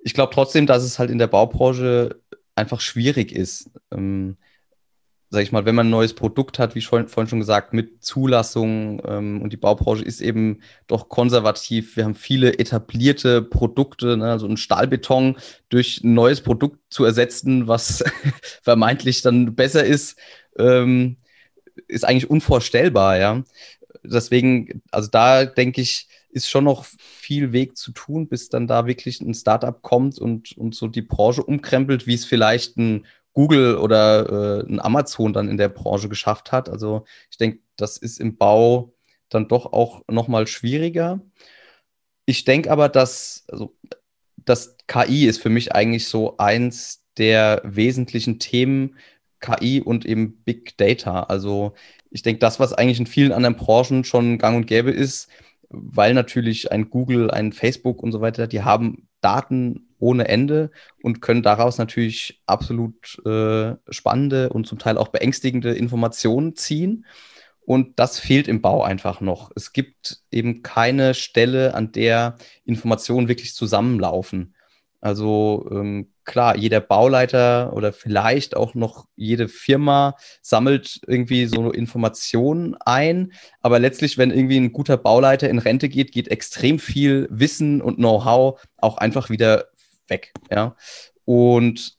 Ich 0.00 0.12
glaube 0.12 0.34
trotzdem, 0.34 0.66
dass 0.66 0.82
es 0.82 0.98
halt 0.98 1.08
in 1.08 1.18
der 1.18 1.28
Baubranche 1.28 2.20
einfach 2.56 2.82
schwierig 2.82 3.32
ist. 3.32 3.70
Ähm, 3.90 4.36
sag 5.28 5.42
ich 5.42 5.50
mal, 5.50 5.64
wenn 5.64 5.74
man 5.74 5.88
ein 5.88 5.90
neues 5.90 6.14
Produkt 6.14 6.58
hat, 6.58 6.74
wie 6.74 6.80
schon, 6.80 7.08
vorhin 7.08 7.28
schon 7.28 7.40
gesagt, 7.40 7.72
mit 7.72 8.04
Zulassung 8.04 9.02
ähm, 9.06 9.42
und 9.42 9.52
die 9.52 9.56
Baubranche 9.56 10.04
ist 10.04 10.20
eben 10.20 10.60
doch 10.86 11.08
konservativ. 11.08 11.96
Wir 11.96 12.04
haben 12.04 12.14
viele 12.14 12.58
etablierte 12.58 13.42
Produkte, 13.42 14.16
ne, 14.16 14.30
also 14.30 14.46
ein 14.46 14.56
Stahlbeton 14.56 15.36
durch 15.68 16.02
ein 16.04 16.14
neues 16.14 16.40
Produkt 16.40 16.78
zu 16.90 17.04
ersetzen, 17.04 17.66
was 17.66 18.04
vermeintlich 18.62 19.22
dann 19.22 19.54
besser 19.56 19.84
ist, 19.84 20.16
ähm, 20.58 21.16
ist 21.88 22.04
eigentlich 22.04 22.30
unvorstellbar, 22.30 23.18
ja. 23.18 23.42
Deswegen, 24.04 24.82
also 24.92 25.08
da 25.10 25.44
denke 25.44 25.80
ich, 25.80 26.08
ist 26.30 26.50
schon 26.50 26.64
noch 26.64 26.84
viel 26.84 27.52
Weg 27.52 27.76
zu 27.76 27.92
tun, 27.92 28.28
bis 28.28 28.50
dann 28.50 28.66
da 28.66 28.86
wirklich 28.86 29.20
ein 29.22 29.34
Startup 29.34 29.80
kommt 29.80 30.18
und, 30.18 30.56
und 30.58 30.74
so 30.74 30.86
die 30.86 31.02
Branche 31.02 31.42
umkrempelt, 31.42 32.06
wie 32.06 32.14
es 32.14 32.26
vielleicht 32.26 32.76
ein 32.76 33.06
Google 33.36 33.76
oder 33.76 34.62
äh, 34.64 34.66
ein 34.66 34.80
Amazon 34.80 35.34
dann 35.34 35.50
in 35.50 35.58
der 35.58 35.68
Branche 35.68 36.08
geschafft 36.08 36.52
hat. 36.52 36.70
Also 36.70 37.04
ich 37.30 37.36
denke, 37.36 37.58
das 37.76 37.98
ist 37.98 38.18
im 38.18 38.38
Bau 38.38 38.94
dann 39.28 39.46
doch 39.46 39.74
auch 39.74 40.02
nochmal 40.08 40.46
schwieriger. 40.46 41.20
Ich 42.24 42.44
denke 42.44 42.70
aber, 42.70 42.88
dass 42.88 43.44
also, 43.48 43.76
das 44.36 44.78
KI 44.86 45.26
ist 45.26 45.42
für 45.42 45.50
mich 45.50 45.74
eigentlich 45.74 46.08
so 46.08 46.38
eins 46.38 47.04
der 47.18 47.60
wesentlichen 47.62 48.38
Themen, 48.38 48.96
KI 49.40 49.82
und 49.82 50.06
eben 50.06 50.42
Big 50.44 50.78
Data. 50.78 51.24
Also 51.24 51.74
ich 52.10 52.22
denke, 52.22 52.38
das, 52.38 52.58
was 52.58 52.72
eigentlich 52.72 53.00
in 53.00 53.06
vielen 53.06 53.32
anderen 53.32 53.56
Branchen 53.56 54.04
schon 54.04 54.38
gang 54.38 54.56
und 54.56 54.66
gäbe 54.66 54.90
ist, 54.90 55.28
weil 55.68 56.14
natürlich 56.14 56.72
ein 56.72 56.88
Google, 56.88 57.30
ein 57.30 57.52
Facebook 57.52 58.02
und 58.02 58.12
so 58.12 58.22
weiter, 58.22 58.46
die 58.46 58.62
haben 58.62 59.08
Daten 59.20 59.85
ohne 59.98 60.28
Ende 60.28 60.70
und 61.02 61.20
können 61.20 61.42
daraus 61.42 61.78
natürlich 61.78 62.42
absolut 62.46 63.18
äh, 63.24 63.74
spannende 63.90 64.50
und 64.50 64.66
zum 64.66 64.78
Teil 64.78 64.98
auch 64.98 65.08
beängstigende 65.08 65.72
Informationen 65.74 66.56
ziehen. 66.56 67.06
Und 67.66 67.98
das 67.98 68.20
fehlt 68.20 68.46
im 68.46 68.62
Bau 68.62 68.82
einfach 68.84 69.20
noch. 69.20 69.50
Es 69.56 69.72
gibt 69.72 70.22
eben 70.30 70.62
keine 70.62 71.14
Stelle, 71.14 71.74
an 71.74 71.90
der 71.90 72.36
Informationen 72.64 73.26
wirklich 73.28 73.54
zusammenlaufen. 73.54 74.54
Also 75.00 75.68
ähm, 75.70 76.08
klar, 76.24 76.56
jeder 76.56 76.80
Bauleiter 76.80 77.72
oder 77.74 77.92
vielleicht 77.92 78.56
auch 78.56 78.74
noch 78.74 79.06
jede 79.14 79.48
Firma 79.48 80.16
sammelt 80.42 81.00
irgendwie 81.06 81.46
so 81.46 81.70
Informationen 81.70 82.76
ein. 82.80 83.32
Aber 83.60 83.78
letztlich, 83.78 84.18
wenn 84.18 84.30
irgendwie 84.30 84.58
ein 84.58 84.72
guter 84.72 84.96
Bauleiter 84.96 85.48
in 85.48 85.58
Rente 85.58 85.88
geht, 85.88 86.12
geht 86.12 86.28
extrem 86.28 86.78
viel 86.78 87.28
Wissen 87.30 87.82
und 87.82 87.96
Know-how 87.96 88.60
auch 88.78 88.98
einfach 88.98 89.30
wieder 89.30 89.66
weg. 90.08 90.32
Ja? 90.50 90.76
Und 91.24 91.96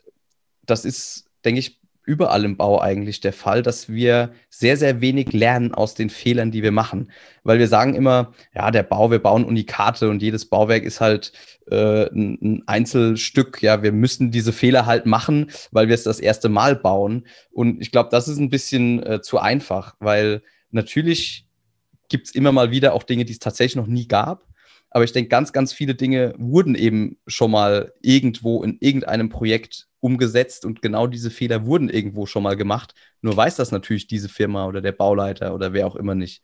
das 0.66 0.86
ist, 0.86 1.26
denke 1.44 1.60
ich, 1.60 1.80
überall 2.08 2.46
im 2.46 2.56
Bau 2.56 2.80
eigentlich 2.80 3.20
der 3.20 3.34
Fall, 3.34 3.62
dass 3.62 3.90
wir 3.90 4.32
sehr, 4.50 4.78
sehr 4.78 5.02
wenig 5.02 5.34
lernen 5.34 5.74
aus 5.74 5.94
den 5.94 6.10
Fehlern, 6.10 6.52
die 6.52 6.64
wir 6.64 6.72
machen. 6.72 7.12
Weil 7.44 7.60
wir 7.60 7.68
sagen 7.68 7.96
immer, 7.96 8.34
ja, 8.56 8.72
der 8.72 8.84
Bau, 8.84 9.12
wir 9.12 9.20
bauen 9.20 9.44
Unikate 9.44 10.10
und 10.10 10.22
jedes 10.22 10.46
Bauwerk 10.46 10.84
ist 10.84 11.02
halt 11.02 11.34
äh, 11.70 12.06
ein, 12.06 12.40
ein 12.42 12.64
Einzelstück. 12.66 13.62
Ja, 13.62 13.84
wir 13.84 13.92
müssen 13.92 14.32
diese 14.32 14.54
Fehler 14.54 14.86
halt 14.86 15.06
machen, 15.06 15.52
weil 15.72 15.90
wir 15.90 15.96
es 15.96 16.04
das 16.04 16.22
erste 16.22 16.48
Mal 16.48 16.78
bauen. 16.78 17.28
Und 17.52 17.82
ich 17.82 17.92
glaube, 17.92 18.10
das 18.10 18.30
ist 18.30 18.38
ein 18.38 18.50
bisschen 18.50 19.06
äh, 19.06 19.22
zu 19.22 19.40
einfach, 19.40 19.96
weil 20.00 20.44
natürlich 20.72 21.46
gibt 22.08 22.28
es 22.28 22.36
immer 22.36 22.54
mal 22.54 22.72
wieder 22.72 22.94
auch 22.94 23.04
Dinge, 23.04 23.26
die 23.26 23.34
es 23.34 23.40
tatsächlich 23.40 23.76
noch 23.76 23.88
nie 23.88 24.08
gab. 24.08 24.47
Aber 24.90 25.04
ich 25.04 25.12
denke, 25.12 25.30
ganz, 25.30 25.54
ganz 25.54 25.74
viele 25.74 25.96
Dinge 25.96 26.34
wurden 26.38 26.76
eben 26.76 27.18
schon 27.28 27.52
mal 27.52 27.94
irgendwo 28.02 28.64
in 28.64 28.78
irgendeinem 28.80 29.30
Projekt 29.30 29.88
umgesetzt 30.00 30.66
und 30.66 30.82
genau 30.82 31.08
diese 31.08 31.32
Fehler 31.32 31.66
wurden 31.66 31.90
irgendwo 31.90 32.26
schon 32.26 32.44
mal 32.44 32.56
gemacht. 32.56 32.94
Nur 33.22 33.36
weiß 33.36 33.56
das 33.56 33.72
natürlich 33.72 34.08
diese 34.08 34.30
Firma 34.30 34.66
oder 34.66 34.82
der 34.82 34.92
Bauleiter 34.92 35.54
oder 35.54 35.74
wer 35.74 35.88
auch 35.88 35.96
immer 35.96 36.16
nicht. 36.16 36.42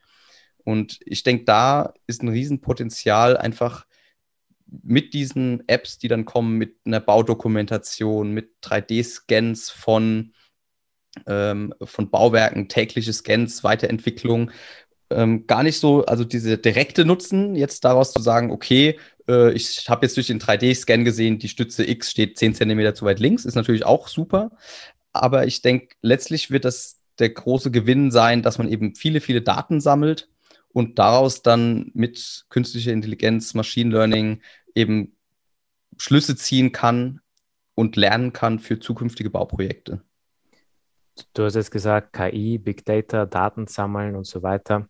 Und 0.64 1.00
ich 1.06 1.24
denke, 1.24 1.46
da 1.46 1.94
ist 2.08 2.24
ein 2.24 2.30
Riesenpotenzial 2.30 3.38
einfach 3.38 3.86
mit 4.82 5.14
diesen 5.14 5.68
Apps, 5.68 6.00
die 6.00 6.08
dann 6.08 6.26
kommen, 6.26 6.58
mit 6.58 6.78
einer 6.86 7.00
Baudokumentation, 7.00 8.32
mit 8.32 8.56
3D-Scans 8.64 9.70
von, 9.70 10.34
ähm, 11.28 11.74
von 11.84 12.10
Bauwerken, 12.10 12.70
tägliche 12.70 13.14
Scans, 13.14 13.64
Weiterentwicklung, 13.64 14.52
ähm, 15.16 15.48
gar 15.48 15.64
nicht 15.64 15.80
so, 15.80 16.06
also 16.06 16.24
diese 16.24 16.58
direkte 16.58 17.06
Nutzen, 17.06 17.56
jetzt 17.56 17.86
daraus 17.86 18.14
zu 18.14 18.22
sagen, 18.22 18.52
okay, 18.52 19.00
äh, 19.28 19.52
ich 19.54 19.90
habe 19.90 20.06
jetzt 20.06 20.18
durch 20.18 20.28
den 20.28 20.40
3D-Scan 20.40 21.04
gesehen, 21.04 21.40
die 21.40 21.50
Stütze 21.50 21.88
X 21.88 22.12
steht 22.12 22.38
10 22.38 22.56
cm 22.56 22.96
zu 22.96 23.06
weit 23.06 23.20
links, 23.20 23.46
ist 23.46 23.56
natürlich 23.56 23.86
auch 23.86 24.08
super. 24.08 24.52
Aber 25.14 25.46
ich 25.46 25.62
denke, 25.62 25.96
letztlich 26.02 26.52
wird 26.52 26.66
das 26.66 27.00
der 27.20 27.30
große 27.30 27.72
Gewinn 27.72 28.12
sein, 28.12 28.42
dass 28.42 28.58
man 28.58 28.68
eben 28.68 28.96
viele, 28.96 29.22
viele 29.22 29.42
Daten 29.42 29.82
sammelt 29.82 30.30
und 30.70 30.98
daraus 31.00 31.44
dann 31.44 31.92
mit 31.94 32.46
künstlicher 32.50 32.92
Intelligenz, 32.92 33.54
Machine 33.54 33.92
Learning 33.92 34.42
eben 34.74 35.16
Schlüsse 35.98 36.36
ziehen 36.36 36.72
kann 36.72 37.22
und 37.76 37.96
lernen 37.96 38.34
kann 38.34 38.60
für 38.60 38.80
zukünftige 38.80 39.30
Bauprojekte. 39.30 40.02
Du 41.34 41.44
hast 41.44 41.56
jetzt 41.56 41.70
gesagt, 41.70 42.14
KI, 42.14 42.58
Big 42.58 42.86
Data, 42.86 43.28
Daten 43.28 43.68
sammeln 43.68 44.16
und 44.16 44.26
so 44.26 44.42
weiter. 44.42 44.90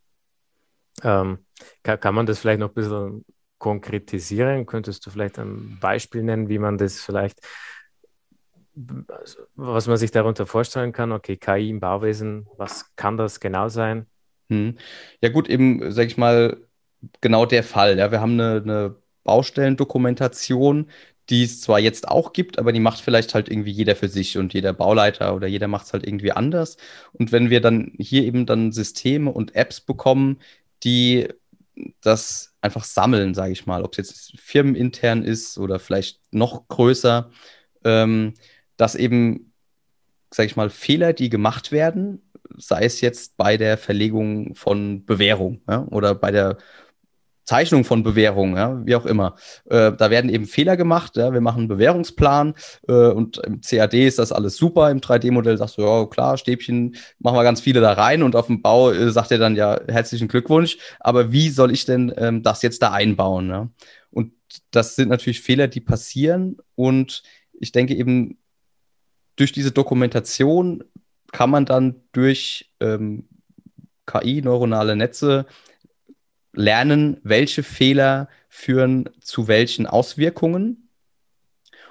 Ähm, 1.02 1.40
kann, 1.82 2.00
kann, 2.00 2.16
man 2.16 2.26
das 2.26 2.40
vielleicht 2.40 2.60
noch 2.60 2.70
ein 2.70 2.76
bisschen 2.76 3.26
konkretisieren? 3.58 4.66
Könntest 4.66 5.06
du 5.06 5.10
vielleicht 5.10 5.40
ein 5.40 5.78
Beispiel 5.80 6.24
nennen, 6.24 6.50
wie 6.50 6.60
man 6.60 6.78
das 6.78 7.02
vielleicht, 7.02 7.40
was 9.56 9.88
man 9.88 9.98
sich 9.98 10.12
darunter 10.12 10.46
vorstellen 10.46 10.92
kann? 10.92 11.12
Okay, 11.12 11.38
KI 11.38 11.70
im 11.70 11.80
Bauwesen, 11.80 12.48
was 12.58 12.96
kann 12.96 13.18
das 13.18 13.40
genau 13.40 13.70
sein? 13.70 14.08
Hm. 14.50 14.78
Ja 15.22 15.30
gut, 15.30 15.50
eben, 15.50 15.92
sag 15.92 16.08
ich 16.08 16.18
mal, 16.18 16.58
genau 17.22 17.46
der 17.46 17.64
Fall. 17.64 17.98
Ja, 17.98 18.12
wir 18.12 18.22
haben 18.22 18.34
eine, 18.34 18.62
eine 18.64 18.96
Baustellendokumentation, 19.24 20.90
die 21.30 21.44
es 21.44 21.62
zwar 21.62 21.80
jetzt 21.80 22.08
auch 22.08 22.34
gibt, 22.34 22.60
aber 22.60 22.72
die 22.74 22.82
macht 22.82 23.00
vielleicht 23.00 23.34
halt 23.34 23.50
irgendwie 23.50 23.72
jeder 23.72 23.96
für 23.96 24.10
sich 24.10 24.38
und 24.38 24.54
jeder 24.54 24.74
Bauleiter 24.74 25.36
oder 25.36 25.48
jeder 25.48 25.68
macht 25.68 25.86
es 25.86 25.94
halt 25.94 26.06
irgendwie 26.06 26.34
anders. 26.34 26.78
Und 27.14 27.32
wenn 27.32 27.50
wir 27.50 27.62
dann 27.62 27.94
hier 27.98 28.24
eben 28.24 28.46
dann 28.46 28.72
Systeme 28.72 29.32
und 29.32 29.56
Apps 29.56 29.80
bekommen, 29.80 30.40
die 30.84 31.28
das 32.02 32.56
einfach 32.62 32.84
sammeln, 32.84 33.34
sage 33.34 33.52
ich 33.52 33.66
mal, 33.66 33.84
ob 33.84 33.94
es 33.94 33.98
jetzt 33.98 34.40
firmenintern 34.40 35.24
ist 35.24 35.58
oder 35.58 35.80
vielleicht 35.80 36.22
noch 36.32 36.68
größer, 36.68 37.30
ähm, 37.84 38.34
dass 38.78 38.96
eben, 38.96 39.54
sage 40.34 40.48
ich 40.48 40.56
mal, 40.56 40.70
Fehler, 40.70 41.14
die 41.14 41.30
gemacht 41.30 41.72
werden, 41.72 42.22
sei 42.58 42.86
es 42.86 43.02
jetzt 43.02 43.38
bei 43.38 43.58
der 43.58 43.78
Verlegung 43.78 44.56
von 44.56 45.06
Bewährung 45.06 45.62
ja, 45.68 45.86
oder 45.88 46.16
bei 46.16 46.32
der 46.32 46.58
Zeichnung 47.46 47.84
von 47.84 48.04
Bewährungen, 48.04 48.56
ja, 48.56 48.86
wie 48.86 48.96
auch 48.96 49.06
immer. 49.06 49.36
Äh, 49.66 49.92
da 49.94 50.10
werden 50.10 50.30
eben 50.30 50.46
Fehler 50.46 50.78
gemacht. 50.78 51.18
Ja, 51.18 51.34
wir 51.34 51.42
machen 51.42 51.60
einen 51.60 51.68
Bewährungsplan 51.68 52.54
äh, 52.88 52.94
und 52.94 53.38
im 53.38 53.62
CAD 53.62 53.94
ist 53.96 54.20
das 54.20 54.32
alles 54.32 54.56
super. 54.56 54.90
Im 54.90 55.00
3D-Modell 55.00 55.58
sagst 55.58 55.78
du, 55.78 55.82
ja 55.82 56.06
klar, 56.06 56.38
Stäbchen, 56.38 56.96
machen 57.20 57.36
wir 57.36 57.44
ganz 57.44 57.62
viele 57.62 57.82
da 57.82 57.94
rein 57.94 58.24
und 58.24 58.36
auf 58.36 58.48
dem 58.48 58.62
Bau 58.62 58.92
äh, 58.92 59.12
sagt 59.12 59.32
er 59.32 59.40
dann 59.40 59.56
ja 59.56 59.80
herzlichen 59.88 60.28
Glückwunsch. 60.28 60.78
Aber 61.00 61.32
wie 61.32 61.50
soll 61.50 61.72
ich 61.72 61.86
denn 61.86 62.14
ähm, 62.18 62.44
das 62.44 62.62
jetzt 62.62 62.82
da 62.82 62.92
einbauen? 62.92 63.50
Ja? 63.50 63.70
Und 64.10 64.32
das 64.72 64.96
sind 64.96 65.10
natürlich 65.10 65.42
Fehler, 65.42 65.68
die 65.68 65.82
passieren. 65.82 66.58
Und 66.76 67.24
ich 67.60 67.72
denke 67.72 67.96
eben, 67.96 68.38
durch 69.36 69.52
diese 69.52 69.72
Dokumentation 69.72 70.84
kann 71.32 71.50
man 71.50 71.66
dann 71.66 71.96
durch 72.12 72.72
ähm, 72.80 73.28
KI, 74.06 74.42
neuronale 74.42 74.96
Netze, 74.96 75.46
lernen, 76.54 77.18
welche 77.24 77.64
Fehler 77.64 78.30
führen 78.48 79.10
zu 79.20 79.48
welchen 79.48 79.88
Auswirkungen 79.88 80.90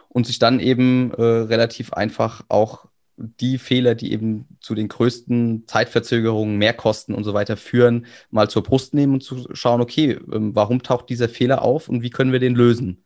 und 0.09 0.27
sich 0.27 0.39
dann 0.39 0.61
eben 0.61 1.13
äh, 1.13 1.23
relativ 1.23 1.93
einfach 1.93 2.45
auch 2.49 2.87
die 3.17 3.59
Fehler, 3.59 3.95
die 3.95 4.13
eben 4.13 4.47
zu 4.61 4.75
den 4.75 4.89
größten 4.89 5.65
Zeitverzögerungen, 5.67 6.57
Mehrkosten 6.57 7.15
und 7.15 7.25
so 7.25 7.35
weiter 7.35 7.57
führen, 7.57 8.07
mal 8.31 8.49
zur 8.49 8.63
Brust 8.63 8.95
nehmen 8.95 9.15
und 9.15 9.23
zu 9.23 9.47
schauen, 9.55 9.81
okay, 9.81 10.19
ähm, 10.33 10.55
warum 10.55 10.83
taucht 10.83 11.09
dieser 11.09 11.29
Fehler 11.29 11.63
auf 11.63 11.89
und 11.89 12.03
wie 12.03 12.11
können 12.11 12.33
wir 12.33 12.41
den 12.41 12.55
lösen? 12.55 13.05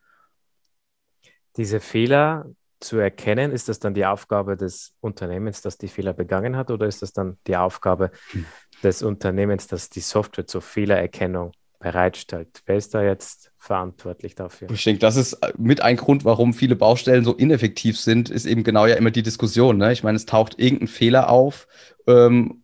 Diese 1.57 1.81
Fehler 1.81 2.47
zu 2.81 2.99
erkennen, 2.99 3.53
ist 3.53 3.69
das 3.69 3.79
dann 3.79 3.95
die 3.95 4.07
Aufgabe 4.07 4.57
des 4.57 4.95
Unternehmens, 5.01 5.63
das 5.63 5.79
die 5.79 5.89
Fehler 5.89 6.13
begangen 6.13 6.57
hat, 6.57 6.71
oder 6.71 6.87
ist 6.87 7.03
das 7.03 7.13
dann 7.13 7.39
die 7.47 7.57
Aufgabe 7.57 8.11
hm 8.33 8.45
des 8.83 9.03
Unternehmens, 9.03 9.67
das 9.67 9.91
die 9.91 10.01
Software 10.01 10.47
zur 10.47 10.63
Fehlererkennung 10.63 11.53
bereitstellt. 11.79 12.63
Wer 12.65 12.77
ist 12.77 12.95
da 12.95 13.03
jetzt 13.03 13.53
verantwortlich 13.59 14.35
dafür? 14.35 14.71
Ich 14.71 14.85
denke, 14.85 15.01
das 15.01 15.17
ist 15.17 15.39
mit 15.59 15.83
ein 15.83 15.97
Grund, 15.97 16.25
warum 16.25 16.55
viele 16.55 16.75
Baustellen 16.75 17.25
so 17.25 17.35
ineffektiv 17.35 17.99
sind, 17.99 18.31
ist 18.31 18.47
eben 18.47 18.65
genau 18.65 18.87
ja 18.87 18.95
immer 18.95 19.11
die 19.11 19.23
Diskussion. 19.23 19.77
Ne? 19.77 19.93
Ich 19.93 20.03
meine, 20.03 20.17
es 20.17 20.27
taucht 20.27 20.59
irgendein 20.59 20.89
Fehler 20.89 21.29
auf 21.29 21.69
ähm, 22.07 22.63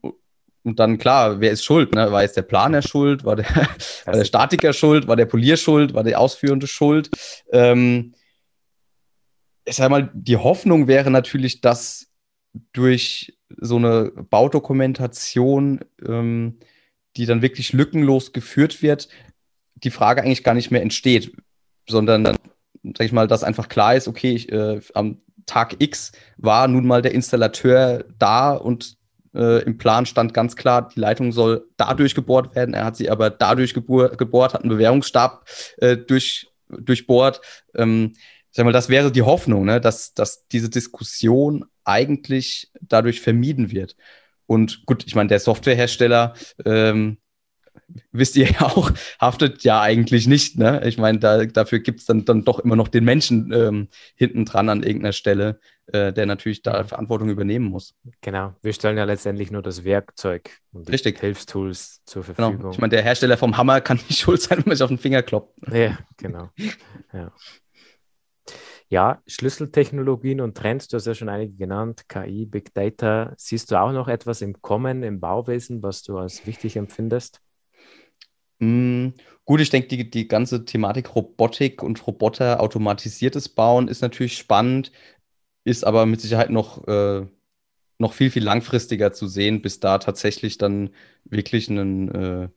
und 0.64 0.78
dann 0.78 0.98
klar, 0.98 1.40
wer 1.40 1.50
ist 1.50 1.64
schuld? 1.64 1.94
Ne? 1.94 2.10
War 2.10 2.22
jetzt 2.22 2.36
der 2.36 2.42
Planer 2.42 2.82
schuld? 2.82 3.24
War 3.24 3.36
der, 3.36 3.46
war 4.04 4.14
der 4.14 4.24
Statiker 4.24 4.72
schuld? 4.72 5.06
War 5.08 5.16
der 5.16 5.26
Polier 5.26 5.56
schuld? 5.56 5.92
War 5.92 6.04
der 6.04 6.18
Ausführende 6.18 6.66
schuld? 6.66 7.10
Ähm, 7.52 8.14
ich 9.64 9.76
sage 9.76 9.90
mal, 9.90 10.10
die 10.14 10.36
Hoffnung 10.36 10.88
wäre 10.88 11.10
natürlich, 11.10 11.60
dass 11.60 12.08
durch 12.72 13.38
so 13.56 13.76
eine 13.76 14.10
Baudokumentation, 14.30 15.80
ähm, 16.06 16.58
die 17.16 17.26
dann 17.26 17.42
wirklich 17.42 17.72
lückenlos 17.72 18.32
geführt 18.32 18.82
wird, 18.82 19.08
die 19.74 19.90
Frage 19.90 20.22
eigentlich 20.22 20.44
gar 20.44 20.54
nicht 20.54 20.70
mehr 20.70 20.82
entsteht, 20.82 21.32
sondern 21.88 22.24
dann, 22.24 22.36
sag 22.96 23.06
ich 23.06 23.12
mal, 23.12 23.28
dass 23.28 23.44
einfach 23.44 23.68
klar 23.68 23.94
ist, 23.94 24.08
okay, 24.08 24.32
ich, 24.32 24.50
äh, 24.52 24.80
am 24.94 25.20
Tag 25.46 25.76
X 25.80 26.12
war 26.36 26.68
nun 26.68 26.86
mal 26.86 27.02
der 27.02 27.12
Installateur 27.12 28.04
da 28.18 28.52
und 28.54 28.96
Äh, 29.34 29.64
Im 29.64 29.78
Plan 29.78 30.04
stand 30.04 30.34
ganz 30.34 30.56
klar, 30.56 30.90
die 30.94 31.00
Leitung 31.00 31.32
soll 31.32 31.64
dadurch 31.78 32.14
gebohrt 32.14 32.54
werden. 32.54 32.74
Er 32.74 32.84
hat 32.84 32.96
sie 32.96 33.08
aber 33.08 33.30
dadurch 33.30 33.72
gebohrt, 33.72 34.18
gebohrt 34.18 34.52
hat 34.52 34.60
einen 34.60 34.68
Bewährungsstab 34.68 35.46
äh, 35.78 35.96
durch, 35.96 36.52
durchbohrt. 36.68 37.40
Ähm, 37.74 38.12
sag 38.52 38.64
mal, 38.64 38.72
das 38.72 38.88
wäre 38.88 39.10
die 39.10 39.22
Hoffnung, 39.22 39.64
ne? 39.64 39.80
dass, 39.80 40.14
dass 40.14 40.46
diese 40.48 40.70
Diskussion 40.70 41.64
eigentlich 41.84 42.70
dadurch 42.80 43.20
vermieden 43.20 43.72
wird. 43.72 43.96
Und 44.46 44.84
gut, 44.86 45.04
ich 45.06 45.14
meine, 45.14 45.28
der 45.28 45.40
Softwarehersteller, 45.40 46.34
ähm, 46.64 47.18
wisst 48.12 48.36
ihr 48.36 48.46
ja 48.50 48.66
auch, 48.66 48.90
haftet 49.18 49.64
ja 49.64 49.80
eigentlich 49.80 50.26
nicht. 50.26 50.58
Ne? 50.58 50.82
Ich 50.84 50.98
meine, 50.98 51.18
da, 51.18 51.46
dafür 51.46 51.80
gibt 51.80 52.00
es 52.00 52.06
dann, 52.06 52.24
dann 52.24 52.44
doch 52.44 52.58
immer 52.58 52.76
noch 52.76 52.88
den 52.88 53.04
Menschen 53.04 53.52
ähm, 53.52 53.88
hinten 54.14 54.44
dran 54.44 54.68
an 54.68 54.82
irgendeiner 54.82 55.12
Stelle, 55.12 55.58
äh, 55.86 56.12
der 56.12 56.26
natürlich 56.26 56.62
da 56.62 56.84
Verantwortung 56.84 57.30
übernehmen 57.30 57.66
muss. 57.66 57.94
Genau, 58.20 58.54
wir 58.62 58.72
stellen 58.72 58.98
ja 58.98 59.04
letztendlich 59.04 59.50
nur 59.50 59.62
das 59.62 59.84
Werkzeug 59.84 60.50
und 60.72 60.88
die 60.88 60.92
Richtig. 60.92 61.20
Hilfstools 61.20 62.02
zur 62.04 62.22
Verfügung. 62.22 62.58
Genau. 62.58 62.70
Ich 62.70 62.78
meine, 62.78 62.90
der 62.90 63.02
Hersteller 63.02 63.38
vom 63.38 63.56
Hammer 63.56 63.80
kann 63.80 63.98
nicht 64.08 64.18
schuld 64.20 64.42
sein, 64.42 64.58
wenn 64.58 64.64
man 64.66 64.76
sich 64.76 64.84
auf 64.84 64.90
den 64.90 64.98
Finger 64.98 65.22
kloppt. 65.22 65.58
Ja, 65.72 65.98
genau. 66.18 66.50
ja. 67.12 67.32
Ja, 68.92 69.22
Schlüsseltechnologien 69.26 70.42
und 70.42 70.54
Trends, 70.54 70.86
du 70.86 70.98
hast 70.98 71.06
ja 71.06 71.14
schon 71.14 71.30
einige 71.30 71.54
genannt, 71.54 72.10
KI, 72.10 72.44
Big 72.44 72.74
Data. 72.74 73.32
Siehst 73.38 73.70
du 73.70 73.80
auch 73.80 73.90
noch 73.90 74.06
etwas 74.06 74.42
im 74.42 74.60
Kommen, 74.60 75.02
im 75.02 75.18
Bauwesen, 75.18 75.82
was 75.82 76.02
du 76.02 76.18
als 76.18 76.46
wichtig 76.46 76.76
empfindest? 76.76 77.40
Mm, 78.58 79.14
gut, 79.46 79.62
ich 79.62 79.70
denke, 79.70 79.88
die, 79.88 80.10
die 80.10 80.28
ganze 80.28 80.66
Thematik 80.66 81.16
Robotik 81.16 81.82
und 81.82 82.06
Roboter, 82.06 82.60
automatisiertes 82.60 83.48
Bauen 83.48 83.88
ist 83.88 84.02
natürlich 84.02 84.36
spannend, 84.36 84.92
ist 85.64 85.84
aber 85.84 86.04
mit 86.04 86.20
Sicherheit 86.20 86.50
noch, 86.50 86.86
äh, 86.86 87.26
noch 87.96 88.12
viel, 88.12 88.30
viel 88.30 88.44
langfristiger 88.44 89.10
zu 89.14 89.26
sehen, 89.26 89.62
bis 89.62 89.80
da 89.80 89.96
tatsächlich 89.96 90.58
dann 90.58 90.90
wirklich 91.24 91.70
ein 91.70 92.14
äh, 92.14 92.48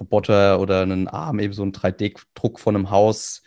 Roboter 0.00 0.58
oder 0.58 0.82
einen 0.82 1.06
Arm, 1.06 1.38
eben 1.38 1.52
so 1.52 1.62
ein 1.62 1.70
3D-Druck 1.70 2.58
von 2.58 2.74
einem 2.74 2.90
Haus 2.90 3.43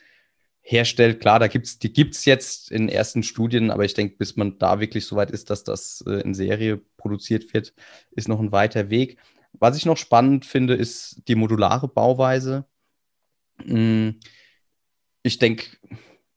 herstellt. 0.70 1.22
Klar, 1.22 1.39
da 1.39 1.47
gibt's, 1.47 1.80
die 1.80 1.93
gibt 1.93 2.13
es 2.13 2.26
jetzt 2.26 2.72
in 2.72 2.89
ersten 2.89 3.24
Studien, 3.24 3.72
aber 3.72 3.86
ich 3.86 3.93
denke, 3.93 4.18
bis 4.18 4.36
man 4.36 4.59
da 4.59 4.82
wirklich 4.82 5.05
so 5.05 5.15
weit 5.15 5.32
ist, 5.32 5.49
dass 5.49 5.63
das 5.63 6.03
äh, 6.05 6.20
in 6.22 6.34
Serie 6.34 6.78
produziert 6.97 7.53
wird, 7.53 7.74
ist 8.11 8.28
noch 8.28 8.41
ein 8.41 8.51
weiter 8.51 8.89
Weg. 8.89 9.18
Was 9.53 9.78
ich 9.78 9.86
noch 9.86 9.95
spannend 9.95 10.45
finde, 10.45 10.74
ist 10.76 11.24
die 11.30 11.36
modulare 11.36 11.88
Bauweise. 11.88 12.65
Hm, 13.63 14.20
ich 15.24 15.39
denke, 15.39 15.68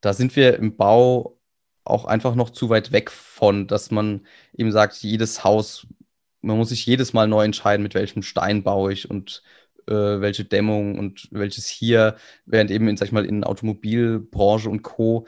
da 0.01 0.13
sind 0.13 0.37
wir 0.37 0.57
im 0.57 0.77
Bau 0.77 1.41
auch 1.85 2.05
einfach 2.05 2.37
noch 2.37 2.51
zu 2.51 2.71
weit 2.71 2.93
weg 2.93 3.11
von, 3.11 3.67
dass 3.67 3.91
man 3.91 4.27
eben 4.57 4.71
sagt, 4.71 4.97
jedes 4.99 5.43
Haus, 5.43 5.89
man 6.41 6.57
muss 6.57 6.69
sich 6.69 6.87
jedes 6.87 7.13
Mal 7.13 7.27
neu 7.27 7.45
entscheiden, 7.45 7.83
mit 7.83 7.95
welchem 7.95 8.23
Stein 8.23 8.63
baue 8.63 8.93
ich 8.93 9.11
und 9.11 9.43
äh, 9.91 10.21
welche 10.21 10.45
Dämmung 10.45 10.99
und 10.99 11.29
welches 11.33 11.67
hier, 11.67 12.17
während 12.47 12.71
eben 12.71 12.89
in, 12.89 12.97
sag 12.97 13.07
ich 13.07 13.13
mal, 13.13 13.25
in 13.25 13.45
Automobilbranche 13.45 14.71
und 14.71 14.83
Co. 14.83 15.27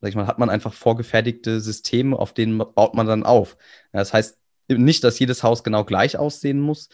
Sag 0.00 0.10
ich 0.10 0.16
mal, 0.16 0.26
hat 0.26 0.38
man 0.38 0.50
einfach 0.50 0.72
vorgefertigte 0.72 1.60
Systeme, 1.60 2.18
auf 2.18 2.32
denen 2.32 2.58
baut 2.58 2.94
man 2.94 3.06
dann 3.06 3.24
auf. 3.24 3.56
Das 3.92 4.12
heißt 4.12 4.38
nicht, 4.68 5.04
dass 5.04 5.18
jedes 5.18 5.42
Haus 5.42 5.64
genau 5.64 5.84
gleich 5.84 6.16
aussehen 6.16 6.60
muss, 6.60 6.88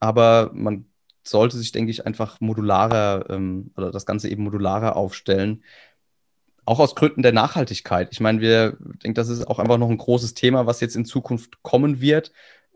aber 0.00 0.50
man 0.54 0.86
sollte 1.24 1.56
sich, 1.56 1.72
denke 1.72 1.90
ich, 1.90 2.06
einfach 2.06 2.40
modularer 2.40 3.26
ähm, 3.30 3.70
oder 3.76 3.90
das 3.90 4.06
Ganze 4.06 4.28
eben 4.28 4.42
modularer 4.42 4.96
aufstellen. 4.96 5.62
Auch 6.64 6.78
aus 6.78 6.94
Gründen 6.94 7.22
der 7.22 7.32
Nachhaltigkeit. 7.32 8.08
Ich 8.12 8.20
meine, 8.20 8.40
wir 8.40 8.76
denken, 8.80 9.14
das 9.14 9.28
ist 9.28 9.46
auch 9.46 9.58
einfach 9.58 9.78
noch 9.78 9.90
ein 9.90 9.98
großes 9.98 10.34
Thema, 10.34 10.66
was 10.66 10.80
jetzt 10.80 10.96
in 10.96 11.04
Zukunft 11.04 11.62
kommen 11.62 12.00
wird. 12.00 12.32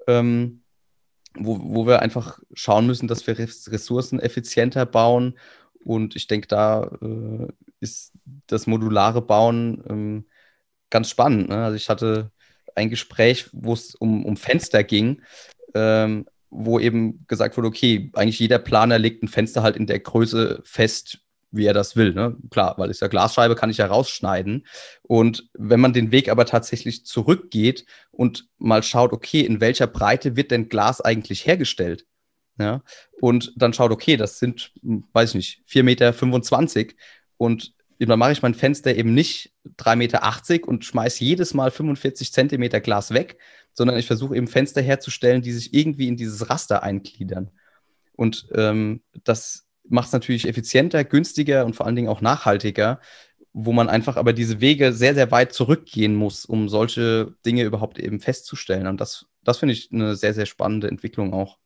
Ähm, 0.06 0.62
wo, 1.38 1.58
wo 1.62 1.86
wir 1.86 2.02
einfach 2.02 2.38
schauen 2.54 2.86
müssen, 2.86 3.08
dass 3.08 3.26
wir 3.26 3.38
Ressourcen 3.38 4.20
effizienter 4.20 4.86
bauen. 4.86 5.38
Und 5.84 6.16
ich 6.16 6.26
denke, 6.26 6.48
da 6.48 6.90
äh, 7.00 7.48
ist 7.80 8.12
das 8.46 8.66
modulare 8.66 9.22
Bauen 9.22 9.82
ähm, 9.88 10.26
ganz 10.90 11.10
spannend. 11.10 11.48
Ne? 11.48 11.64
Also 11.64 11.76
ich 11.76 11.88
hatte 11.88 12.30
ein 12.74 12.90
Gespräch, 12.90 13.48
wo 13.52 13.72
es 13.72 13.94
um, 13.94 14.24
um 14.24 14.36
Fenster 14.36 14.84
ging, 14.84 15.22
ähm, 15.74 16.26
wo 16.50 16.78
eben 16.78 17.26
gesagt 17.26 17.56
wurde, 17.56 17.68
okay, 17.68 18.10
eigentlich 18.14 18.38
jeder 18.38 18.58
Planer 18.58 18.98
legt 18.98 19.22
ein 19.22 19.28
Fenster 19.28 19.62
halt 19.62 19.76
in 19.76 19.86
der 19.86 20.00
Größe 20.00 20.60
fest, 20.64 21.20
wie 21.56 21.66
er 21.66 21.74
das 21.74 21.96
will. 21.96 22.12
Ne? 22.12 22.36
Klar, 22.50 22.74
weil 22.78 22.90
es 22.90 23.00
ja 23.00 23.08
Glasscheibe, 23.08 23.54
kann 23.54 23.70
ich 23.70 23.78
ja 23.78 23.86
rausschneiden. 23.86 24.66
Und 25.02 25.48
wenn 25.54 25.80
man 25.80 25.92
den 25.92 26.12
Weg 26.12 26.28
aber 26.28 26.46
tatsächlich 26.46 27.04
zurückgeht 27.04 27.86
und 28.10 28.48
mal 28.58 28.82
schaut, 28.82 29.12
okay, 29.12 29.40
in 29.40 29.60
welcher 29.60 29.86
Breite 29.86 30.36
wird 30.36 30.50
denn 30.50 30.68
Glas 30.68 31.00
eigentlich 31.00 31.46
hergestellt? 31.46 32.06
Ja? 32.58 32.82
Und 33.20 33.52
dann 33.56 33.72
schaut, 33.72 33.90
okay, 33.90 34.16
das 34.16 34.38
sind, 34.38 34.72
hm, 34.82 35.04
weiß 35.12 35.30
ich 35.30 35.34
nicht, 35.34 35.62
4,25 35.68 36.76
Meter. 36.78 36.94
Und 37.36 37.74
dann 37.98 38.18
mache 38.18 38.32
ich 38.32 38.42
mein 38.42 38.54
Fenster 38.54 38.94
eben 38.94 39.14
nicht 39.14 39.52
3,80 39.78 39.96
Meter 39.96 40.68
und 40.68 40.84
schmeiße 40.84 41.24
jedes 41.24 41.54
Mal 41.54 41.70
45 41.70 42.32
Zentimeter 42.32 42.80
Glas 42.80 43.12
weg, 43.12 43.38
sondern 43.72 43.98
ich 43.98 44.06
versuche 44.06 44.36
eben 44.36 44.48
Fenster 44.48 44.82
herzustellen, 44.82 45.42
die 45.42 45.52
sich 45.52 45.74
irgendwie 45.74 46.08
in 46.08 46.16
dieses 46.16 46.48
Raster 46.48 46.82
eingliedern. 46.82 47.50
Und 48.14 48.48
ähm, 48.54 49.02
das 49.24 49.65
macht 49.88 50.08
es 50.08 50.12
natürlich 50.12 50.48
effizienter, 50.48 51.04
günstiger 51.04 51.64
und 51.64 51.74
vor 51.74 51.86
allen 51.86 51.96
Dingen 51.96 52.08
auch 52.08 52.20
nachhaltiger, 52.20 53.00
wo 53.52 53.72
man 53.72 53.88
einfach 53.88 54.16
aber 54.16 54.32
diese 54.32 54.60
Wege 54.60 54.92
sehr, 54.92 55.14
sehr 55.14 55.30
weit 55.30 55.52
zurückgehen 55.52 56.14
muss, 56.14 56.44
um 56.44 56.68
solche 56.68 57.34
Dinge 57.44 57.64
überhaupt 57.64 57.98
eben 57.98 58.20
festzustellen. 58.20 58.86
Und 58.86 59.00
das, 59.00 59.26
das 59.44 59.58
finde 59.58 59.74
ich 59.74 59.90
eine 59.92 60.16
sehr, 60.16 60.34
sehr 60.34 60.46
spannende 60.46 60.88
Entwicklung 60.88 61.32
auch. 61.32 61.58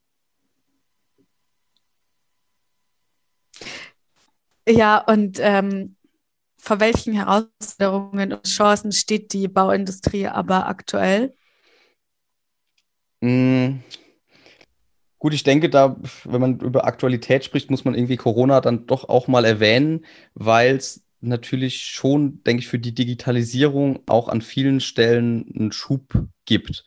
Ja, 4.68 4.98
und 4.98 5.38
ähm, 5.40 5.96
vor 6.58 6.78
welchen 6.78 7.14
Herausforderungen 7.14 8.34
und 8.34 8.46
Chancen 8.46 8.92
steht 8.92 9.32
die 9.32 9.48
Bauindustrie 9.48 10.28
aber 10.28 10.66
aktuell? 10.66 11.34
Mmh 13.20 13.80
Gut, 15.20 15.34
ich 15.34 15.42
denke, 15.42 15.68
da, 15.68 15.96
wenn 16.24 16.40
man 16.40 16.60
über 16.60 16.86
Aktualität 16.86 17.44
spricht, 17.44 17.70
muss 17.70 17.84
man 17.84 17.94
irgendwie 17.94 18.16
Corona 18.16 18.62
dann 18.62 18.86
doch 18.86 19.06
auch 19.10 19.28
mal 19.28 19.44
erwähnen, 19.44 20.06
weil 20.34 20.76
es 20.76 21.04
natürlich 21.20 21.82
schon, 21.82 22.42
denke 22.44 22.62
ich, 22.62 22.68
für 22.68 22.78
die 22.78 22.94
Digitalisierung 22.94 24.00
auch 24.06 24.28
an 24.28 24.40
vielen 24.40 24.80
Stellen 24.80 25.44
einen 25.54 25.72
Schub 25.72 26.24
gibt. 26.46 26.84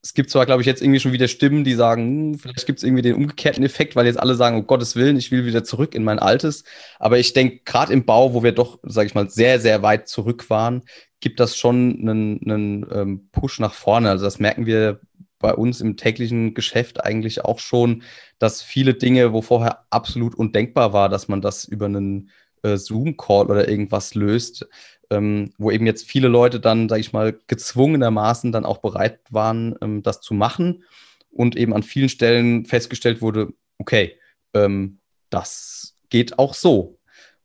Es 0.00 0.14
gibt 0.14 0.30
zwar, 0.30 0.46
glaube 0.46 0.62
ich, 0.62 0.66
jetzt 0.66 0.80
irgendwie 0.80 1.00
schon 1.00 1.12
wieder 1.12 1.28
Stimmen, 1.28 1.62
die 1.62 1.74
sagen, 1.74 2.32
hm, 2.32 2.38
vielleicht 2.38 2.64
gibt 2.64 2.78
es 2.78 2.84
irgendwie 2.84 3.02
den 3.02 3.16
umgekehrten 3.16 3.62
Effekt, 3.64 3.96
weil 3.96 4.06
jetzt 4.06 4.18
alle 4.18 4.34
sagen, 4.34 4.56
um 4.56 4.66
Gottes 4.66 4.96
Willen, 4.96 5.18
ich 5.18 5.30
will 5.30 5.44
wieder 5.44 5.62
zurück 5.62 5.94
in 5.94 6.04
mein 6.04 6.18
Altes. 6.18 6.64
Aber 6.98 7.18
ich 7.18 7.34
denke, 7.34 7.60
gerade 7.66 7.92
im 7.92 8.06
Bau, 8.06 8.32
wo 8.32 8.42
wir 8.42 8.52
doch, 8.52 8.78
sage 8.82 9.08
ich 9.08 9.14
mal, 9.14 9.28
sehr, 9.28 9.60
sehr 9.60 9.82
weit 9.82 10.08
zurück 10.08 10.48
waren, 10.48 10.84
gibt 11.20 11.38
das 11.38 11.56
schon 11.58 11.98
einen, 12.00 12.40
einen 12.44 12.86
ähm, 12.90 13.28
Push 13.30 13.60
nach 13.60 13.74
vorne. 13.74 14.08
Also 14.08 14.24
das 14.24 14.38
merken 14.38 14.64
wir 14.64 15.00
bei 15.44 15.54
uns 15.54 15.82
im 15.82 15.98
täglichen 15.98 16.54
Geschäft 16.54 17.04
eigentlich 17.04 17.44
auch 17.44 17.58
schon, 17.58 18.02
dass 18.38 18.62
viele 18.62 18.94
Dinge, 18.94 19.34
wo 19.34 19.42
vorher 19.42 19.84
absolut 19.90 20.34
undenkbar 20.34 20.94
war, 20.94 21.10
dass 21.10 21.28
man 21.28 21.42
das 21.42 21.66
über 21.66 21.84
einen 21.84 22.30
äh, 22.62 22.78
Zoom-Call 22.78 23.50
oder 23.50 23.68
irgendwas 23.68 24.14
löst, 24.14 24.66
ähm, 25.10 25.52
wo 25.58 25.70
eben 25.70 25.84
jetzt 25.84 26.08
viele 26.08 26.28
Leute 26.28 26.60
dann, 26.60 26.88
sage 26.88 27.02
ich 27.02 27.12
mal, 27.12 27.38
gezwungenermaßen 27.46 28.52
dann 28.52 28.64
auch 28.64 28.78
bereit 28.78 29.20
waren, 29.28 29.74
ähm, 29.82 30.02
das 30.02 30.22
zu 30.22 30.32
machen 30.32 30.84
und 31.28 31.56
eben 31.56 31.74
an 31.74 31.82
vielen 31.82 32.08
Stellen 32.08 32.64
festgestellt 32.64 33.20
wurde, 33.20 33.52
okay, 33.76 34.18
ähm, 34.54 34.98
das 35.28 35.98
geht 36.08 36.38
auch 36.38 36.54
so. 36.54 36.98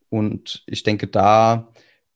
Und 0.07 0.63
ich 0.67 0.83
denke, 0.83 1.07
da 1.07 1.73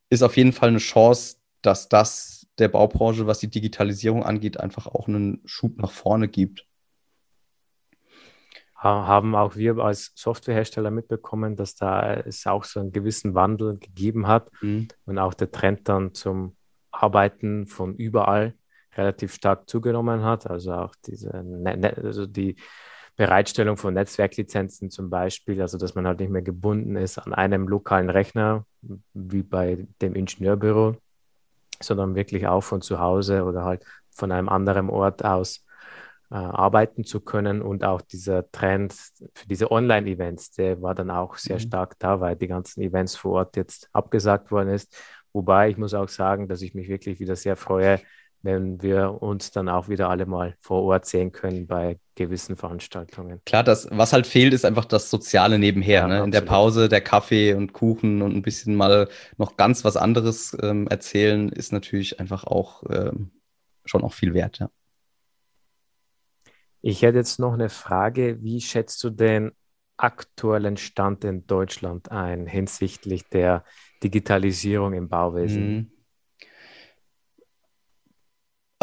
ist 0.09 0.23
auf 0.23 0.37
jeden 0.37 0.53
Fall 0.53 0.69
eine 0.69 0.77
Chance, 0.77 1.35
dass 1.61 1.89
das 1.89 2.42
der 2.63 2.69
Baubranche, 2.69 3.27
was 3.27 3.39
die 3.39 3.49
Digitalisierung 3.49 4.23
angeht, 4.23 4.57
einfach 4.57 4.87
auch 4.87 5.09
einen 5.09 5.41
Schub 5.45 5.77
nach 5.77 5.91
vorne 5.91 6.29
gibt. 6.29 6.65
Haben 8.75 9.35
auch 9.35 9.55
wir 9.55 9.77
als 9.77 10.13
Softwarehersteller 10.15 10.91
mitbekommen, 10.91 11.55
dass 11.55 11.75
da 11.75 12.13
es 12.13 12.47
auch 12.47 12.63
so 12.63 12.79
einen 12.79 12.91
gewissen 12.91 13.35
Wandel 13.35 13.77
gegeben 13.77 14.27
hat 14.27 14.49
mhm. 14.61 14.87
und 15.05 15.19
auch 15.19 15.33
der 15.33 15.51
Trend 15.51 15.87
dann 15.89 16.13
zum 16.13 16.55
Arbeiten 16.91 17.67
von 17.67 17.95
überall 17.95 18.53
relativ 18.95 19.33
stark 19.33 19.69
zugenommen 19.69 20.23
hat. 20.23 20.49
Also 20.49 20.73
auch 20.73 20.95
diese, 21.05 21.43
ne, 21.43 21.77
ne, 21.77 21.97
also 21.97 22.25
die 22.25 22.55
Bereitstellung 23.15 23.77
von 23.77 23.93
Netzwerklizenzen 23.93 24.89
zum 24.89 25.09
Beispiel, 25.09 25.61
also 25.61 25.77
dass 25.77 25.95
man 25.95 26.07
halt 26.07 26.19
nicht 26.19 26.31
mehr 26.31 26.41
gebunden 26.41 26.95
ist 26.95 27.17
an 27.17 27.33
einem 27.33 27.67
lokalen 27.67 28.09
Rechner, 28.09 28.65
wie 29.13 29.43
bei 29.43 29.85
dem 30.01 30.15
Ingenieurbüro, 30.15 30.97
sondern 31.83 32.15
wirklich 32.15 32.47
auch 32.47 32.61
von 32.61 32.81
zu 32.81 32.99
Hause 32.99 33.43
oder 33.43 33.63
halt 33.63 33.83
von 34.11 34.31
einem 34.31 34.49
anderen 34.49 34.89
Ort 34.89 35.23
aus 35.23 35.65
äh, 36.31 36.35
arbeiten 36.35 37.03
zu 37.03 37.21
können. 37.21 37.61
Und 37.61 37.83
auch 37.83 38.01
dieser 38.01 38.49
Trend 38.51 38.93
für 39.33 39.47
diese 39.47 39.71
Online-Events, 39.71 40.51
der 40.51 40.81
war 40.81 40.95
dann 40.95 41.11
auch 41.11 41.37
sehr 41.37 41.57
mhm. 41.57 41.61
stark 41.61 41.99
da, 41.99 42.19
weil 42.19 42.35
die 42.35 42.47
ganzen 42.47 42.81
Events 42.81 43.15
vor 43.15 43.33
Ort 43.33 43.55
jetzt 43.55 43.89
abgesagt 43.93 44.51
worden 44.51 44.69
ist. 44.69 44.95
Wobei 45.31 45.69
ich 45.69 45.77
muss 45.77 45.93
auch 45.93 46.09
sagen, 46.09 46.47
dass 46.47 46.61
ich 46.61 46.73
mich 46.75 46.87
wirklich 46.87 47.19
wieder 47.19 47.35
sehr 47.35 47.55
freue, 47.55 47.99
wenn 48.43 48.81
wir 48.81 49.21
uns 49.21 49.51
dann 49.51 49.69
auch 49.69 49.87
wieder 49.87 50.09
alle 50.09 50.25
mal 50.25 50.55
vor 50.59 50.83
Ort 50.83 51.05
sehen 51.05 51.31
können 51.31 51.65
bei 51.65 51.97
gewissen 52.15 52.57
Veranstaltungen. 52.57 53.41
Klar, 53.45 53.63
das, 53.63 53.87
was 53.89 54.11
halt 54.11 54.27
fehlt, 54.27 54.53
ist 54.53 54.65
einfach 54.65 54.85
das 54.85 55.09
Soziale 55.09 55.57
nebenher. 55.57 56.01
Ja, 56.01 56.07
ne? 56.07 56.23
In 56.23 56.31
der 56.31 56.41
Pause 56.41 56.89
der 56.89 57.01
Kaffee 57.01 57.53
und 57.53 57.71
Kuchen 57.71 58.21
und 58.21 58.35
ein 58.35 58.41
bisschen 58.41 58.75
mal 58.75 59.07
noch 59.37 59.55
ganz 59.55 59.85
was 59.85 59.95
anderes 59.95 60.55
ähm, 60.61 60.87
erzählen, 60.87 61.49
ist 61.49 61.71
natürlich 61.71 62.19
einfach 62.19 62.43
auch 62.43 62.83
ähm, 62.89 63.31
schon 63.85 64.03
auch 64.03 64.13
viel 64.13 64.33
wert. 64.33 64.59
Ja. 64.59 64.69
Ich 66.81 67.01
hätte 67.01 67.19
jetzt 67.19 67.39
noch 67.39 67.53
eine 67.53 67.69
Frage. 67.69 68.43
Wie 68.43 68.59
schätzt 68.59 69.01
du 69.05 69.09
den 69.09 69.53
aktuellen 69.95 70.75
Stand 70.75 71.23
in 71.23 71.47
Deutschland 71.47 72.11
ein 72.11 72.45
hinsichtlich 72.45 73.29
der 73.29 73.63
Digitalisierung 74.03 74.91
im 74.93 75.07
Bauwesen? 75.07 75.75
Mhm. 75.75 75.91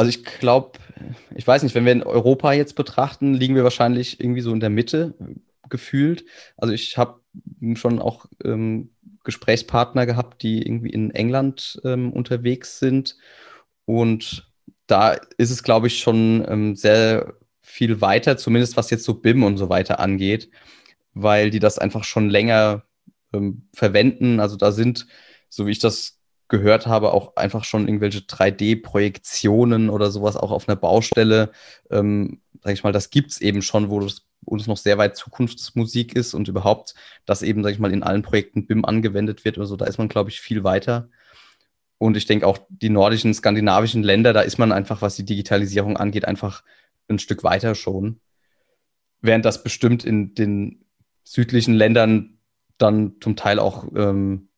Also 0.01 0.09
ich 0.09 0.25
glaube, 0.25 0.79
ich 1.35 1.47
weiß 1.47 1.63
nicht, 1.63 1.75
wenn 1.75 1.85
wir 1.85 1.93
in 1.93 2.03
Europa 2.03 2.55
jetzt 2.55 2.75
betrachten, 2.75 3.35
liegen 3.35 3.55
wir 3.55 3.65
wahrscheinlich 3.65 4.19
irgendwie 4.19 4.41
so 4.41 4.51
in 4.51 4.61
der 4.61 4.71
Mitte 4.71 5.13
gefühlt. 5.69 6.25
Also 6.57 6.73
ich 6.73 6.97
habe 6.97 7.21
schon 7.75 7.99
auch 7.99 8.25
ähm, 8.43 8.95
Gesprächspartner 9.25 10.07
gehabt, 10.07 10.43
die 10.43 10.63
irgendwie 10.63 10.89
in 10.89 11.11
England 11.11 11.83
ähm, 11.85 12.15
unterwegs 12.15 12.79
sind. 12.79 13.19
Und 13.85 14.51
da 14.87 15.19
ist 15.37 15.51
es, 15.51 15.63
glaube 15.63 15.89
ich, 15.89 15.99
schon 15.99 16.47
ähm, 16.49 16.77
sehr 16.77 17.35
viel 17.61 18.01
weiter, 18.01 18.39
zumindest 18.39 18.79
was 18.79 18.89
jetzt 18.89 19.05
so 19.05 19.13
BIM 19.13 19.43
und 19.43 19.59
so 19.59 19.69
weiter 19.69 20.01
angeht, 20.01 20.51
weil 21.13 21.51
die 21.51 21.61
das 21.61 21.79
einfach 21.79 22.05
schon 22.05 22.31
länger 22.31 22.85
ähm, 23.35 23.69
verwenden. 23.75 24.41
Also 24.41 24.57
da 24.57 24.73
sind, 24.73 25.07
so 25.51 25.67
wie 25.67 25.73
ich 25.73 25.79
das 25.79 26.20
gehört 26.51 26.87
habe, 26.87 27.15
auch 27.15 27.37
einfach 27.37 27.65
schon 27.65 27.89
irgendwelche 27.89 28.21
3D-Projektionen 28.21 29.89
oder 29.89 30.11
sowas 30.11 30.37
auch 30.37 30.51
auf 30.51 30.69
einer 30.69 30.77
Baustelle. 30.77 31.53
Ähm, 31.91 32.43
sag 32.63 32.75
ich 32.75 32.85
mal, 32.85 32.93
das 32.93 33.09
gibt 33.09 33.31
es 33.31 33.41
eben 33.41 33.63
schon, 33.63 33.89
wo 33.89 34.01
das, 34.01 34.27
das 34.43 34.67
noch 34.67 34.77
sehr 34.77 34.99
weit 34.99 35.17
Zukunftsmusik 35.17 36.15
ist 36.15 36.35
und 36.35 36.49
überhaupt, 36.49 36.95
dass 37.25 37.43
eben, 37.43 37.63
sag 37.63 37.73
ich 37.73 37.79
mal, 37.79 37.93
in 37.93 38.03
allen 38.03 38.23
Projekten 38.23 38.67
BIM 38.67 38.85
angewendet 38.85 39.45
wird 39.45 39.57
oder 39.57 39.67
so, 39.67 39.77
da 39.77 39.87
ist 39.87 39.97
man, 39.97 40.09
glaube 40.09 40.29
ich, 40.29 40.41
viel 40.41 40.63
weiter. 40.63 41.09
Und 41.99 42.17
ich 42.17 42.27
denke 42.27 42.47
auch 42.47 42.59
die 42.69 42.91
nordischen, 42.91 43.33
skandinavischen 43.33 44.03
Länder, 44.03 44.33
da 44.33 44.41
ist 44.41 44.59
man 44.59 44.73
einfach, 44.73 45.03
was 45.03 45.17
die 45.17 45.25
Digitalisierung 45.25 45.97
angeht, 45.97 46.27
einfach 46.27 46.63
ein 47.09 47.19
Stück 47.19 47.45
weiter 47.45 47.75
schon. 47.75 48.21
Während 49.21 49.45
das 49.45 49.63
bestimmt 49.63 50.05
in 50.05 50.35
den 50.35 50.85
südlichen 51.25 51.75
Ländern 51.75 52.39
dann 52.79 53.17
zum 53.21 53.37
Teil 53.37 53.59
auch 53.59 53.87
ähm, 53.95 54.50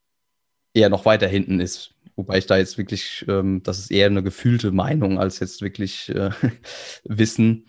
eher 0.75 0.89
noch 0.89 1.05
weiter 1.05 1.29
hinten 1.29 1.61
ist. 1.61 1.95
Wobei 2.17 2.39
ich 2.39 2.47
da 2.47 2.57
jetzt 2.57 2.79
wirklich, 2.79 3.25
ähm, 3.29 3.63
das 3.63 3.79
ist 3.79 3.91
eher 3.91 4.07
eine 4.07 4.23
gefühlte 4.23 4.71
Meinung 4.71 5.19
als 5.19 5.39
jetzt 5.41 5.63
wirklich 5.63 6.09
äh, 6.11 6.31
Wissen. 7.05 7.67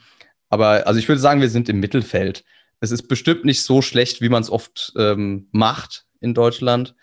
Aber 0.50 0.86
also 0.86 1.00
ich 1.00 1.08
würde 1.08 1.22
sagen, 1.22 1.42
wir 1.42 1.50
sind 1.50 1.70
im 1.70 1.80
Mittelfeld. 1.80 2.44
Es 2.80 2.92
ist 2.92 3.08
bestimmt 3.08 3.46
nicht 3.46 3.62
so 3.62 3.82
schlecht, 3.82 4.22
wie 4.22 4.30
man 4.30 4.42
es 4.42 4.50
oft 4.50 4.94
ähm, 4.98 5.48
macht 5.52 6.06
in 6.20 6.34
Deutschland. 6.34 6.96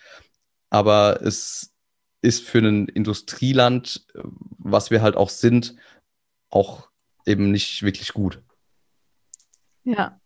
Aber 0.68 1.20
es 1.22 1.74
ist 2.22 2.44
für 2.44 2.58
ein 2.58 2.86
Industrieland, 2.88 4.06
was 4.58 4.90
wir 4.90 5.00
halt 5.00 5.16
auch 5.16 5.30
sind, 5.30 5.74
auch 6.50 6.90
eben 7.26 7.50
nicht 7.50 7.82
wirklich 7.82 8.12
gut. 8.12 8.42
Ja, 9.84 10.20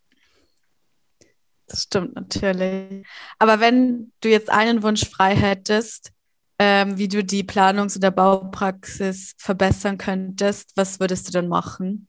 das 1.75 1.83
stimmt 1.83 2.15
natürlich. 2.15 3.05
Aber 3.39 3.59
wenn 3.59 4.13
du 4.21 4.29
jetzt 4.29 4.49
einen 4.49 4.83
Wunsch 4.83 5.09
frei 5.09 5.35
hättest, 5.35 6.13
ähm, 6.61 6.99
wie 6.99 7.09
du 7.09 7.25
die 7.25 7.43
Planungs- 7.43 7.97
oder 7.97 8.13
Baupraxis 8.13 9.35
verbessern 9.39 9.99
könntest, 9.99 10.77
was 10.77 11.01
würdest 11.01 11.27
du 11.27 11.33
dann 11.33 11.49
machen? 11.49 12.07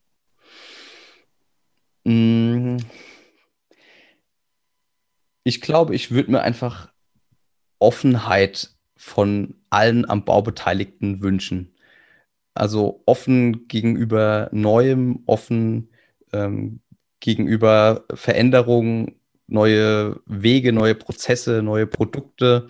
Mm. 2.04 2.78
Ich 5.44 5.62
glaube, 5.62 5.96
ich 5.96 6.12
würde 6.12 6.32
mir 6.32 6.42
einfach 6.42 6.92
Offenheit 7.80 8.76
von 8.96 9.56
allen 9.70 10.08
am 10.08 10.26
Bau 10.26 10.42
Beteiligten 10.44 11.22
wünschen. 11.22 11.76
Also 12.54 13.02
offen 13.06 13.68
gegenüber 13.68 14.50
Neuem, 14.52 15.24
offen 15.26 15.90
ähm, 16.34 16.82
gegenüber 17.20 18.06
Veränderungen, 18.14 19.20
neue 19.48 20.22
Wege, 20.26 20.74
neue 20.74 20.96
Prozesse, 20.96 21.62
neue 21.62 21.88
Produkte 21.88 22.68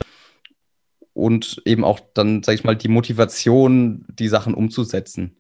und 1.14 1.62
eben 1.66 1.84
auch 1.84 2.00
dann, 2.14 2.44
sage 2.44 2.56
ich 2.58 2.64
mal, 2.64 2.76
die 2.76 2.90
Motivation, 2.90 4.06
die 4.10 4.28
Sachen 4.28 4.54
umzusetzen. 4.54 5.38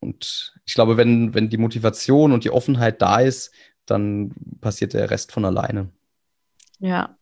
Und 0.00 0.54
ich 0.66 0.74
glaube, 0.74 0.96
wenn, 0.96 1.34
wenn 1.34 1.48
die 1.48 1.56
Motivation 1.56 2.32
und 2.32 2.44
die 2.44 2.50
Offenheit 2.50 3.00
da 3.00 3.20
ist, 3.20 3.52
dann 3.86 4.32
passiert 4.60 4.92
der 4.92 5.10
Rest 5.10 5.32
von 5.32 5.44
alleine. 5.44 5.90
Ja. 6.78 7.16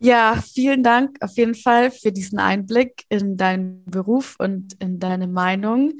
Ja, 0.00 0.42
vielen 0.52 0.82
Dank 0.82 1.16
auf 1.20 1.36
jeden 1.36 1.54
Fall 1.54 1.90
für 1.90 2.12
diesen 2.12 2.38
Einblick 2.38 3.04
in 3.08 3.36
deinen 3.36 3.84
Beruf 3.84 4.36
und 4.38 4.74
in 4.80 4.98
deine 4.98 5.28
Meinung. 5.28 5.94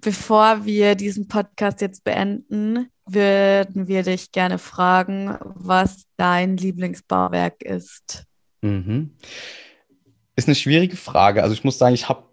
Bevor 0.00 0.66
wir 0.66 0.94
diesen 0.94 1.28
Podcast 1.28 1.80
jetzt 1.80 2.04
beenden, 2.04 2.90
würden 3.06 3.88
wir 3.88 4.02
dich 4.02 4.32
gerne 4.32 4.58
fragen, 4.58 5.36
was 5.40 6.04
dein 6.16 6.56
Lieblingsbauwerk 6.56 7.62
ist. 7.62 8.24
Mhm. 8.62 9.10
Ist 10.36 10.48
eine 10.48 10.54
schwierige 10.54 10.96
Frage. 10.96 11.42
Also 11.42 11.54
ich 11.54 11.64
muss 11.64 11.78
sagen, 11.78 11.94
ich 11.94 12.08
habe 12.08 12.24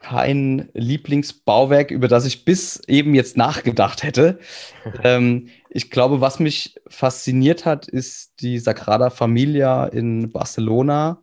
kein 0.00 0.68
Lieblingsbauwerk, 0.74 1.90
über 1.90 2.08
das 2.08 2.24
ich 2.24 2.44
bis 2.44 2.80
eben 2.86 3.14
jetzt 3.14 3.36
nachgedacht 3.36 4.02
hätte. 4.02 4.38
ähm, 5.04 5.48
ich 5.70 5.90
glaube, 5.90 6.20
was 6.20 6.38
mich 6.38 6.76
fasziniert 6.86 7.64
hat, 7.64 7.88
ist 7.88 8.40
die 8.40 8.58
Sagrada 8.58 9.10
Familia 9.10 9.86
in 9.86 10.30
Barcelona. 10.30 11.20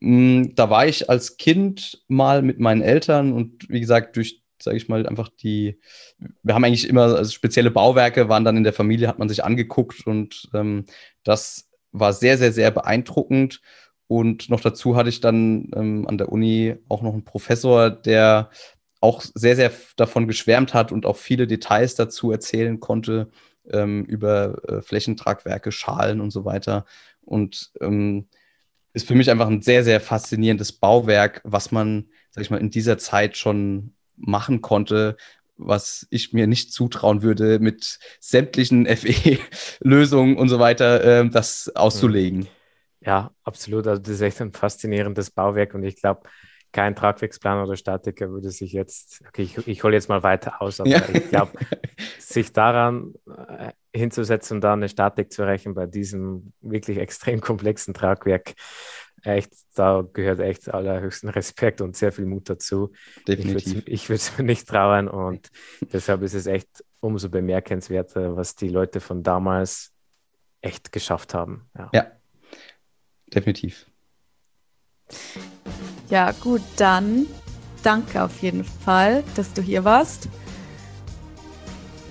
Mm, 0.00 0.54
da 0.54 0.70
war 0.70 0.86
ich 0.86 1.10
als 1.10 1.36
Kind 1.36 2.02
mal 2.08 2.42
mit 2.42 2.58
meinen 2.58 2.80
Eltern 2.80 3.32
und 3.32 3.68
wie 3.68 3.80
gesagt, 3.80 4.16
durch, 4.16 4.39
sage 4.62 4.76
ich 4.76 4.88
mal, 4.88 5.06
einfach 5.06 5.28
die, 5.28 5.78
wir 6.42 6.54
haben 6.54 6.64
eigentlich 6.64 6.88
immer 6.88 7.16
also 7.16 7.30
spezielle 7.30 7.70
Bauwerke, 7.70 8.28
waren 8.28 8.44
dann 8.44 8.56
in 8.56 8.64
der 8.64 8.72
Familie, 8.72 9.08
hat 9.08 9.18
man 9.18 9.28
sich 9.28 9.44
angeguckt 9.44 10.06
und 10.06 10.48
ähm, 10.54 10.84
das 11.24 11.68
war 11.92 12.12
sehr, 12.12 12.38
sehr, 12.38 12.52
sehr 12.52 12.70
beeindruckend. 12.70 13.60
Und 14.06 14.50
noch 14.50 14.60
dazu 14.60 14.96
hatte 14.96 15.08
ich 15.08 15.20
dann 15.20 15.70
ähm, 15.74 16.06
an 16.08 16.18
der 16.18 16.30
Uni 16.30 16.76
auch 16.88 17.02
noch 17.02 17.12
einen 17.12 17.24
Professor, 17.24 17.90
der 17.90 18.50
auch 19.00 19.22
sehr, 19.22 19.56
sehr 19.56 19.72
davon 19.96 20.26
geschwärmt 20.26 20.74
hat 20.74 20.92
und 20.92 21.06
auch 21.06 21.16
viele 21.16 21.46
Details 21.46 21.94
dazu 21.94 22.30
erzählen 22.32 22.80
konnte 22.80 23.30
ähm, 23.70 24.04
über 24.04 24.56
äh, 24.68 24.82
Flächentragwerke, 24.82 25.72
Schalen 25.72 26.20
und 26.20 26.30
so 26.30 26.44
weiter. 26.44 26.84
Und 27.22 27.70
ähm, 27.80 28.28
ist 28.92 29.06
für 29.06 29.14
mich 29.14 29.30
einfach 29.30 29.46
ein 29.46 29.62
sehr, 29.62 29.84
sehr 29.84 30.00
faszinierendes 30.00 30.72
Bauwerk, 30.72 31.40
was 31.44 31.70
man, 31.70 32.08
sag 32.30 32.42
ich 32.42 32.50
mal, 32.50 32.60
in 32.60 32.70
dieser 32.70 32.98
Zeit 32.98 33.36
schon 33.36 33.94
machen 34.20 34.60
konnte, 34.60 35.16
was 35.56 36.06
ich 36.10 36.32
mir 36.32 36.46
nicht 36.46 36.72
zutrauen 36.72 37.22
würde, 37.22 37.58
mit 37.58 37.98
sämtlichen 38.20 38.86
FE-Lösungen 38.96 40.36
und 40.36 40.48
so 40.48 40.58
weiter, 40.58 41.04
äh, 41.04 41.28
das 41.28 41.70
auszulegen. 41.74 42.48
Ja, 43.00 43.30
absolut. 43.44 43.86
Also 43.86 44.00
das 44.00 44.14
ist 44.14 44.20
echt 44.20 44.40
ein 44.40 44.52
faszinierendes 44.52 45.30
Bauwerk 45.30 45.74
und 45.74 45.84
ich 45.84 45.96
glaube, 45.96 46.22
kein 46.72 46.94
Tragwerksplaner 46.94 47.64
oder 47.64 47.76
Statiker 47.76 48.30
würde 48.30 48.50
sich 48.50 48.72
jetzt, 48.72 49.22
okay, 49.26 49.42
ich, 49.42 49.66
ich 49.66 49.82
hole 49.82 49.94
jetzt 49.94 50.08
mal 50.08 50.22
weiter 50.22 50.62
aus, 50.62 50.80
aber 50.80 50.88
ja. 50.88 51.02
ich 51.12 51.28
glaube, 51.28 51.52
sich 52.18 52.52
daran 52.52 53.14
äh, 53.26 53.72
hinzusetzen 53.92 54.58
und 54.58 54.60
da 54.60 54.74
eine 54.74 54.88
Statik 54.88 55.32
zu 55.32 55.44
rechnen 55.44 55.74
bei 55.74 55.86
diesem 55.86 56.52
wirklich 56.60 56.98
extrem 56.98 57.40
komplexen 57.40 57.92
Tragwerk, 57.92 58.54
echt, 59.22 59.52
da 59.74 60.04
gehört 60.12 60.40
echt 60.40 60.72
allerhöchsten 60.72 61.28
Respekt 61.28 61.80
und 61.80 61.96
sehr 61.96 62.12
viel 62.12 62.26
Mut 62.26 62.48
dazu. 62.48 62.92
Definitiv. 63.26 63.82
Ich 63.86 64.08
würde 64.08 64.16
es 64.16 64.36
mir 64.38 64.44
nicht 64.44 64.68
trauen 64.68 65.08
und 65.08 65.50
deshalb 65.92 66.22
ist 66.22 66.34
es 66.34 66.46
echt 66.46 66.84
umso 67.00 67.28
bemerkenswerter, 67.28 68.36
was 68.36 68.54
die 68.54 68.68
Leute 68.68 69.00
von 69.00 69.22
damals 69.22 69.92
echt 70.60 70.92
geschafft 70.92 71.34
haben. 71.34 71.68
Ja, 71.76 71.90
ja 71.92 72.12
definitiv. 73.34 73.86
Ja, 76.08 76.32
gut, 76.32 76.62
dann 76.76 77.26
danke 77.82 78.22
auf 78.22 78.42
jeden 78.42 78.64
Fall, 78.64 79.24
dass 79.36 79.52
du 79.52 79.62
hier 79.62 79.84
warst. 79.84 80.28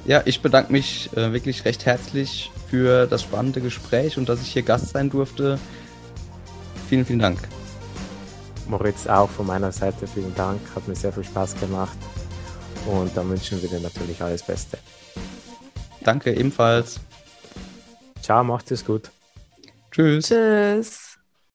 Ja, 0.05 0.21
ich 0.25 0.41
bedanke 0.41 0.71
mich 0.71 1.09
äh, 1.15 1.33
wirklich 1.33 1.65
recht 1.65 1.85
herzlich 1.85 2.51
für 2.69 3.07
das 3.07 3.23
spannende 3.23 3.61
Gespräch 3.61 4.17
und 4.17 4.29
dass 4.29 4.41
ich 4.41 4.51
hier 4.51 4.63
Gast 4.63 4.89
sein 4.89 5.09
durfte. 5.09 5.59
Vielen, 6.89 7.05
vielen 7.05 7.19
Dank. 7.19 7.37
Moritz, 8.67 9.05
auch 9.05 9.29
von 9.29 9.45
meiner 9.45 9.71
Seite 9.71 10.07
vielen 10.07 10.33
Dank. 10.33 10.59
Hat 10.73 10.87
mir 10.87 10.95
sehr 10.95 11.13
viel 11.13 11.23
Spaß 11.23 11.59
gemacht. 11.59 11.97
Und 12.87 13.15
dann 13.15 13.29
wünschen 13.29 13.61
wir 13.61 13.69
dir 13.69 13.79
natürlich 13.79 14.19
alles 14.23 14.41
Beste. 14.41 14.79
Danke 16.01 16.33
ebenfalls. 16.33 16.99
Ciao, 18.23 18.43
macht 18.43 18.71
es 18.71 18.83
gut. 18.83 19.11
Tschüss. 19.91 20.29
Tschüss. 20.29 21.08